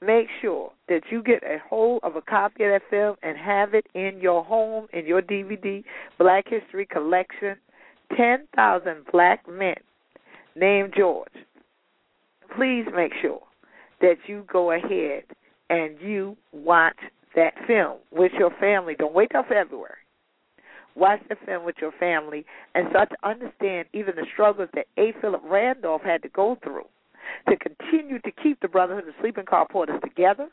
make 0.01 0.27
sure 0.41 0.71
that 0.87 1.01
you 1.11 1.21
get 1.21 1.43
a 1.43 1.57
hold 1.69 2.01
of 2.03 2.15
a 2.15 2.21
copy 2.21 2.63
of 2.63 2.71
that 2.71 2.81
film 2.89 3.15
and 3.21 3.37
have 3.37 3.73
it 3.73 3.85
in 3.93 4.19
your 4.21 4.43
home, 4.43 4.87
in 4.93 5.05
your 5.05 5.21
DVD 5.21 5.83
Black 6.17 6.45
History 6.47 6.85
collection. 6.85 7.55
10,000 8.17 9.05
Black 9.11 9.47
Men 9.49 9.75
Named 10.55 10.93
George. 10.97 11.31
Please 12.57 12.85
make 12.93 13.13
sure 13.21 13.39
that 14.01 14.17
you 14.27 14.45
go 14.51 14.71
ahead 14.71 15.23
and 15.69 15.95
you 16.01 16.35
watch 16.51 16.97
that 17.35 17.53
film 17.65 17.97
with 18.11 18.31
your 18.37 18.51
family. 18.59 18.95
Don't 18.97 19.13
wait 19.13 19.29
till 19.31 19.43
February 19.43 19.95
watch 20.95 21.21
the 21.29 21.35
film 21.45 21.65
with 21.65 21.75
your 21.79 21.91
family, 21.93 22.45
and 22.75 22.87
start 22.89 23.09
to 23.09 23.27
understand 23.27 23.87
even 23.93 24.15
the 24.15 24.25
struggles 24.33 24.69
that 24.73 24.87
A. 24.97 25.13
Philip 25.21 25.41
Randolph 25.45 26.01
had 26.01 26.21
to 26.23 26.29
go 26.29 26.57
through 26.63 26.87
to 27.47 27.55
continue 27.57 28.19
to 28.19 28.31
keep 28.31 28.59
the 28.59 28.67
Brotherhood 28.67 29.07
of 29.07 29.13
Sleeping 29.21 29.45
Car 29.45 29.67
Porters 29.69 30.01
together, 30.03 30.49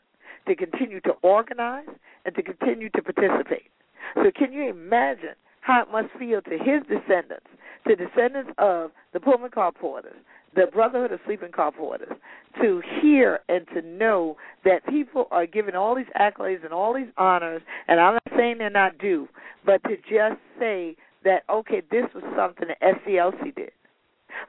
to 0.47 0.55
continue 0.55 1.01
to 1.01 1.11
organize, 1.21 1.87
and 2.25 2.33
to 2.35 2.41
continue 2.41 2.89
to 2.91 3.01
participate. 3.01 3.69
So, 4.15 4.31
can 4.35 4.53
you 4.53 4.69
imagine 4.69 5.35
how 5.61 5.83
it 5.83 5.91
must 5.91 6.09
feel 6.17 6.41
to 6.41 6.51
his 6.51 6.81
descendants, 6.87 7.45
to 7.87 7.95
descendants 7.95 8.51
of 8.57 8.91
the 9.13 9.19
Pullman 9.19 9.51
Car 9.51 9.71
Porters, 9.71 10.15
the 10.55 10.67
Brotherhood 10.67 11.11
of 11.11 11.19
Sleeping 11.25 11.51
Car 11.51 11.71
Porters, 11.71 12.13
to 12.61 12.81
hear 13.01 13.39
and 13.49 13.67
to 13.73 13.81
know 13.81 14.37
that 14.65 14.85
people 14.87 15.27
are 15.31 15.45
given 15.45 15.75
all 15.75 15.95
these 15.95 16.05
accolades 16.19 16.63
and 16.63 16.73
all 16.73 16.93
these 16.93 17.11
honors, 17.17 17.61
and 17.87 17.99
I'm 17.99 18.13
not 18.13 18.37
saying 18.37 18.57
they're 18.57 18.69
not 18.69 18.97
due, 18.97 19.27
but 19.65 19.83
to 19.83 19.95
just 19.97 20.41
say 20.57 20.95
that, 21.23 21.43
okay, 21.49 21.81
this 21.91 22.05
was 22.13 22.23
something 22.35 22.67
that 22.67 22.81
SCLC 22.81 23.55
did. 23.55 23.71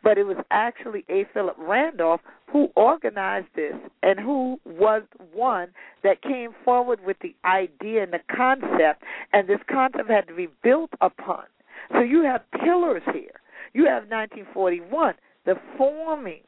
But 0.03 0.19
it 0.19 0.25
was 0.25 0.37
actually 0.51 1.05
A. 1.09 1.27
Philip 1.33 1.57
Randolph 1.59 2.21
who 2.53 2.69
organized 2.77 3.49
this 3.55 3.75
and 4.03 4.19
who 4.19 4.59
was 4.65 5.03
one 5.33 5.69
that 6.03 6.23
came 6.23 6.51
forward 6.65 7.01
with 7.05 7.17
the 7.21 7.35
idea 7.45 8.03
and 8.03 8.13
the 8.13 8.21
concept, 8.35 9.03
and 9.33 9.49
this 9.49 9.61
concept 9.71 10.11
had 10.11 10.27
to 10.29 10.35
be 10.35 10.49
built 10.63 10.91
upon. 11.01 11.45
So 11.93 12.01
you 12.01 12.23
have 12.23 12.43
pillars 12.65 13.03
here. 13.13 13.41
You 13.73 13.87
have 13.87 14.05
1941, 14.09 15.15
the 15.47 15.55
forming 15.77 16.43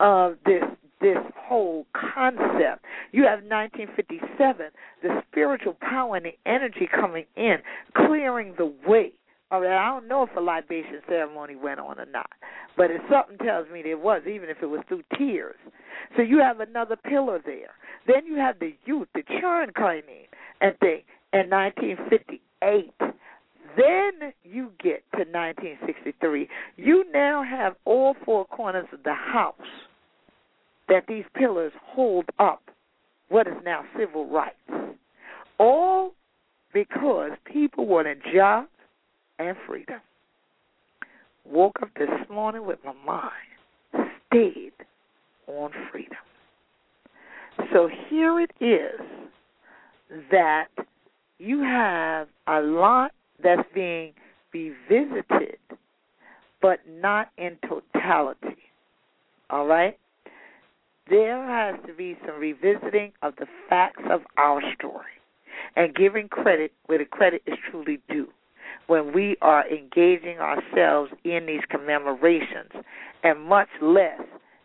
of 0.00 0.36
this 0.44 0.62
this 1.00 1.18
whole 1.36 1.86
concept. 1.92 2.84
You 3.12 3.24
have 3.24 3.40
1957, 3.44 4.66
the 5.02 5.22
spiritual 5.30 5.76
power 5.80 6.16
and 6.16 6.24
the 6.24 6.32
energy 6.46 6.88
coming 6.90 7.26
in, 7.36 7.56
clearing 7.94 8.54
the 8.56 8.72
way. 8.86 9.12
All 9.50 9.60
right, 9.60 9.76
I 9.76 9.88
don't 9.90 10.08
know 10.08 10.22
if 10.22 10.30
a 10.36 10.40
libation 10.40 11.00
ceremony 11.06 11.56
went 11.56 11.78
on 11.78 12.00
or 12.00 12.06
not, 12.06 12.30
but 12.76 12.90
if 12.90 13.02
something 13.10 13.36
tells 13.44 13.68
me 13.70 13.82
there 13.82 13.98
was, 13.98 14.22
even 14.26 14.48
if 14.48 14.56
it 14.62 14.66
was 14.66 14.80
through 14.88 15.02
tears. 15.18 15.56
So 16.16 16.22
you 16.22 16.38
have 16.38 16.60
another 16.60 16.96
pillar 16.96 17.40
there. 17.44 17.74
Then 18.06 18.24
you 18.26 18.36
have 18.36 18.58
the 18.58 18.74
youth, 18.86 19.08
the 19.14 19.22
churn 19.40 19.70
coming 19.76 20.02
in 20.08 20.66
and 20.66 20.78
thing 20.78 21.02
in 21.32 21.50
1958. 21.50 23.14
Then 23.76 24.32
you 24.44 24.72
get 24.82 25.02
to 25.12 25.24
1963. 25.30 26.48
You 26.76 27.04
now 27.12 27.42
have 27.42 27.74
all 27.84 28.14
four 28.24 28.44
corners 28.46 28.86
of 28.92 29.02
the 29.02 29.14
house 29.14 29.54
that 30.88 31.04
these 31.08 31.24
pillars 31.34 31.72
hold 31.82 32.26
up 32.38 32.62
what 33.28 33.46
is 33.46 33.54
now 33.64 33.84
civil 33.98 34.28
rights. 34.28 34.56
All 35.58 36.12
because 36.72 37.30
people 37.44 37.86
wanted 37.86 38.18
jobs 38.34 38.68
and 39.38 39.56
freedom. 39.66 40.00
Woke 41.44 41.76
up 41.82 41.90
this 41.96 42.08
morning 42.30 42.66
with 42.66 42.78
my 42.84 42.94
mind 43.04 44.10
stayed 44.34 44.72
on 45.46 45.70
freedom. 45.90 46.18
So 47.72 47.88
here 48.08 48.40
it 48.40 48.50
is 48.60 49.00
that 50.30 50.68
you 51.38 51.60
have 51.62 52.28
a 52.46 52.60
lot 52.60 53.12
that's 53.44 53.68
being 53.74 54.12
revisited, 54.52 55.58
but 56.60 56.80
not 56.88 57.30
in 57.38 57.56
totality. 57.68 58.56
All 59.50 59.66
right? 59.66 59.96
There 61.08 61.46
has 61.46 61.76
to 61.86 61.92
be 61.92 62.16
some 62.26 62.40
revisiting 62.40 63.12
of 63.22 63.36
the 63.36 63.46
facts 63.68 64.02
of 64.10 64.22
our 64.38 64.60
story 64.76 65.04
and 65.76 65.94
giving 65.94 66.28
credit 66.28 66.72
where 66.86 66.98
the 66.98 67.04
credit 67.04 67.42
is 67.46 67.54
truly 67.70 68.00
due 68.08 68.28
when 68.86 69.12
we 69.12 69.36
are 69.42 69.68
engaging 69.68 70.38
ourselves 70.38 71.10
in 71.24 71.46
these 71.46 71.62
commemorations, 71.70 72.70
and 73.22 73.40
much 73.40 73.68
less 73.80 74.20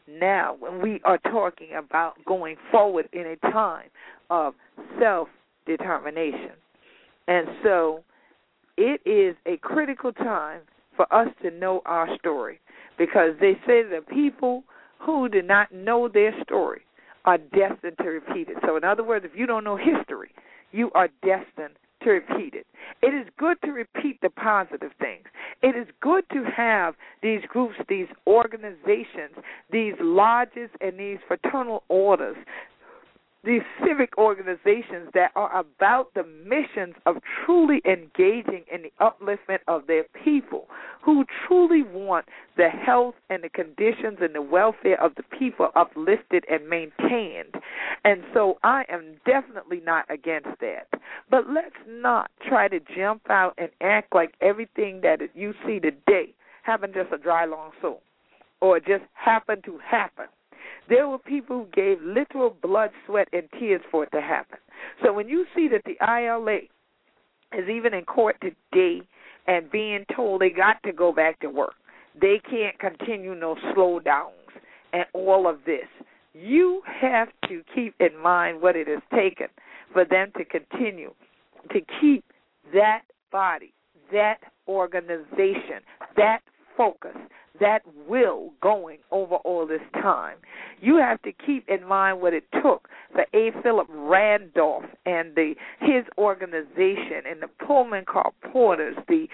now 0.07 0.55
when 0.59 0.81
we 0.81 0.99
are 1.05 1.17
talking 1.17 1.69
about 1.77 2.13
going 2.25 2.55
forward 2.71 3.07
in 3.13 3.25
a 3.25 3.51
time 3.51 3.89
of 4.29 4.53
self 4.99 5.29
determination. 5.65 6.51
And 7.27 7.47
so 7.63 8.03
it 8.79 9.01
is 9.05 9.35
a 9.45 9.57
critical 9.57 10.13
time 10.13 10.61
for 10.95 11.11
us 11.13 11.27
to 11.41 11.51
know 11.51 11.81
our 11.85 12.07
story 12.17 12.59
because 12.97 13.31
they 13.41 13.53
say 13.67 13.83
the 13.83 14.01
people 14.09 14.63
who 14.99 15.27
do 15.27 15.41
not 15.41 15.71
know 15.73 16.07
their 16.07 16.33
story 16.43 16.81
are 17.25 17.37
destined 17.37 17.97
to 17.97 18.07
repeat 18.07 18.47
it. 18.47 18.57
So, 18.65 18.77
in 18.77 18.85
other 18.85 19.03
words, 19.03 19.25
if 19.25 19.37
you 19.37 19.45
don't 19.45 19.65
know 19.65 19.75
history, 19.75 20.31
you 20.71 20.91
are 20.95 21.09
destined 21.21 21.75
to 22.03 22.09
repeat 22.09 22.53
it. 22.53 22.65
It 23.01 23.13
is 23.13 23.27
good 23.37 23.57
to 23.65 23.71
repeat 23.71 24.21
the 24.21 24.29
positive 24.29 24.91
things. 24.99 25.25
It 25.61 25.75
is 25.75 25.87
good 26.01 26.23
to 26.31 26.45
have 26.55 26.95
these 27.21 27.41
groups, 27.49 27.75
these 27.89 28.07
organizations, 28.25 29.35
these 29.69 29.93
lodges, 29.99 30.69
and 30.79 30.97
these 30.97 31.17
fraternal 31.27 31.83
orders 31.89 32.37
these 33.43 33.61
civic 33.85 34.17
organizations 34.17 35.09
that 35.13 35.31
are 35.35 35.57
about 35.57 36.13
the 36.13 36.23
missions 36.23 36.95
of 37.05 37.17
truly 37.45 37.81
engaging 37.85 38.65
in 38.71 38.83
the 38.83 38.91
upliftment 38.99 39.59
of 39.67 39.87
their 39.87 40.03
people, 40.23 40.67
who 41.01 41.23
truly 41.47 41.83
want 41.83 42.25
the 42.57 42.69
health 42.69 43.15
and 43.29 43.43
the 43.43 43.49
conditions 43.49 44.17
and 44.21 44.35
the 44.35 44.41
welfare 44.41 45.01
of 45.01 45.15
the 45.15 45.23
people 45.37 45.69
uplifted 45.75 46.43
and 46.49 46.67
maintained. 46.67 47.55
And 48.03 48.23
so 48.33 48.57
I 48.63 48.83
am 48.89 49.15
definitely 49.25 49.81
not 49.85 50.05
against 50.09 50.49
that. 50.59 50.87
But 51.29 51.49
let's 51.49 51.75
not 51.87 52.29
try 52.47 52.67
to 52.67 52.79
jump 52.95 53.29
out 53.29 53.53
and 53.57 53.69
act 53.81 54.13
like 54.13 54.33
everything 54.41 55.01
that 55.01 55.19
you 55.33 55.53
see 55.65 55.79
today 55.79 56.33
happened 56.63 56.93
just 56.93 57.13
a 57.13 57.17
dry 57.17 57.45
long 57.45 57.71
soul 57.81 58.01
or 58.61 58.79
just 58.79 59.03
happened 59.13 59.63
to 59.63 59.79
happen 59.79 60.25
there 60.89 61.07
were 61.07 61.19
people 61.19 61.59
who 61.59 61.67
gave 61.73 62.01
literal 62.01 62.55
blood, 62.61 62.89
sweat, 63.05 63.27
and 63.31 63.43
tears 63.59 63.81
for 63.91 64.03
it 64.03 64.11
to 64.11 64.21
happen. 64.21 64.57
So 65.03 65.13
when 65.13 65.29
you 65.29 65.45
see 65.55 65.67
that 65.69 65.83
the 65.85 65.97
ILA 66.03 66.59
is 67.57 67.69
even 67.69 67.93
in 67.93 68.05
court 68.05 68.37
today 68.41 69.01
and 69.47 69.71
being 69.71 70.05
told 70.15 70.41
they 70.41 70.49
got 70.49 70.81
to 70.83 70.91
go 70.91 71.11
back 71.11 71.39
to 71.41 71.47
work, 71.49 71.75
they 72.19 72.41
can't 72.49 72.77
continue 72.79 73.35
no 73.35 73.55
slowdowns 73.75 74.31
and 74.93 75.05
all 75.13 75.47
of 75.47 75.59
this. 75.65 75.87
You 76.33 76.81
have 77.01 77.29
to 77.47 77.63
keep 77.73 77.95
in 77.99 78.17
mind 78.21 78.61
what 78.61 78.75
it 78.75 78.87
has 78.87 79.01
taken 79.13 79.47
for 79.93 80.05
them 80.05 80.31
to 80.37 80.45
continue 80.45 81.13
to 81.71 81.79
keep 81.99 82.23
that 82.73 83.01
body, 83.31 83.73
that 84.11 84.37
organization, 84.67 85.81
that 86.15 86.39
focus, 86.77 87.15
that 87.59 87.81
will 88.07 88.51
going 88.61 88.99
over 89.11 89.35
all 89.35 89.67
this 89.67 89.81
time. 89.93 90.37
You 90.81 90.97
have 90.97 91.21
to 91.23 91.31
keep 91.31 91.67
in 91.67 91.85
mind 91.87 92.21
what 92.21 92.33
it 92.33 92.45
took 92.61 92.87
for 93.11 93.25
A. 93.33 93.51
Philip 93.63 93.87
Randolph 93.89 94.85
and 95.05 95.35
the 95.35 95.55
his 95.79 96.05
organization 96.17 97.23
and 97.29 97.41
the 97.41 97.47
Pullman 97.65 98.05
car 98.05 98.31
porters, 98.51 98.95
the 99.07 99.27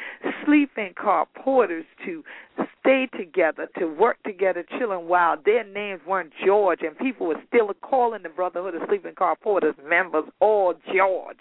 sleeping 0.45 0.93
car 0.99 1.27
porters 1.35 1.85
to 2.05 2.23
stay 2.79 3.07
together, 3.17 3.67
to 3.79 3.85
work 3.87 4.17
together, 4.23 4.63
chilling 4.77 5.07
while 5.07 5.37
their 5.43 5.63
names 5.63 6.01
weren't 6.07 6.31
George 6.45 6.79
and 6.81 6.97
people 6.97 7.27
were 7.27 7.41
still 7.47 7.71
calling 7.81 8.23
the 8.23 8.29
Brotherhood 8.29 8.75
of 8.75 8.81
Sleeping 8.87 9.15
Car 9.15 9.35
Porters 9.35 9.75
members 9.87 10.25
all 10.39 10.73
George. 10.93 11.37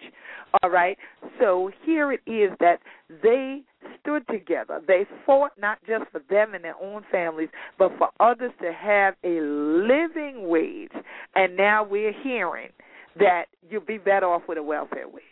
All 0.62 0.70
right. 0.70 0.96
So 1.40 1.70
here 1.84 2.12
it 2.12 2.20
is 2.26 2.50
that 2.60 2.80
they 3.22 3.62
stood 4.00 4.26
together. 4.28 4.80
They 4.86 5.06
fought 5.26 5.52
not 5.58 5.78
just 5.86 6.04
for 6.10 6.20
them 6.30 6.54
and 6.54 6.64
their 6.64 6.76
own 6.82 7.02
families, 7.10 7.48
but 7.78 7.92
for 7.98 8.08
others 8.20 8.52
to 8.62 8.72
have 8.72 9.14
a 9.24 9.40
living 9.40 10.48
wage. 10.48 10.92
And 11.34 11.56
now 11.56 11.84
we're 11.84 12.14
hearing 12.22 12.70
that 13.18 13.44
you'll 13.68 13.80
be 13.80 13.98
better 13.98 14.26
off 14.26 14.42
with 14.48 14.58
a 14.58 14.62
welfare 14.62 15.08
wage. 15.08 15.22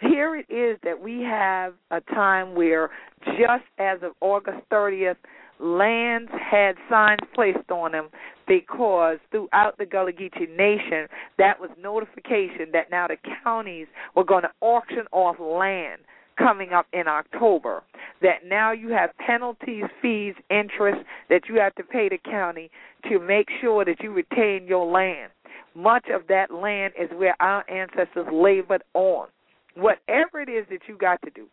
Here 0.00 0.36
it 0.36 0.52
is 0.52 0.78
that 0.82 1.00
we 1.00 1.22
have 1.22 1.74
a 1.90 2.00
time 2.00 2.54
where, 2.54 2.90
just 3.24 3.64
as 3.78 3.98
of 4.02 4.12
August 4.20 4.58
30th, 4.70 5.16
lands 5.60 6.30
had 6.32 6.74
signs 6.90 7.20
placed 7.34 7.70
on 7.70 7.92
them 7.92 8.08
because 8.46 9.18
throughout 9.30 9.78
the 9.78 9.86
Gullah 9.86 10.12
Geechee 10.12 10.48
Nation, 10.56 11.06
that 11.38 11.60
was 11.60 11.70
notification 11.80 12.72
that 12.72 12.90
now 12.90 13.06
the 13.06 13.16
counties 13.42 13.86
were 14.14 14.24
going 14.24 14.42
to 14.42 14.50
auction 14.60 15.04
off 15.12 15.36
land 15.38 16.02
coming 16.36 16.72
up 16.72 16.86
in 16.92 17.08
October. 17.08 17.82
That 18.22 18.46
now 18.46 18.72
you 18.72 18.90
have 18.90 19.10
penalties, 19.18 19.84
fees, 20.00 20.34
interest 20.50 21.04
that 21.28 21.42
you 21.48 21.56
have 21.56 21.74
to 21.76 21.82
pay 21.82 22.08
the 22.08 22.18
county 22.18 22.70
to 23.08 23.18
make 23.18 23.48
sure 23.60 23.84
that 23.84 24.02
you 24.02 24.12
retain 24.12 24.66
your 24.66 24.90
land. 24.90 25.30
Much 25.74 26.06
of 26.12 26.26
that 26.28 26.52
land 26.52 26.94
is 27.00 27.10
where 27.16 27.36
our 27.40 27.68
ancestors 27.68 28.26
labored 28.32 28.82
on. 28.94 29.26
Whatever 29.74 30.40
it 30.40 30.48
is 30.48 30.66
that 30.70 30.82
you 30.88 30.96
got 30.96 31.20
to 31.22 31.30
do 31.30 31.46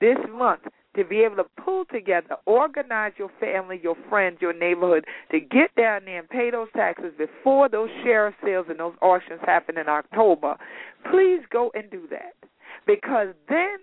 this 0.00 0.18
month 0.32 0.62
to 0.96 1.04
be 1.04 1.20
able 1.20 1.36
to 1.36 1.44
pull 1.62 1.84
together, 1.84 2.36
organize 2.46 3.12
your 3.18 3.30
family, 3.38 3.78
your 3.82 3.96
friends, 4.08 4.38
your 4.40 4.52
neighborhood 4.52 5.04
to 5.30 5.38
get 5.38 5.74
down 5.76 6.04
there 6.04 6.18
and 6.18 6.28
pay 6.28 6.50
those 6.50 6.68
taxes 6.74 7.12
before 7.16 7.68
those 7.68 7.88
sheriff 8.02 8.34
sales 8.44 8.66
and 8.68 8.80
those 8.80 8.94
auctions 9.00 9.40
happen 9.44 9.78
in 9.78 9.88
October, 9.88 10.56
please 11.10 11.40
go 11.50 11.70
and 11.74 11.90
do 11.90 12.02
that. 12.10 12.34
Because 12.86 13.28
then 13.48 13.76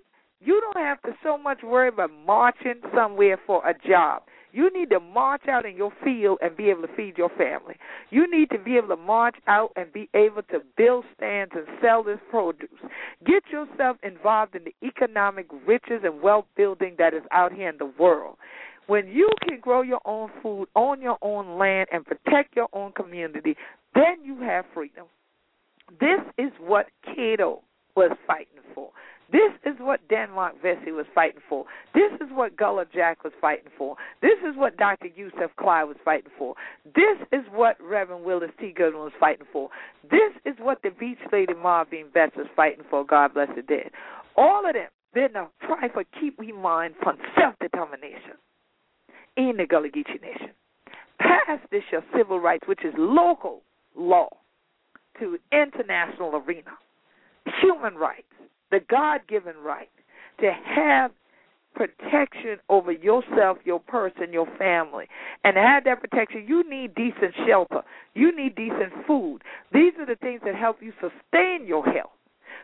you 0.45 0.61
don't 0.61 0.83
have 0.83 1.01
to 1.03 1.11
so 1.23 1.37
much 1.37 1.59
worry 1.63 1.89
about 1.89 2.11
marching 2.25 2.75
somewhere 2.93 3.39
for 3.45 3.67
a 3.67 3.73
job. 3.87 4.23
You 4.55 4.69
need 4.73 4.89
to 4.91 5.01
march 5.01 5.49
out 5.49 5.65
in 5.65 5.75
your 5.75 5.91
field 6.01 6.37
and 6.41 6.55
be 6.55 6.69
able 6.69 6.83
to 6.83 6.95
feed 6.95 7.17
your 7.17 7.29
family. 7.29 7.75
You 8.09 8.25
need 8.31 8.49
to 8.51 8.57
be 8.57 8.77
able 8.77 8.87
to 8.87 8.95
march 8.95 9.35
out 9.47 9.71
and 9.75 9.91
be 9.91 10.07
able 10.13 10.43
to 10.43 10.59
build 10.77 11.03
stands 11.17 11.51
and 11.53 11.65
sell 11.81 12.03
this 12.03 12.19
produce. 12.29 12.69
Get 13.25 13.43
yourself 13.51 13.97
involved 14.01 14.55
in 14.55 14.63
the 14.63 14.87
economic 14.87 15.47
riches 15.67 16.03
and 16.05 16.21
wealth 16.21 16.45
building 16.55 16.95
that 16.99 17.13
is 17.13 17.23
out 17.31 17.51
here 17.51 17.67
in 17.67 17.77
the 17.79 17.91
world. 17.99 18.37
When 18.87 19.07
you 19.07 19.29
can 19.45 19.59
grow 19.59 19.81
your 19.81 19.99
own 20.05 20.29
food, 20.41 20.67
own 20.75 21.01
your 21.01 21.17
own 21.21 21.57
land, 21.57 21.89
and 21.91 22.05
protect 22.05 22.55
your 22.55 22.69
own 22.71 22.93
community, 22.93 23.57
then 23.93 24.23
you 24.23 24.39
have 24.41 24.63
freedom. 24.73 25.07
This 25.99 26.21
is 26.37 26.51
what 26.59 26.85
Cato 27.03 27.61
was 27.97 28.11
fighting 28.25 28.61
for. 28.73 28.91
This 29.31 29.51
is 29.65 29.75
what 29.79 29.99
Denmark 30.07 30.61
Vesey 30.61 30.91
was 30.91 31.05
fighting 31.15 31.41
for. 31.49 31.65
This 31.93 32.11
is 32.21 32.27
what 32.31 32.55
Gullah 32.57 32.85
Jack 32.93 33.23
was 33.23 33.33
fighting 33.41 33.71
for. 33.77 33.95
This 34.21 34.37
is 34.47 34.55
what 34.55 34.77
Dr. 34.77 35.07
Yusuf 35.15 35.51
Kly 35.59 35.83
was 35.83 35.97
fighting 36.05 36.31
for. 36.37 36.55
This 36.85 37.17
is 37.31 37.41
what 37.51 37.75
Reverend 37.81 38.23
Willis 38.23 38.51
T. 38.59 38.71
Goodwin 38.75 39.03
was 39.03 39.13
fighting 39.19 39.47
for. 39.51 39.69
This 40.03 40.33
is 40.45 40.55
what 40.59 40.81
the 40.83 40.91
Beach 40.91 41.17
Lady 41.31 41.53
MaVynee 41.53 42.11
Betsch 42.15 42.37
was 42.37 42.47
fighting 42.55 42.85
for. 42.89 43.03
God 43.03 43.33
bless 43.33 43.49
the 43.55 43.63
dead. 43.63 43.89
All 44.37 44.67
of 44.67 44.73
them, 44.73 44.89
they're 45.13 45.29
now 45.29 45.49
trying 45.65 45.89
to 45.91 46.03
keep 46.19 46.37
we 46.37 46.51
mind 46.51 46.93
from 47.01 47.17
self-determination 47.39 48.37
in 49.37 49.53
the 49.57 49.65
Gullah 49.65 49.89
Geechee 49.89 50.21
Nation. 50.21 50.51
Pass 51.19 51.59
this 51.71 51.83
your 51.91 52.03
civil 52.15 52.39
rights, 52.39 52.67
which 52.67 52.83
is 52.83 52.93
local 52.97 53.61
law, 53.95 54.29
to 55.19 55.37
international 55.51 56.35
arena. 56.35 56.71
Human 57.61 57.95
rights 57.95 58.27
the 58.75 58.85
God 58.89 59.21
given 59.29 59.53
right 59.63 59.89
to 60.41 60.51
have 60.51 61.11
protection 61.75 62.57
over 62.69 62.91
yourself, 62.91 63.57
your 63.63 63.79
person, 63.79 64.33
your 64.33 64.47
family. 64.57 65.05
And 65.43 65.57
have 65.57 65.85
that 65.85 66.01
protection, 66.01 66.45
you 66.47 66.69
need 66.69 66.95
decent 66.95 67.33
shelter. 67.47 67.81
You 68.13 68.35
need 68.35 68.55
decent 68.55 68.91
food. 69.07 69.39
These 69.73 69.93
are 69.99 70.05
the 70.05 70.15
things 70.15 70.41
that 70.45 70.55
help 70.55 70.81
you 70.81 70.91
sustain 70.99 71.65
your 71.65 71.85
health. 71.85 72.11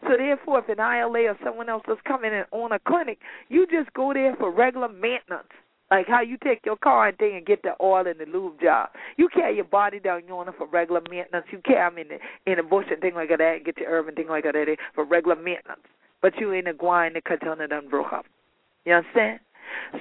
So 0.03 0.17
therefore, 0.17 0.59
if 0.59 0.69
an 0.69 0.79
ILA 0.79 1.31
or 1.31 1.37
someone 1.43 1.69
else 1.69 1.83
does 1.87 1.97
come 2.07 2.25
in 2.25 2.33
and 2.33 2.45
own 2.51 2.71
a 2.71 2.79
clinic, 2.79 3.19
you 3.49 3.67
just 3.67 3.93
go 3.93 4.13
there 4.13 4.35
for 4.37 4.51
regular 4.51 4.89
maintenance. 4.89 5.49
Like 5.91 6.07
how 6.07 6.21
you 6.21 6.37
take 6.41 6.65
your 6.65 6.77
car 6.77 7.09
and 7.09 7.17
thing 7.17 7.35
and 7.35 7.45
get 7.45 7.63
the 7.63 7.75
oil 7.81 8.07
and 8.07 8.17
the 8.17 8.25
lube 8.25 8.61
job. 8.61 8.89
You 9.17 9.27
carry 9.27 9.57
your 9.57 9.65
body 9.65 9.99
down 9.99 10.21
yonder 10.25 10.53
for 10.57 10.65
regular 10.65 11.01
maintenance. 11.09 11.45
You 11.51 11.59
carry 11.65 11.89
them 11.89 11.97
in 11.99 12.07
the 12.07 12.51
in 12.51 12.57
the 12.57 12.63
bush 12.63 12.85
and 12.89 13.01
thing 13.01 13.13
like 13.13 13.27
that 13.27 13.41
and 13.41 13.65
get 13.65 13.77
your 13.77 13.89
herb 13.89 14.07
and 14.07 14.15
thing 14.15 14.29
like 14.29 14.45
that 14.45 14.77
for 14.95 15.03
regular 15.03 15.35
maintenance. 15.35 15.81
But 16.21 16.33
you 16.39 16.53
ain't 16.53 16.67
a 16.67 16.73
guine 16.73 17.13
the 17.13 17.21
katana 17.21 17.67
done 17.67 17.89
broke 17.89 18.13
up. 18.13 18.25
You 18.85 18.93
understand? 18.93 19.39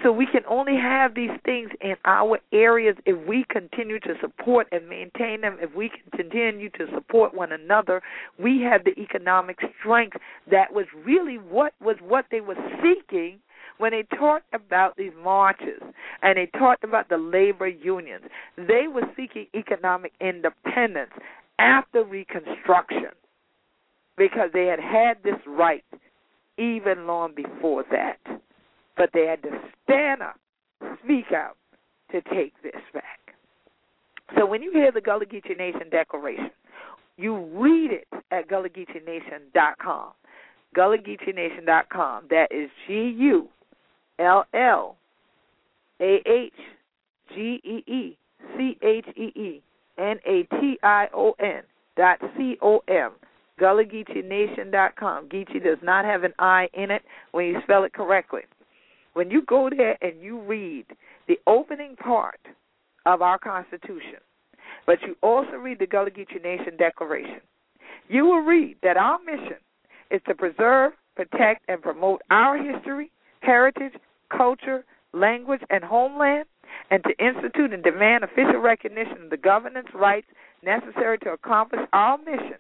So 0.03 0.13
we 0.13 0.27
can 0.27 0.43
only 0.49 0.77
have 0.77 1.15
these 1.15 1.31
things 1.45 1.71
in 1.81 1.95
our 2.05 2.39
areas 2.53 2.97
if 3.07 3.17
we 3.27 3.45
continue 3.49 4.01
to 4.01 4.15
support 4.21 4.67
and 4.73 4.89
maintain 4.89 5.41
them, 5.41 5.59
if 5.61 5.75
we 5.75 5.91
continue 6.15 6.71
to 6.71 6.87
support 6.95 7.35
one 7.35 7.53
another. 7.53 8.03
We 8.39 8.61
have 8.63 8.85
the 8.85 8.99
economic 9.01 9.59
strength 9.79 10.17
that 10.51 10.73
was 10.73 10.87
really 11.05 11.37
what 11.37 11.73
was 11.81 11.97
what 12.07 12.27
they 12.31 12.41
were 12.41 12.57
seeking 12.83 13.41
when 13.81 13.93
they 13.93 14.03
talked 14.17 14.53
about 14.53 14.97
these 14.97 15.13
marches 15.23 15.81
and 16.23 16.37
they 16.37 16.47
talked 16.59 16.85
about 16.85 17.09
the 17.09 17.17
labor 17.17 17.67
unions, 17.67 18.25
they 18.57 18.87
were 18.93 19.09
seeking 19.17 19.47
economic 19.55 20.13
independence 20.21 21.11
after 21.59 22.05
Reconstruction 22.05 23.09
because 24.19 24.51
they 24.53 24.67
had 24.67 24.81
had 24.81 25.17
this 25.25 25.41
right 25.47 25.85
even 26.61 27.07
long 27.07 27.35
before 27.35 27.85
that. 27.91 28.19
But 28.97 29.11
they 29.15 29.27
had 29.27 29.43
to 29.43 29.51
stand 29.85 30.23
up, 30.23 30.39
speak 31.03 31.33
out 31.35 31.57
to 32.13 32.21
take 32.35 32.53
this 32.63 32.81
back. 32.93 33.21
So 34.37 34.47
when 34.47 34.63
you 34.63 34.71
hear 34.73 34.93
the 34.93 35.01
Gullah 35.01 35.27
Geechee 35.27 35.57
Nation 35.57 35.89
Declaration, 35.91 36.51
you 37.17 37.37
read 37.55 37.91
it 37.93 38.07
at 38.31 38.49
GullahGeecheeNation.com. 38.49 40.13
GullahGeecheeNation.com. 40.77 42.25
That 42.31 42.47
is 42.51 42.71
G 42.87 43.15
U 43.19 43.49
L 44.19 44.45
L 44.55 44.97
A 46.01 46.23
H 46.27 46.53
G 47.35 47.61
E 47.65 47.91
E 47.91 48.17
C 48.57 48.79
H 48.83 49.07
E 49.17 49.33
E 49.39 49.63
N 49.99 50.19
A 50.27 50.43
T 50.61 50.79
I 50.83 51.09
O 51.15 51.35
N 51.41 51.63
dot 51.97 52.19
C 52.37 52.57
O 52.63 52.81
M. 52.89 53.13
GullahGeecheeNation.com. 53.61 55.29
Geechee 55.29 55.63
does 55.63 55.79
not 55.83 56.05
have 56.05 56.25
an 56.25 56.33
I 56.39 56.69
in 56.75 56.91
it 56.91 57.03
when 57.33 57.47
you 57.47 57.61
spell 57.63 57.85
it 57.85 57.93
correctly. 57.93 58.43
When 59.13 59.31
you 59.31 59.43
go 59.43 59.69
there 59.75 59.99
and 60.01 60.21
you 60.23 60.41
read 60.41 60.87
the 61.29 61.39
opening 61.47 61.97
part 61.97 62.41
of 63.07 63.23
our 63.23 63.39
Constitution, 63.39 64.21
but 64.87 65.03
you 65.03 65.17
also 65.23 65.53
read 65.53 65.79
the 65.79 65.87
Gullah 65.87 66.11
Geechee 66.11 66.43
Nation 66.43 66.77
Declaration, 66.79 67.41
you 68.09 68.25
will 68.25 68.41
read 68.41 68.77
that 68.83 68.97
our 68.97 69.19
mission 69.25 69.59
is 70.11 70.21
to 70.27 70.35
preserve, 70.35 70.93
protect, 71.17 71.63
and 71.69 71.83
promote 71.83 72.23
our 72.31 72.57
history, 72.57 73.11
heritage, 73.41 73.93
culture, 74.37 74.85
language, 75.13 75.61
and 75.71 75.85
homeland, 75.85 76.45
and 76.91 77.03
to 77.05 77.25
institute 77.25 77.73
and 77.73 77.83
demand 77.83 78.25
official 78.25 78.61
recognition 78.61 79.25
of 79.25 79.31
the 79.31 79.37
governance 79.37 79.89
rights 79.95 80.27
necessary 80.63 81.19
to 81.19 81.31
accomplish 81.31 81.81
our 81.93 82.19
mission 82.19 82.59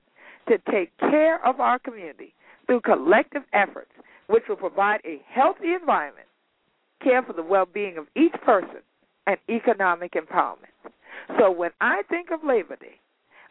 to 0.51 0.59
take 0.70 0.96
care 0.98 1.44
of 1.46 1.61
our 1.61 1.78
community 1.78 2.34
through 2.66 2.80
collective 2.80 3.42
efforts, 3.53 3.92
which 4.26 4.42
will 4.48 4.57
provide 4.57 5.01
a 5.05 5.22
healthy 5.32 5.74
environment, 5.78 6.26
care 7.03 7.22
for 7.22 7.32
the 7.32 7.42
well 7.42 7.66
being 7.66 7.96
of 7.96 8.07
each 8.16 8.34
person, 8.44 8.82
and 9.28 9.36
economic 9.48 10.12
empowerment. 10.14 10.74
So 11.38 11.53
when 11.53 11.70
I 11.80 12.03
think 12.09 12.30
of 12.32 12.40
Labor 12.44 12.76
Day, 12.76 12.98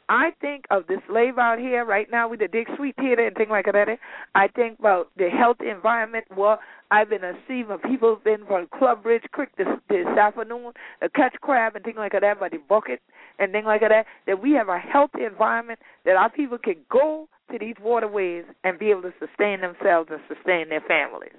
I 0.09 0.31
think 0.41 0.65
of 0.71 0.87
this 0.87 0.97
slave 1.07 1.37
out 1.37 1.59
here 1.59 1.85
right 1.85 2.07
now 2.11 2.27
with 2.27 2.39
the 2.39 2.47
Dick 2.47 2.67
Sweet 2.75 2.95
Theater 2.95 3.27
and 3.27 3.35
things 3.35 3.51
like 3.51 3.65
that. 3.65 3.87
I 4.33 4.47
think 4.47 4.79
about 4.79 5.11
the 5.15 5.29
healthy 5.29 5.69
environment. 5.69 6.25
Well, 6.35 6.59
I've 6.89 7.09
been 7.11 7.23
of 7.23 7.81
people 7.83 8.19
been 8.23 8.43
from 8.47 8.67
Club 8.75 9.03
Bridge 9.03 9.21
Creek 9.31 9.49
this 9.55 9.67
this 9.87 10.07
afternoon 10.07 10.73
to 11.03 11.09
catch 11.09 11.35
crab 11.41 11.75
and 11.75 11.85
things 11.85 11.97
like 11.97 12.13
that 12.13 12.39
by 12.39 12.49
the 12.49 12.57
bucket 12.67 13.01
and 13.37 13.51
things 13.51 13.67
like 13.67 13.81
that. 13.81 14.07
That 14.25 14.41
we 14.41 14.53
have 14.53 14.67
a 14.67 14.79
healthy 14.79 15.25
environment 15.25 15.79
that 16.05 16.15
our 16.15 16.31
people 16.31 16.57
can 16.57 16.77
go 16.91 17.29
to 17.51 17.59
these 17.59 17.75
waterways 17.79 18.45
and 18.63 18.79
be 18.79 18.89
able 18.89 19.03
to 19.03 19.13
sustain 19.19 19.61
themselves 19.61 20.09
and 20.11 20.19
sustain 20.27 20.69
their 20.69 20.81
families. 20.81 21.37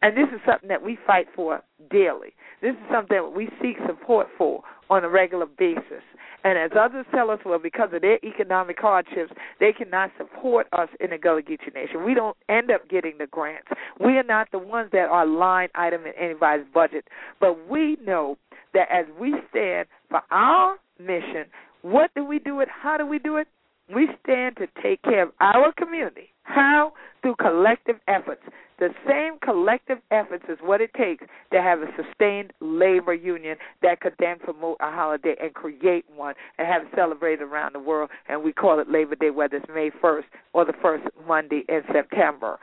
And 0.00 0.16
this 0.16 0.28
is 0.32 0.40
something 0.46 0.68
that 0.68 0.82
we 0.82 0.96
fight 1.06 1.26
for 1.34 1.60
daily. 1.90 2.34
This 2.60 2.72
is 2.72 2.90
something 2.92 3.16
that 3.16 3.36
we 3.36 3.48
seek 3.60 3.76
support 3.86 4.28
for 4.38 4.62
on 4.92 5.04
a 5.04 5.08
regular 5.08 5.46
basis. 5.46 6.04
And 6.44 6.58
as 6.58 6.72
others 6.78 7.06
tell 7.14 7.30
us, 7.30 7.38
well, 7.46 7.58
because 7.58 7.90
of 7.94 8.02
their 8.02 8.18
economic 8.24 8.76
hardships, 8.78 9.32
they 9.58 9.72
cannot 9.72 10.10
support 10.18 10.66
us 10.72 10.88
in 11.00 11.10
the 11.10 11.18
Gullah 11.18 11.42
Geechee 11.42 11.74
Nation. 11.74 12.04
We 12.04 12.14
don't 12.14 12.36
end 12.48 12.70
up 12.70 12.88
getting 12.90 13.14
the 13.18 13.26
grants. 13.26 13.68
We 13.98 14.18
are 14.18 14.24
not 14.24 14.48
the 14.52 14.58
ones 14.58 14.90
that 14.92 15.08
are 15.08 15.26
line 15.26 15.68
item 15.74 16.02
in 16.04 16.12
anybody's 16.20 16.66
budget. 16.74 17.06
But 17.40 17.70
we 17.70 17.96
know 18.04 18.36
that 18.74 18.88
as 18.92 19.06
we 19.18 19.34
stand 19.50 19.86
for 20.10 20.20
our 20.30 20.76
mission, 20.98 21.46
what 21.82 22.10
do 22.14 22.24
we 22.24 22.38
do 22.38 22.60
it? 22.60 22.68
How 22.68 22.96
do 22.98 23.06
we 23.06 23.18
do 23.18 23.36
it? 23.36 23.46
We 23.94 24.08
stand 24.22 24.56
to 24.56 24.66
take 24.82 25.02
care 25.02 25.22
of 25.22 25.30
our 25.40 25.72
community. 25.72 26.28
How? 26.42 26.92
Through 27.22 27.36
collective 27.36 27.96
efforts 28.08 28.42
the 28.82 28.88
same 29.08 29.38
collective 29.38 29.98
efforts 30.10 30.42
is 30.48 30.58
what 30.60 30.80
it 30.80 30.92
takes 30.94 31.24
to 31.52 31.62
have 31.62 31.82
a 31.82 31.86
sustained 31.96 32.52
labor 32.58 33.14
union 33.14 33.56
that 33.80 34.00
could 34.00 34.14
then 34.18 34.40
promote 34.40 34.76
a 34.80 34.90
holiday 34.90 35.36
and 35.40 35.54
create 35.54 36.04
one 36.16 36.34
and 36.58 36.66
have 36.66 36.82
it 36.82 36.88
celebrated 36.96 37.42
around 37.42 37.76
the 37.76 37.78
world. 37.78 38.10
And 38.28 38.42
we 38.42 38.52
call 38.52 38.80
it 38.80 38.90
Labor 38.90 39.14
Day, 39.14 39.30
whether 39.30 39.58
it's 39.58 39.66
May 39.72 39.90
1st 40.02 40.24
or 40.52 40.64
the 40.64 40.72
first 40.82 41.04
Monday 41.28 41.62
in 41.68 41.82
September. 41.92 42.58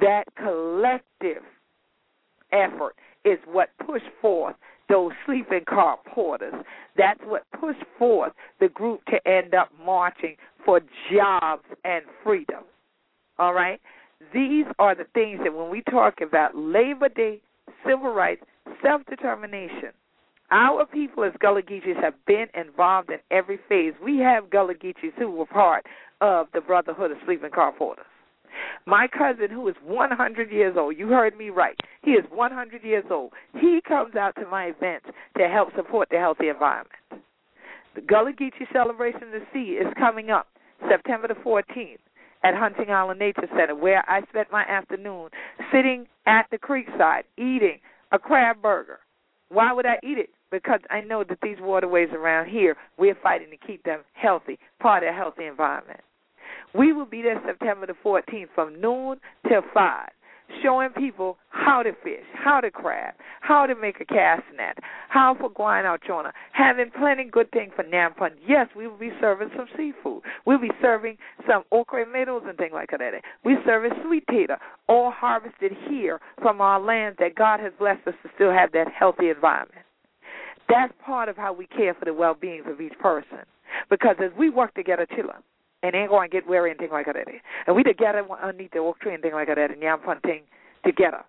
That 0.00 0.26
collective 0.36 1.42
effort 2.52 2.94
is 3.24 3.40
what 3.44 3.70
pushed 3.84 4.04
forth 4.22 4.54
those 4.88 5.10
sleeping 5.26 5.64
car 5.68 5.98
porters. 6.06 6.54
That's 6.96 7.18
what 7.24 7.46
pushed 7.58 7.82
forth 7.98 8.30
the 8.60 8.68
group 8.68 9.04
to 9.06 9.16
end 9.26 9.54
up 9.54 9.70
marching 9.84 10.36
for 10.64 10.80
jobs 11.12 11.64
and 11.84 12.04
freedom. 12.22 12.62
All 13.40 13.54
right? 13.54 13.80
These 14.32 14.66
are 14.78 14.94
the 14.94 15.06
things 15.14 15.40
that 15.42 15.54
when 15.54 15.70
we 15.70 15.82
talk 15.82 16.20
about 16.20 16.56
Labor 16.56 17.08
Day, 17.08 17.40
civil 17.86 18.12
rights, 18.12 18.42
self 18.82 19.02
determination, 19.06 19.90
our 20.50 20.86
people 20.86 21.24
as 21.24 21.32
Gullah 21.40 21.62
Geechees 21.62 22.00
have 22.02 22.14
been 22.26 22.46
involved 22.54 23.10
in 23.10 23.18
every 23.30 23.58
phase. 23.68 23.94
We 24.02 24.18
have 24.18 24.50
Gullah 24.50 24.74
Geechees 24.74 25.14
who 25.16 25.30
were 25.30 25.46
part 25.46 25.86
of 26.20 26.46
the 26.52 26.60
Brotherhood 26.60 27.10
of 27.10 27.18
Sleeping 27.24 27.50
Car 27.50 27.72
Porters. 27.72 28.04
My 28.86 29.08
cousin, 29.08 29.50
who 29.50 29.66
is 29.68 29.74
100 29.84 30.52
years 30.52 30.76
old, 30.78 30.96
you 30.96 31.08
heard 31.08 31.36
me 31.36 31.50
right. 31.50 31.76
He 32.02 32.12
is 32.12 32.24
100 32.30 32.84
years 32.84 33.04
old. 33.10 33.32
He 33.58 33.80
comes 33.86 34.14
out 34.14 34.34
to 34.36 34.46
my 34.46 34.66
events 34.66 35.06
to 35.38 35.48
help 35.48 35.74
support 35.74 36.08
the 36.10 36.18
healthy 36.18 36.48
environment. 36.48 36.92
The 37.94 38.02
Gullah 38.02 38.32
Geechee 38.32 38.70
Celebration 38.72 39.22
of 39.24 39.30
the 39.30 39.42
Sea 39.52 39.78
is 39.80 39.92
coming 39.98 40.30
up 40.30 40.48
September 40.88 41.28
the 41.28 41.34
14th 41.34 41.98
at 42.44 42.54
Hunting 42.54 42.90
Island 42.90 43.18
Nature 43.18 43.48
Center, 43.56 43.74
where 43.74 44.08
I 44.08 44.20
spent 44.28 44.52
my 44.52 44.62
afternoon 44.62 45.30
sitting 45.72 46.06
at 46.26 46.46
the 46.50 46.58
creekside 46.58 47.22
eating 47.36 47.80
a 48.12 48.18
crab 48.18 48.62
burger. 48.62 49.00
Why 49.48 49.72
would 49.72 49.86
I 49.86 49.98
eat 50.02 50.18
it? 50.18 50.30
Because 50.50 50.80
I 50.90 51.00
know 51.00 51.24
that 51.24 51.38
these 51.42 51.56
waterways 51.60 52.10
around 52.12 52.48
here, 52.48 52.76
we're 52.98 53.16
fighting 53.20 53.48
to 53.50 53.66
keep 53.66 53.82
them 53.84 54.00
healthy, 54.12 54.58
part 54.80 55.02
of 55.02 55.08
a 55.08 55.12
healthy 55.12 55.46
environment. 55.46 56.00
We 56.74 56.92
will 56.92 57.06
be 57.06 57.22
there 57.22 57.40
September 57.46 57.86
the 57.86 57.94
14th 58.04 58.48
from 58.54 58.80
noon 58.80 59.18
till 59.48 59.62
5 59.72 60.08
showing 60.62 60.90
people 60.90 61.36
how 61.48 61.82
to 61.82 61.92
fish, 62.02 62.24
how 62.34 62.60
to 62.60 62.70
crab, 62.70 63.14
how 63.40 63.66
to 63.66 63.74
make 63.74 64.00
a 64.00 64.04
cast 64.04 64.42
net, 64.56 64.78
how 65.08 65.36
for 65.38 65.50
guanauchona, 65.50 66.32
having 66.52 66.90
plenty 66.98 67.24
good 67.24 67.50
things 67.50 67.72
for 67.76 67.84
Nampan. 67.84 68.30
Yes, 68.46 68.68
we 68.76 68.86
will 68.86 68.98
be 68.98 69.10
serving 69.20 69.50
some 69.56 69.66
seafood. 69.76 70.22
We'll 70.46 70.58
be 70.58 70.70
serving 70.80 71.16
some 71.48 71.64
okra 71.72 72.04
tomatoes 72.04 72.42
and 72.46 72.56
things 72.56 72.72
like 72.72 72.90
that. 72.90 73.00
We 73.44 73.56
serving 73.64 73.92
sweet 74.06 74.24
tater, 74.30 74.58
all 74.88 75.10
harvested 75.10 75.72
here 75.88 76.20
from 76.40 76.60
our 76.60 76.80
land 76.80 77.16
that 77.18 77.34
God 77.34 77.60
has 77.60 77.72
blessed 77.78 78.06
us 78.06 78.14
to 78.22 78.30
still 78.34 78.52
have 78.52 78.72
that 78.72 78.88
healthy 78.92 79.30
environment. 79.30 79.84
That's 80.68 80.92
part 81.04 81.28
of 81.28 81.36
how 81.36 81.52
we 81.52 81.66
care 81.66 81.94
for 81.94 82.04
the 82.06 82.14
well-being 82.14 82.62
of 82.66 82.80
each 82.80 82.98
person. 82.98 83.38
Because 83.90 84.16
as 84.24 84.30
we 84.38 84.50
work 84.50 84.72
together, 84.74 85.06
children, 85.06 85.42
and 85.84 85.94
ain't 85.94 86.08
going 86.08 86.30
to 86.30 86.34
get 86.34 86.48
weary 86.48 86.70
and 86.70 86.78
things 86.78 86.92
like 86.92 87.06
that. 87.06 87.16
And 87.66 87.76
we 87.76 87.82
together 87.82 88.26
underneath 88.42 88.72
the 88.72 88.78
oak 88.78 88.98
tree 89.00 89.12
and 89.12 89.22
things 89.22 89.34
like 89.34 89.48
that 89.48 89.70
and 89.70 89.82
yam 89.82 90.00
fun 90.04 90.18
thing 90.20 90.42
together. 90.84 91.22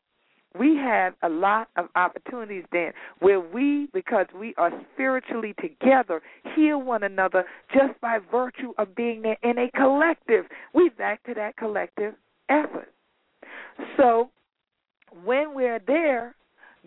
We 0.58 0.78
have 0.78 1.14
a 1.22 1.28
lot 1.28 1.68
of 1.76 1.88
opportunities 1.98 2.64
then 2.72 2.94
where 3.20 3.42
we, 3.42 3.90
because 3.94 4.28
we 4.34 4.56
are 4.58 4.72
spiritually 4.94 5.54
together, 5.60 6.22
heal 6.56 6.82
one 6.82 7.04
another 7.04 7.44
just 7.74 8.00
by 8.00 8.20
virtue 8.32 8.72
of 8.78 8.96
being 8.96 9.22
there 9.22 9.38
in 9.44 9.58
a 9.58 9.70
collective. 9.72 10.46
We 10.74 10.90
back 10.98 11.22
to 11.24 11.34
that 11.34 11.58
collective 11.58 12.14
effort. 12.48 12.94
So 13.98 14.30
when 15.26 15.54
we're 15.54 15.82
there, 15.86 16.36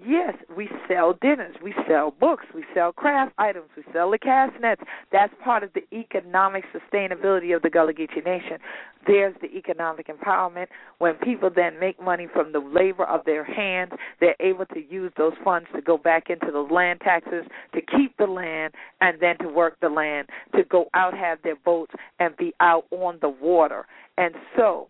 Yes, 0.07 0.35
we 0.57 0.69
sell 0.87 1.15
dinners, 1.21 1.57
we 1.63 1.75
sell 1.89 2.13
books, 2.21 2.45
we 2.55 2.65
sell 2.75 2.93
craft 2.93 3.33
items, 3.39 3.69
we 3.77 3.83
sell 3.93 4.11
the 4.11 4.19
cast 4.19 4.53
nets. 4.61 4.83
That's 5.11 5.33
part 5.43 5.65
of 5.65 5.71
the 5.73 5.83
economic 5.93 6.65
sustainability 6.73 7.55
of 7.55 7.63
the 7.63 7.71
Gullah 7.71 7.95
Geechee 7.95 8.25
Nation. 8.25 8.59
There's 9.07 9.35
the 9.41 9.49
economic 9.57 10.07
empowerment. 10.09 10.67
When 10.99 11.15
people 11.15 11.51
then 11.55 11.81
make 11.81 12.01
money 12.01 12.29
from 12.33 12.53
the 12.53 12.61
labor 12.61 13.05
of 13.05 13.25
their 13.25 13.45
hands, 13.45 13.93
they're 14.21 14.37
able 14.41 14.67
to 14.67 14.81
use 14.89 15.13
those 15.17 15.33
funds 15.43 15.69
to 15.75 15.81
go 15.81 15.99
back 15.99 16.31
into 16.31 16.53
the 16.53 16.61
land 16.61 17.01
taxes, 17.01 17.45
to 17.75 17.81
keep 17.81 18.17
the 18.19 18.27
land, 18.27 18.75
and 19.01 19.19
then 19.21 19.37
to 19.39 19.49
work 19.49 19.79
the 19.81 19.89
land, 19.89 20.29
to 20.55 20.63
go 20.65 20.87
out, 20.95 21.17
have 21.17 21.39
their 21.43 21.57
boats, 21.57 21.93
and 22.21 22.37
be 22.37 22.53
out 22.61 22.85
on 22.91 23.19
the 23.21 23.31
water. 23.31 23.87
And 24.17 24.35
so 24.57 24.89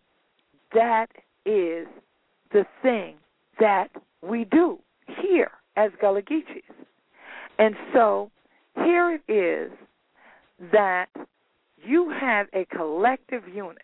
that 0.75 1.07
is 1.47 1.87
the 2.53 2.67
thing 2.83 3.15
that 3.59 3.89
we 4.23 4.45
do 4.45 4.79
here 5.23 5.51
as 5.77 5.91
Gullah 6.01 6.23
Geechees. 6.23 6.63
And 7.59 7.75
so 7.93 8.31
here 8.77 9.19
it 9.27 9.33
is 9.33 9.73
that 10.73 11.07
you 11.85 12.13
have 12.21 12.47
a 12.53 12.65
collective 12.67 13.43
unit 13.53 13.83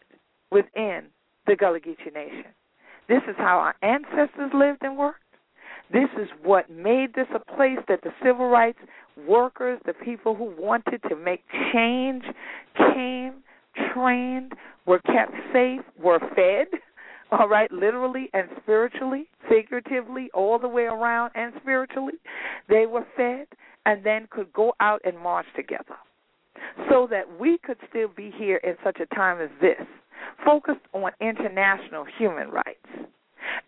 within 0.51 1.05
the 1.47 1.57
Gullah 1.57 1.81
Geechee 1.81 2.13
Nation. 2.13 2.53
This 3.09 3.23
is 3.29 3.37
how 3.37 3.59
our 3.59 3.75
ancestors 3.83 4.51
lived 4.55 4.83
and 4.83 4.97
worked. 4.97 5.21
This 5.93 6.09
is 6.21 6.29
what 6.43 6.71
made 6.71 7.15
this 7.15 7.27
a 7.35 7.39
place 7.55 7.79
that 7.89 8.01
the 8.03 8.11
civil 8.25 8.49
rights 8.49 8.79
workers, 9.29 9.79
the 9.85 9.93
people 9.93 10.35
who 10.35 10.53
wanted 10.59 11.03
to 11.09 11.15
make 11.15 11.45
change, 11.73 12.25
came, 12.77 13.35
trained, 13.93 14.53
were 14.87 15.01
kept 15.01 15.33
safe, 15.53 15.83
were 16.03 16.19
fed 16.35 16.67
all 17.33 17.49
right, 17.49 17.71
literally 17.73 18.29
and 18.33 18.49
spiritually, 18.63 19.29
figuratively, 19.55 20.31
all 20.35 20.59
the 20.59 20.69
way 20.69 20.85
around 20.85 21.31
and 21.35 21.53
spiritually. 21.61 22.15
They 22.69 22.87
were 22.87 23.07
fed 23.17 23.47
and 23.87 24.05
then 24.05 24.29
could 24.31 24.53
go 24.53 24.75
out 24.81 25.01
and 25.05 25.19
march 25.19 25.47
together 25.55 25.97
so 26.89 27.07
that 27.11 27.25
we 27.39 27.59
could 27.59 27.77
still 27.89 28.09
be 28.09 28.33
here 28.37 28.57
in 28.59 28.75
such 28.83 28.99
a 29.01 29.15
time 29.15 29.41
as 29.41 29.51
this, 29.61 29.87
focused 30.45 30.81
on 30.93 31.11
international 31.21 32.05
human 32.19 32.49
rights. 32.49 33.09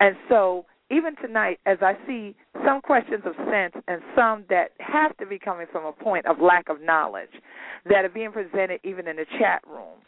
And 0.00 0.16
so, 0.28 0.64
even 0.90 1.16
tonight, 1.16 1.58
as 1.66 1.78
I 1.82 1.94
see 2.06 2.34
some 2.64 2.80
questions 2.80 3.22
of 3.26 3.34
sense 3.50 3.74
and 3.88 4.00
some 4.14 4.44
that 4.48 4.70
have 4.78 5.16
to 5.18 5.26
be 5.26 5.38
coming 5.38 5.66
from 5.70 5.84
a 5.84 5.92
point 5.92 6.26
of 6.26 6.40
lack 6.40 6.68
of 6.68 6.80
knowledge 6.80 7.30
that 7.88 8.04
are 8.04 8.08
being 8.08 8.32
presented 8.32 8.80
even 8.84 9.08
in 9.08 9.16
the 9.16 9.26
chat 9.38 9.62
room, 9.68 9.98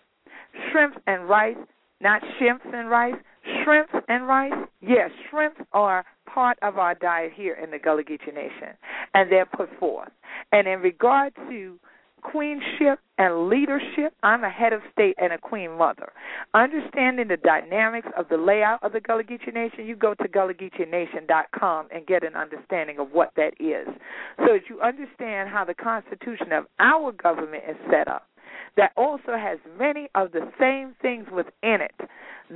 shrimp 0.70 0.94
and 1.06 1.28
rice, 1.28 1.56
not 2.00 2.22
shrimps 2.38 2.66
and 2.72 2.88
rice, 2.90 3.14
Shrimps 3.64 3.92
and 4.08 4.26
rice? 4.26 4.52
Yes, 4.80 5.10
shrimps 5.30 5.60
are 5.72 6.04
part 6.32 6.58
of 6.62 6.78
our 6.78 6.94
diet 6.94 7.32
here 7.34 7.54
in 7.54 7.70
the 7.70 7.78
Gullah 7.78 8.04
Geechee 8.04 8.34
Nation, 8.34 8.76
and 9.14 9.30
they're 9.30 9.46
put 9.46 9.68
forth. 9.78 10.10
And 10.52 10.68
in 10.68 10.80
regard 10.80 11.34
to 11.48 11.78
queenship 12.22 12.98
and 13.16 13.48
leadership, 13.48 14.12
I'm 14.22 14.44
a 14.44 14.50
head 14.50 14.72
of 14.72 14.80
state 14.92 15.14
and 15.18 15.32
a 15.32 15.38
queen 15.38 15.78
mother. 15.78 16.12
Understanding 16.52 17.28
the 17.28 17.36
dynamics 17.36 18.08
of 18.16 18.28
the 18.28 18.36
layout 18.36 18.82
of 18.82 18.92
the 18.92 19.00
Gullah 19.00 19.24
Geechee 19.24 19.54
Nation, 19.54 19.86
you 19.86 19.96
go 19.96 20.14
to 20.14 20.28
GullahGeecheeNation.com 20.28 21.88
and 21.90 22.06
get 22.06 22.24
an 22.24 22.34
understanding 22.34 22.98
of 22.98 23.12
what 23.12 23.32
that 23.36 23.54
is. 23.60 23.88
So 24.38 24.54
that 24.54 24.68
you 24.68 24.80
understand 24.80 25.48
how 25.48 25.64
the 25.64 25.74
constitution 25.74 26.52
of 26.52 26.66
our 26.80 27.12
government 27.12 27.64
is 27.68 27.76
set 27.90 28.08
up 28.08 28.26
that 28.76 28.92
also 28.96 29.36
has 29.36 29.58
many 29.78 30.08
of 30.14 30.32
the 30.32 30.50
same 30.58 30.94
things 31.00 31.26
within 31.32 31.80
it 31.80 32.08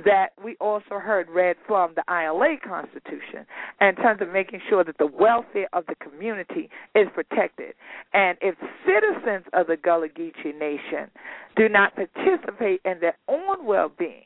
that 0.05 0.29
we 0.43 0.55
also 0.59 0.97
heard 0.99 1.29
read 1.29 1.55
from 1.67 1.93
the 1.95 2.03
ILA 2.11 2.55
Constitution 2.67 3.45
in 3.79 3.95
terms 3.95 4.21
of 4.21 4.29
making 4.29 4.59
sure 4.69 4.83
that 4.83 4.97
the 4.97 5.05
welfare 5.07 5.67
of 5.73 5.85
the 5.85 5.95
community 5.95 6.69
is 6.95 7.07
protected. 7.13 7.75
And 8.13 8.37
if 8.41 8.55
citizens 8.85 9.45
of 9.53 9.67
the 9.67 9.77
Gullah 9.77 10.09
Geechee 10.09 10.57
Nation 10.57 11.11
do 11.55 11.69
not 11.69 11.93
participate 11.95 12.81
in 12.85 12.99
their 12.99 13.17
own 13.27 13.65
well 13.65 13.91
being 13.97 14.23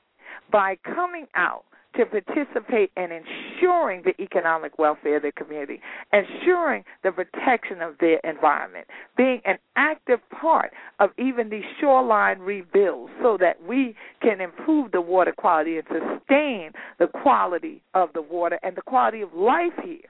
by 0.51 0.77
coming 0.83 1.27
out 1.35 1.65
to 1.97 2.05
participate 2.05 2.91
in 2.95 3.09
ensuring 3.11 4.03
the 4.03 4.19
economic 4.21 4.77
welfare 4.77 5.17
of 5.17 5.23
their 5.23 5.31
community, 5.31 5.81
ensuring 6.13 6.83
the 7.03 7.11
protection 7.11 7.81
of 7.81 7.95
their 7.99 8.19
environment, 8.23 8.87
being 9.17 9.41
an 9.45 9.57
active 9.75 10.19
part 10.29 10.71
of 10.99 11.09
even 11.17 11.49
these 11.49 11.63
shoreline 11.79 12.39
rebuilds 12.39 13.11
so 13.21 13.37
that 13.39 13.61
we 13.67 13.95
can 14.21 14.39
improve 14.39 14.91
the 14.91 15.01
water 15.01 15.33
quality 15.37 15.77
and 15.77 15.87
sustain 15.87 16.71
the 16.99 17.07
quality 17.07 17.81
of 17.93 18.09
the 18.13 18.21
water 18.21 18.59
and 18.63 18.75
the 18.75 18.81
quality 18.81 19.21
of 19.21 19.33
life 19.33 19.73
here, 19.83 20.09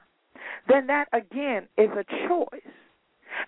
then 0.68 0.86
that 0.86 1.08
again 1.12 1.66
is 1.76 1.90
a 1.90 2.04
choice. 2.28 2.60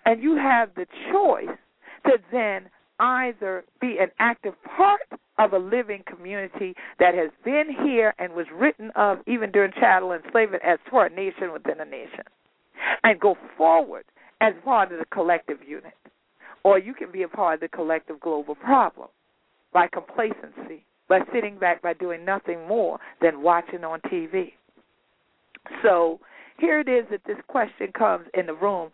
And 0.05 0.21
you 0.21 0.35
have 0.35 0.69
the 0.75 0.85
choice 1.11 1.57
to 2.05 2.17
then 2.31 2.69
either 2.99 3.63
be 3.79 3.97
an 3.99 4.09
active 4.19 4.53
part 4.63 5.01
of 5.41 5.53
a 5.53 5.57
living 5.57 6.03
community 6.05 6.75
that 6.99 7.15
has 7.15 7.31
been 7.43 7.65
here 7.83 8.13
and 8.19 8.33
was 8.33 8.45
written 8.53 8.91
of 8.95 9.17
even 9.27 9.51
during 9.51 9.71
chattel 9.73 10.13
enslavement 10.13 10.63
as 10.63 10.77
for 10.89 11.05
a 11.05 11.09
nation 11.09 11.51
within 11.51 11.79
a 11.79 11.85
nation, 11.85 12.23
and 13.03 13.19
go 13.19 13.35
forward 13.57 14.03
as 14.39 14.53
part 14.63 14.91
of 14.91 14.99
the 14.99 15.05
collective 15.05 15.57
unit. 15.67 15.93
Or 16.63 16.77
you 16.77 16.93
can 16.93 17.11
be 17.11 17.23
a 17.23 17.27
part 17.27 17.55
of 17.55 17.59
the 17.61 17.67
collective 17.69 18.19
global 18.19 18.53
problem 18.53 19.07
by 19.73 19.87
complacency, 19.87 20.85
by 21.09 21.21
sitting 21.33 21.57
back, 21.57 21.81
by 21.81 21.93
doing 21.93 22.23
nothing 22.23 22.67
more 22.67 22.99
than 23.19 23.41
watching 23.41 23.83
on 23.83 23.99
TV. 24.01 24.53
So 25.81 26.19
here 26.59 26.79
it 26.79 26.87
is 26.87 27.05
that 27.09 27.21
this 27.25 27.37
question 27.47 27.91
comes 27.97 28.27
in 28.35 28.45
the 28.45 28.53
room. 28.53 28.91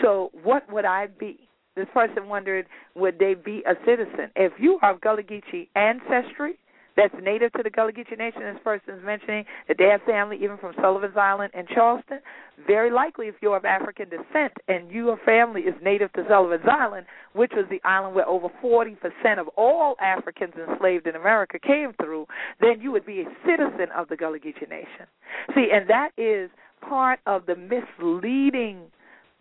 So 0.00 0.30
what 0.44 0.70
would 0.72 0.84
I 0.84 1.08
be? 1.08 1.48
This 1.76 1.86
person 1.94 2.28
wondered, 2.28 2.66
would 2.94 3.18
they 3.18 3.34
be 3.34 3.62
a 3.66 3.74
citizen? 3.86 4.30
If 4.36 4.52
you 4.58 4.78
are 4.82 4.92
of 4.92 5.00
Gullah 5.00 5.22
Geechee 5.22 5.68
ancestry, 5.74 6.58
that's 6.96 7.14
native 7.22 7.52
to 7.54 7.62
the 7.62 7.70
Gullah 7.70 7.92
Geechee 7.92 8.18
Nation. 8.18 8.42
This 8.42 8.60
person 8.62 8.94
is 8.94 9.04
mentioning 9.04 9.44
that 9.68 9.78
they 9.78 9.86
have 9.86 10.02
family 10.02 10.36
even 10.42 10.58
from 10.58 10.74
Sullivan's 10.80 11.16
Island 11.16 11.52
and 11.54 11.66
Charleston. 11.68 12.18
Very 12.66 12.90
likely, 12.90 13.28
if 13.28 13.36
you're 13.40 13.56
of 13.56 13.64
African 13.64 14.10
descent 14.10 14.52
and 14.68 14.90
your 14.90 15.18
family 15.24 15.62
is 15.62 15.74
native 15.82 16.12
to 16.12 16.24
Sullivan's 16.28 16.68
Island, 16.70 17.06
which 17.32 17.52
was 17.56 17.64
the 17.70 17.80
island 17.84 18.14
where 18.14 18.28
over 18.28 18.48
40% 18.62 18.96
of 19.38 19.48
all 19.56 19.96
Africans 20.00 20.52
enslaved 20.68 21.06
in 21.06 21.16
America 21.16 21.58
came 21.58 21.92
through, 21.94 22.26
then 22.60 22.80
you 22.82 22.92
would 22.92 23.06
be 23.06 23.22
a 23.22 23.46
citizen 23.46 23.86
of 23.96 24.08
the 24.08 24.16
Gullah 24.16 24.38
Geechee 24.38 24.68
Nation. 24.68 25.06
See, 25.54 25.68
and 25.72 25.88
that 25.88 26.10
is 26.18 26.50
part 26.86 27.20
of 27.26 27.46
the 27.46 27.56
misleading 27.56 28.82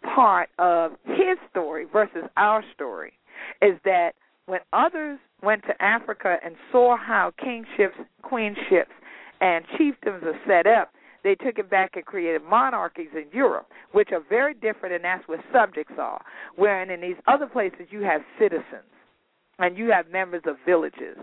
part 0.03 0.49
of 0.59 0.93
his 1.05 1.37
story 1.49 1.85
versus 1.91 2.23
our 2.37 2.63
story 2.73 3.13
is 3.61 3.77
that 3.85 4.11
when 4.45 4.59
others 4.73 5.19
went 5.43 5.63
to 5.63 5.81
Africa 5.81 6.37
and 6.43 6.55
saw 6.71 6.97
how 6.97 7.31
kingships, 7.41 7.95
queenships, 8.21 8.91
and 9.39 9.65
chiefdoms 9.79 10.23
are 10.23 10.39
set 10.47 10.67
up, 10.67 10.91
they 11.23 11.35
took 11.35 11.59
it 11.59 11.69
back 11.69 11.91
and 11.95 12.05
created 12.05 12.41
monarchies 12.43 13.09
in 13.13 13.25
Europe, 13.31 13.67
which 13.91 14.09
are 14.11 14.23
very 14.27 14.53
different, 14.55 14.95
and 14.95 15.03
that's 15.03 15.27
where 15.27 15.43
subjects 15.53 15.93
are. 15.99 16.21
Wherein 16.55 16.89
in 16.89 17.01
these 17.01 17.17
other 17.27 17.45
places, 17.45 17.87
you 17.91 18.01
have 18.01 18.21
citizens 18.39 18.83
and 19.59 19.77
you 19.77 19.91
have 19.91 20.09
members 20.09 20.41
of 20.45 20.55
villages. 20.65 21.17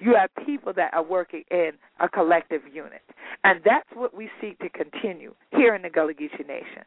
You 0.00 0.14
have 0.18 0.30
people 0.46 0.72
that 0.74 0.94
are 0.94 1.02
working 1.02 1.44
in 1.50 1.72
a 2.00 2.08
collective 2.08 2.62
unit. 2.72 3.02
And 3.44 3.60
that's 3.64 3.88
what 3.94 4.16
we 4.16 4.30
seek 4.40 4.58
to 4.60 4.70
continue 4.70 5.34
here 5.50 5.74
in 5.74 5.82
the 5.82 5.90
Gullah 5.90 6.14
Geechee 6.14 6.46
Nation. 6.46 6.84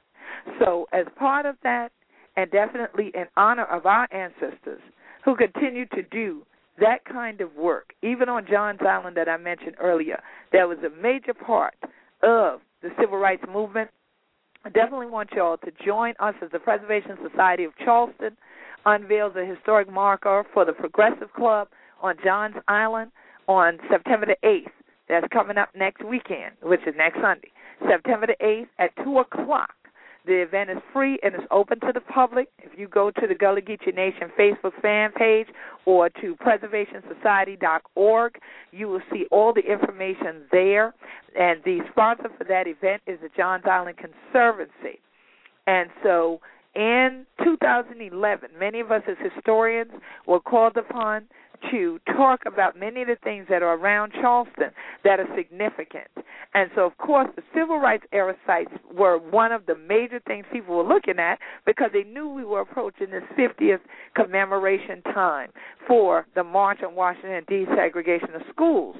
So, 0.59 0.87
as 0.93 1.05
part 1.17 1.45
of 1.45 1.55
that, 1.63 1.91
and 2.37 2.51
definitely 2.51 3.11
in 3.13 3.25
honor 3.37 3.65
of 3.65 3.85
our 3.85 4.07
ancestors 4.13 4.81
who 5.23 5.35
continue 5.35 5.85
to 5.87 6.03
do 6.11 6.45
that 6.79 7.05
kind 7.05 7.41
of 7.41 7.55
work, 7.55 7.93
even 8.03 8.27
on 8.27 8.45
Johns 8.49 8.79
Island 8.81 9.15
that 9.17 9.29
I 9.29 9.37
mentioned 9.37 9.75
earlier, 9.81 10.21
that 10.51 10.67
was 10.67 10.77
a 10.79 11.01
major 11.01 11.33
part 11.33 11.75
of 12.21 12.59
the 12.81 12.89
civil 12.99 13.17
rights 13.17 13.43
movement. 13.51 13.89
I 14.65 14.69
definitely 14.69 15.07
want 15.07 15.29
y'all 15.35 15.57
to 15.57 15.71
join 15.85 16.13
us 16.19 16.35
as 16.41 16.51
the 16.51 16.59
Preservation 16.59 17.17
Society 17.29 17.63
of 17.63 17.71
Charleston 17.83 18.35
unveils 18.85 19.33
a 19.35 19.45
historic 19.45 19.91
marker 19.91 20.43
for 20.53 20.65
the 20.65 20.73
Progressive 20.73 21.31
Club 21.33 21.69
on 22.01 22.15
Johns 22.23 22.55
Island 22.67 23.11
on 23.47 23.79
September 23.89 24.25
the 24.25 24.37
8th. 24.47 24.71
That's 25.07 25.27
coming 25.31 25.57
up 25.57 25.69
next 25.75 26.03
weekend, 26.03 26.55
which 26.63 26.81
is 26.87 26.95
next 26.97 27.21
Sunday. 27.21 27.51
September 27.87 28.27
the 28.27 28.43
8th 28.43 28.67
at 28.79 29.03
2 29.03 29.19
o'clock. 29.19 29.73
The 30.25 30.41
event 30.41 30.71
is 30.71 30.77
free 30.91 31.19
and 31.21 31.35
is 31.35 31.41
open 31.51 31.79
to 31.81 31.91
the 31.93 32.01
public. 32.01 32.49
If 32.59 32.79
you 32.79 32.87
go 32.87 33.11
to 33.11 33.27
the 33.27 33.35
Gullah 33.35 33.61
Geechee 33.61 33.95
Nation 33.95 34.31
Facebook 34.39 34.71
fan 34.81 35.11
page 35.11 35.47
or 35.85 36.09
to 36.09 36.35
preservationsociety.org, 36.37 38.39
you 38.71 38.87
will 38.87 39.01
see 39.11 39.25
all 39.31 39.53
the 39.53 39.61
information 39.61 40.43
there. 40.51 40.95
And 41.39 41.61
the 41.63 41.79
sponsor 41.91 42.29
for 42.37 42.43
that 42.45 42.67
event 42.67 43.03
is 43.05 43.19
the 43.21 43.29
Johns 43.37 43.65
Island 43.65 43.97
Conservancy. 43.97 44.99
And 45.67 45.89
so 46.01 46.39
in 46.75 47.27
2011, 47.43 48.49
many 48.59 48.79
of 48.79 48.91
us 48.91 49.03
as 49.07 49.17
historians 49.21 49.91
were 50.25 50.39
called 50.39 50.75
upon 50.75 51.25
to 51.71 51.99
talk 52.15 52.41
about 52.45 52.79
many 52.79 53.01
of 53.01 53.07
the 53.07 53.17
things 53.23 53.45
that 53.49 53.63
are 53.63 53.75
around 53.75 54.11
Charleston 54.13 54.71
that 55.03 55.19
are 55.19 55.27
significant. 55.35 56.07
And 56.53 56.69
so, 56.75 56.81
of 56.81 56.97
course, 56.97 57.27
the 57.35 57.43
civil 57.53 57.79
rights 57.79 58.05
era 58.11 58.35
sites 58.45 58.71
were 58.93 59.17
one 59.17 59.51
of 59.51 59.65
the 59.65 59.75
major 59.75 60.21
things 60.25 60.45
people 60.51 60.75
were 60.75 60.83
looking 60.83 61.19
at 61.19 61.39
because 61.65 61.89
they 61.93 62.03
knew 62.03 62.29
we 62.29 62.45
were 62.45 62.61
approaching 62.61 63.07
this 63.11 63.23
50th 63.37 63.79
commemoration 64.15 65.01
time 65.13 65.49
for 65.87 66.25
the 66.35 66.43
March 66.43 66.79
on 66.85 66.95
Washington 66.95 67.43
desegregation 67.49 68.35
of 68.35 68.41
schools. 68.49 68.95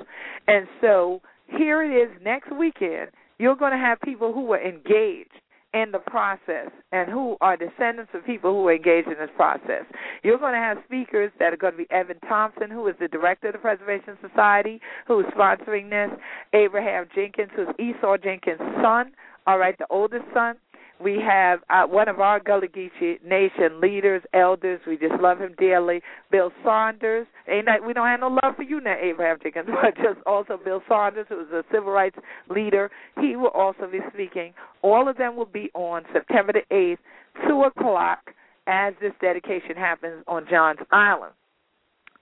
And 0.48 0.68
so, 0.82 1.22
here 1.48 1.84
it 1.84 1.96
is 1.96 2.10
next 2.24 2.52
weekend. 2.58 3.12
You're 3.38 3.56
going 3.56 3.72
to 3.72 3.78
have 3.78 4.00
people 4.02 4.34
who 4.34 4.46
were 4.46 4.62
engaged 4.62 5.32
in 5.76 5.92
the 5.92 6.00
process 6.00 6.72
and 6.94 7.10
who 7.10 7.36
are 7.42 7.58
descendants 7.58 8.12
of 8.14 8.26
people 8.26 8.54
who 8.54 8.68
are 8.68 8.74
engaged 8.74 9.10
in 9.10 9.18
this 9.20 9.30
process. 9.36 9.84
You're 10.24 10.40
going 10.40 10.54
to 10.54 10.60
have 10.60 10.78
speakers 10.86 11.32
that 11.38 11.54
are 11.54 11.58
going 11.58 11.74
to 11.74 11.78
be 11.78 11.92
Evan 11.92 12.20
Thompson, 12.22 12.72
who 12.72 12.88
is 12.88 12.96
the 13.00 13.10
director 13.10 13.48
of 13.48 13.54
the 13.54 13.60
Preservation 13.60 14.18
Society, 14.28 14.80
who 15.06 15.20
is 15.20 15.26
sponsoring 15.38 15.90
this, 15.90 16.18
Abraham 16.54 17.08
Jenkins, 17.14 17.50
who's 17.56 17.68
Esau 17.78 18.16
Jenkins' 18.18 18.60
son, 18.82 19.12
all 19.48 19.60
right, 19.60 19.78
the 19.78 19.86
oldest 19.90 20.26
son. 20.34 20.56
We 21.04 21.20
have 21.20 21.60
uh, 21.70 21.84
one 21.84 22.08
of 22.08 22.20
our 22.20 22.40
Gullah 22.40 22.68
Geechee 22.68 23.22
Nation 23.24 23.82
leaders, 23.82 24.24
elders. 24.34 24.80
We 24.88 24.98
just 24.98 25.20
love 25.22 25.40
him 25.40 25.54
dearly. 25.58 26.02
Bill 26.32 26.52
Saunders. 26.64 27.28
Ain't 27.50 27.68
we 27.86 27.94
don't 27.94 28.08
have 28.08 28.22
no 28.22 28.30
love 28.44 28.56
for 28.56 28.64
you 28.64 28.80
now, 28.80 28.96
Abraham 29.02 29.38
Jenkins, 29.44 29.68
but 29.82 29.96
just 29.98 30.26
also 30.26 30.58
Bill 30.64 30.82
Saunders, 30.88 31.26
who 31.28 31.42
is 31.42 31.48
a 31.52 31.64
civil 31.72 31.92
rights 31.92 32.18
leader. 32.50 32.90
He 33.20 33.36
will 33.36 33.50
also 33.50 33.88
be 33.92 34.00
speaking. 34.14 34.54
All 34.82 35.10
of 35.10 35.18
them 35.18 35.36
will 35.36 35.46
be 35.46 35.70
on 35.74 36.04
September 36.14 36.54
the 36.54 36.76
8th, 36.76 37.48
2 37.48 37.64
o'clock, 37.64 38.20
as 38.68 38.94
this 39.02 39.14
dedication 39.22 39.76
happens 39.76 40.24
on 40.28 40.46
Johns 40.50 40.80
Island. 40.92 41.34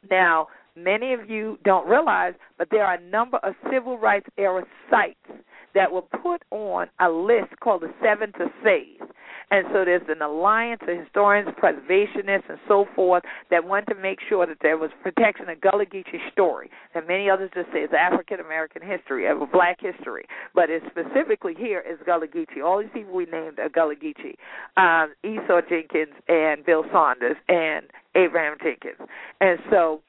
Now, 0.10 0.48
many 0.76 1.14
of 1.14 1.30
you 1.30 1.58
don't 1.64 1.88
realize, 1.88 2.34
but 2.58 2.70
there 2.72 2.86
are 2.86 2.96
a 2.96 3.02
number 3.02 3.38
of 3.44 3.54
civil 3.72 3.98
rights 3.98 4.28
era 4.38 4.64
sites 4.90 5.44
that 5.76 5.92
were 5.92 6.02
put 6.02 6.44
on 6.52 6.88
a 7.00 7.10
list 7.10 7.60
called 7.62 7.82
the 7.82 7.94
Seven 8.02 8.32
to 8.34 8.48
Save. 8.64 9.08
And 9.52 9.66
so 9.72 9.86
there's 9.86 10.02
an 10.10 10.22
alliance 10.22 10.82
of 10.88 10.98
historians, 10.98 11.50
preservationists, 11.62 12.50
and 12.50 12.58
so 12.68 12.86
forth 12.96 13.24
that 13.52 13.64
want 13.64 13.86
to 13.88 13.96
make 13.96 14.18
sure 14.28 14.48
that 14.48 14.58
there 14.62 14.78
was 14.78 14.90
protection 15.04 15.48
of 15.50 15.62
Gullah 15.62 15.86
Geechee 15.86 16.32
story. 16.32 16.72
And 16.96 17.08
many 17.08 17.30
others 17.30 17.52
just 17.54 17.68
say 17.68 17.80
it's 17.80 17.94
African 17.94 18.40
American 18.40 18.82
history, 18.82 19.28
of 19.28 19.52
black 19.52 19.78
history. 19.80 20.26
But 20.56 20.70
it's 20.70 20.86
specifically 20.88 21.54
here 21.56 21.84
is 21.88 22.00
Gullah 22.06 22.28
Geechee. 22.28 22.64
All 22.66 22.80
these 22.80 22.90
people 22.94 23.14
we 23.14 23.26
named 23.26 23.60
are 23.60 23.70
Gullah 23.70 23.96
Geechee. 23.96 24.36
Um, 24.76 25.14
Esau 25.24 25.62
Jenkins 25.70 26.16
and 26.28 26.66
Bill 26.66 26.86
Saunders 26.92 27.38
and 27.48 27.86
Abraham 28.16 28.58
Jenkins. 28.64 29.08
And 29.40 29.60
so 29.70 30.02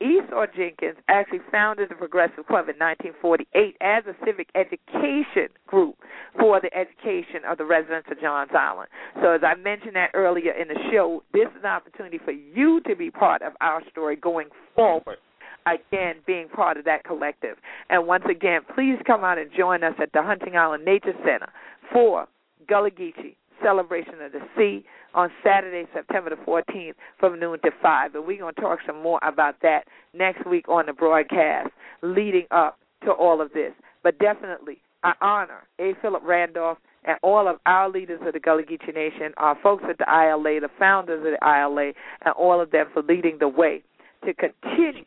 Esau 0.00 0.46
Jenkins 0.56 0.96
actually 1.08 1.40
founded 1.52 1.90
the 1.90 1.94
Progressive 1.94 2.46
Club 2.46 2.68
in 2.68 2.76
1948 2.80 3.76
as 3.82 4.04
a 4.06 4.16
civic 4.24 4.48
education 4.54 5.48
group 5.66 5.96
for 6.38 6.60
the 6.60 6.72
education 6.74 7.44
of 7.46 7.58
the 7.58 7.66
residents 7.66 8.08
of 8.10 8.18
Johns 8.18 8.50
Island. 8.54 8.88
So, 9.20 9.32
as 9.32 9.42
I 9.44 9.54
mentioned 9.56 9.96
that 9.96 10.10
earlier 10.14 10.52
in 10.52 10.68
the 10.68 10.80
show, 10.90 11.22
this 11.34 11.48
is 11.48 11.62
an 11.62 11.70
opportunity 11.70 12.18
for 12.18 12.32
you 12.32 12.80
to 12.86 12.96
be 12.96 13.10
part 13.10 13.42
of 13.42 13.52
our 13.60 13.82
story 13.90 14.16
going 14.16 14.48
forward. 14.74 15.18
Again, 15.66 16.16
being 16.26 16.48
part 16.48 16.78
of 16.78 16.86
that 16.86 17.04
collective. 17.04 17.58
And 17.90 18.06
once 18.06 18.24
again, 18.28 18.62
please 18.74 18.96
come 19.06 19.22
out 19.22 19.36
and 19.36 19.50
join 19.52 19.84
us 19.84 19.92
at 20.00 20.12
the 20.14 20.22
Hunting 20.22 20.56
Island 20.56 20.86
Nature 20.86 21.12
Center 21.18 21.52
for 21.92 22.26
Gullah 22.66 22.90
Geechee 22.90 23.36
Celebration 23.62 24.20
of 24.22 24.32
the 24.32 24.40
Sea 24.56 24.84
on 25.14 25.30
Saturday, 25.44 25.88
September 25.92 26.30
the 26.30 26.36
14th 26.36 26.94
from 27.18 27.38
noon 27.40 27.58
to 27.64 27.70
5. 27.82 28.14
And 28.14 28.26
we're 28.26 28.38
going 28.38 28.54
to 28.54 28.60
talk 28.60 28.78
some 28.86 29.02
more 29.02 29.20
about 29.22 29.56
that 29.62 29.84
next 30.14 30.46
week 30.46 30.68
on 30.68 30.86
the 30.86 30.92
broadcast 30.92 31.70
leading 32.02 32.46
up 32.50 32.78
to 33.04 33.12
all 33.12 33.40
of 33.40 33.52
this. 33.52 33.72
But 34.02 34.18
definitely, 34.18 34.78
I 35.02 35.12
honor 35.20 35.66
A. 35.80 35.92
Philip 36.00 36.22
Randolph 36.24 36.78
and 37.04 37.16
all 37.22 37.48
of 37.48 37.56
our 37.66 37.88
leaders 37.88 38.20
of 38.26 38.34
the 38.34 38.40
Gullah 38.40 38.62
Geechee 38.62 38.94
Nation, 38.94 39.32
our 39.38 39.56
folks 39.62 39.84
at 39.88 39.98
the 39.98 40.04
ILA, 40.04 40.60
the 40.60 40.68
founders 40.78 41.24
of 41.24 41.32
the 41.32 41.46
ILA, 41.46 41.92
and 42.24 42.34
all 42.36 42.60
of 42.60 42.70
them 42.70 42.86
for 42.92 43.02
leading 43.02 43.38
the 43.38 43.48
way 43.48 43.82
to 44.24 44.34
continue 44.34 45.04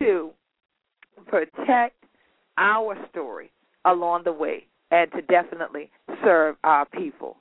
to 0.00 0.30
protect 1.26 1.96
our 2.58 2.96
story 3.10 3.50
along 3.84 4.22
the 4.24 4.32
way 4.32 4.66
and 4.92 5.10
to 5.12 5.22
definitely 5.22 5.90
serve 6.22 6.54
our 6.62 6.84
people. 6.86 7.36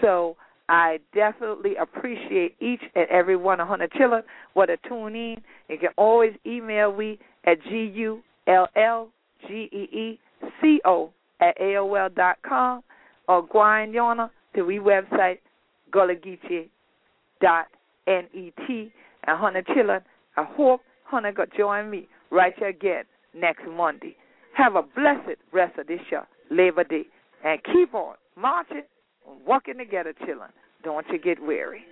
So 0.00 0.36
I 0.68 1.00
definitely 1.14 1.76
appreciate 1.76 2.56
each 2.60 2.80
and 2.94 3.06
every 3.10 3.36
one 3.36 3.60
of 3.60 3.68
Hunter 3.68 3.88
Chillin. 3.88 4.22
What 4.54 4.70
a 4.70 4.78
tune 4.88 5.14
in. 5.14 5.42
You 5.68 5.78
can 5.78 5.90
always 5.98 6.32
email 6.46 6.96
me 6.96 7.18
at 7.44 7.62
G 7.64 7.92
U 7.94 8.22
L 8.46 8.68
L 8.76 9.08
G 9.46 9.68
E 9.70 9.96
E 9.96 10.20
C 10.60 10.80
O 10.86 11.10
at 11.40 11.58
AOL 11.58 12.14
dot 12.14 12.38
com 12.48 12.82
or 13.28 13.46
Guyan 13.46 13.92
Yona 13.92 14.30
to 14.54 14.62
we 14.62 14.78
website 14.78 15.38
Gullah 15.90 16.14
dot 17.40 17.66
N 18.06 18.24
E 18.32 18.52
T 18.66 18.92
and 19.24 19.38
Hunter 19.38 19.62
Chillin. 19.62 20.00
I 20.36 20.44
hope 20.44 20.80
Hunter 21.04 21.32
got 21.32 21.48
join 21.56 21.90
me 21.90 22.08
right 22.30 22.54
here 22.56 22.68
again 22.68 23.04
next 23.34 23.64
Monday. 23.68 24.16
Have 24.54 24.76
a 24.76 24.82
blessed 24.82 25.38
rest 25.52 25.78
of 25.78 25.86
this 25.86 26.00
year, 26.10 26.26
Labor 26.50 26.84
Day, 26.84 27.04
and 27.44 27.60
keep 27.64 27.94
on 27.94 28.14
marching, 28.36 28.82
walking 29.46 29.78
together, 29.78 30.14
chilling. 30.24 30.50
Don't 30.84 31.06
you 31.10 31.18
get 31.18 31.42
weary. 31.42 31.84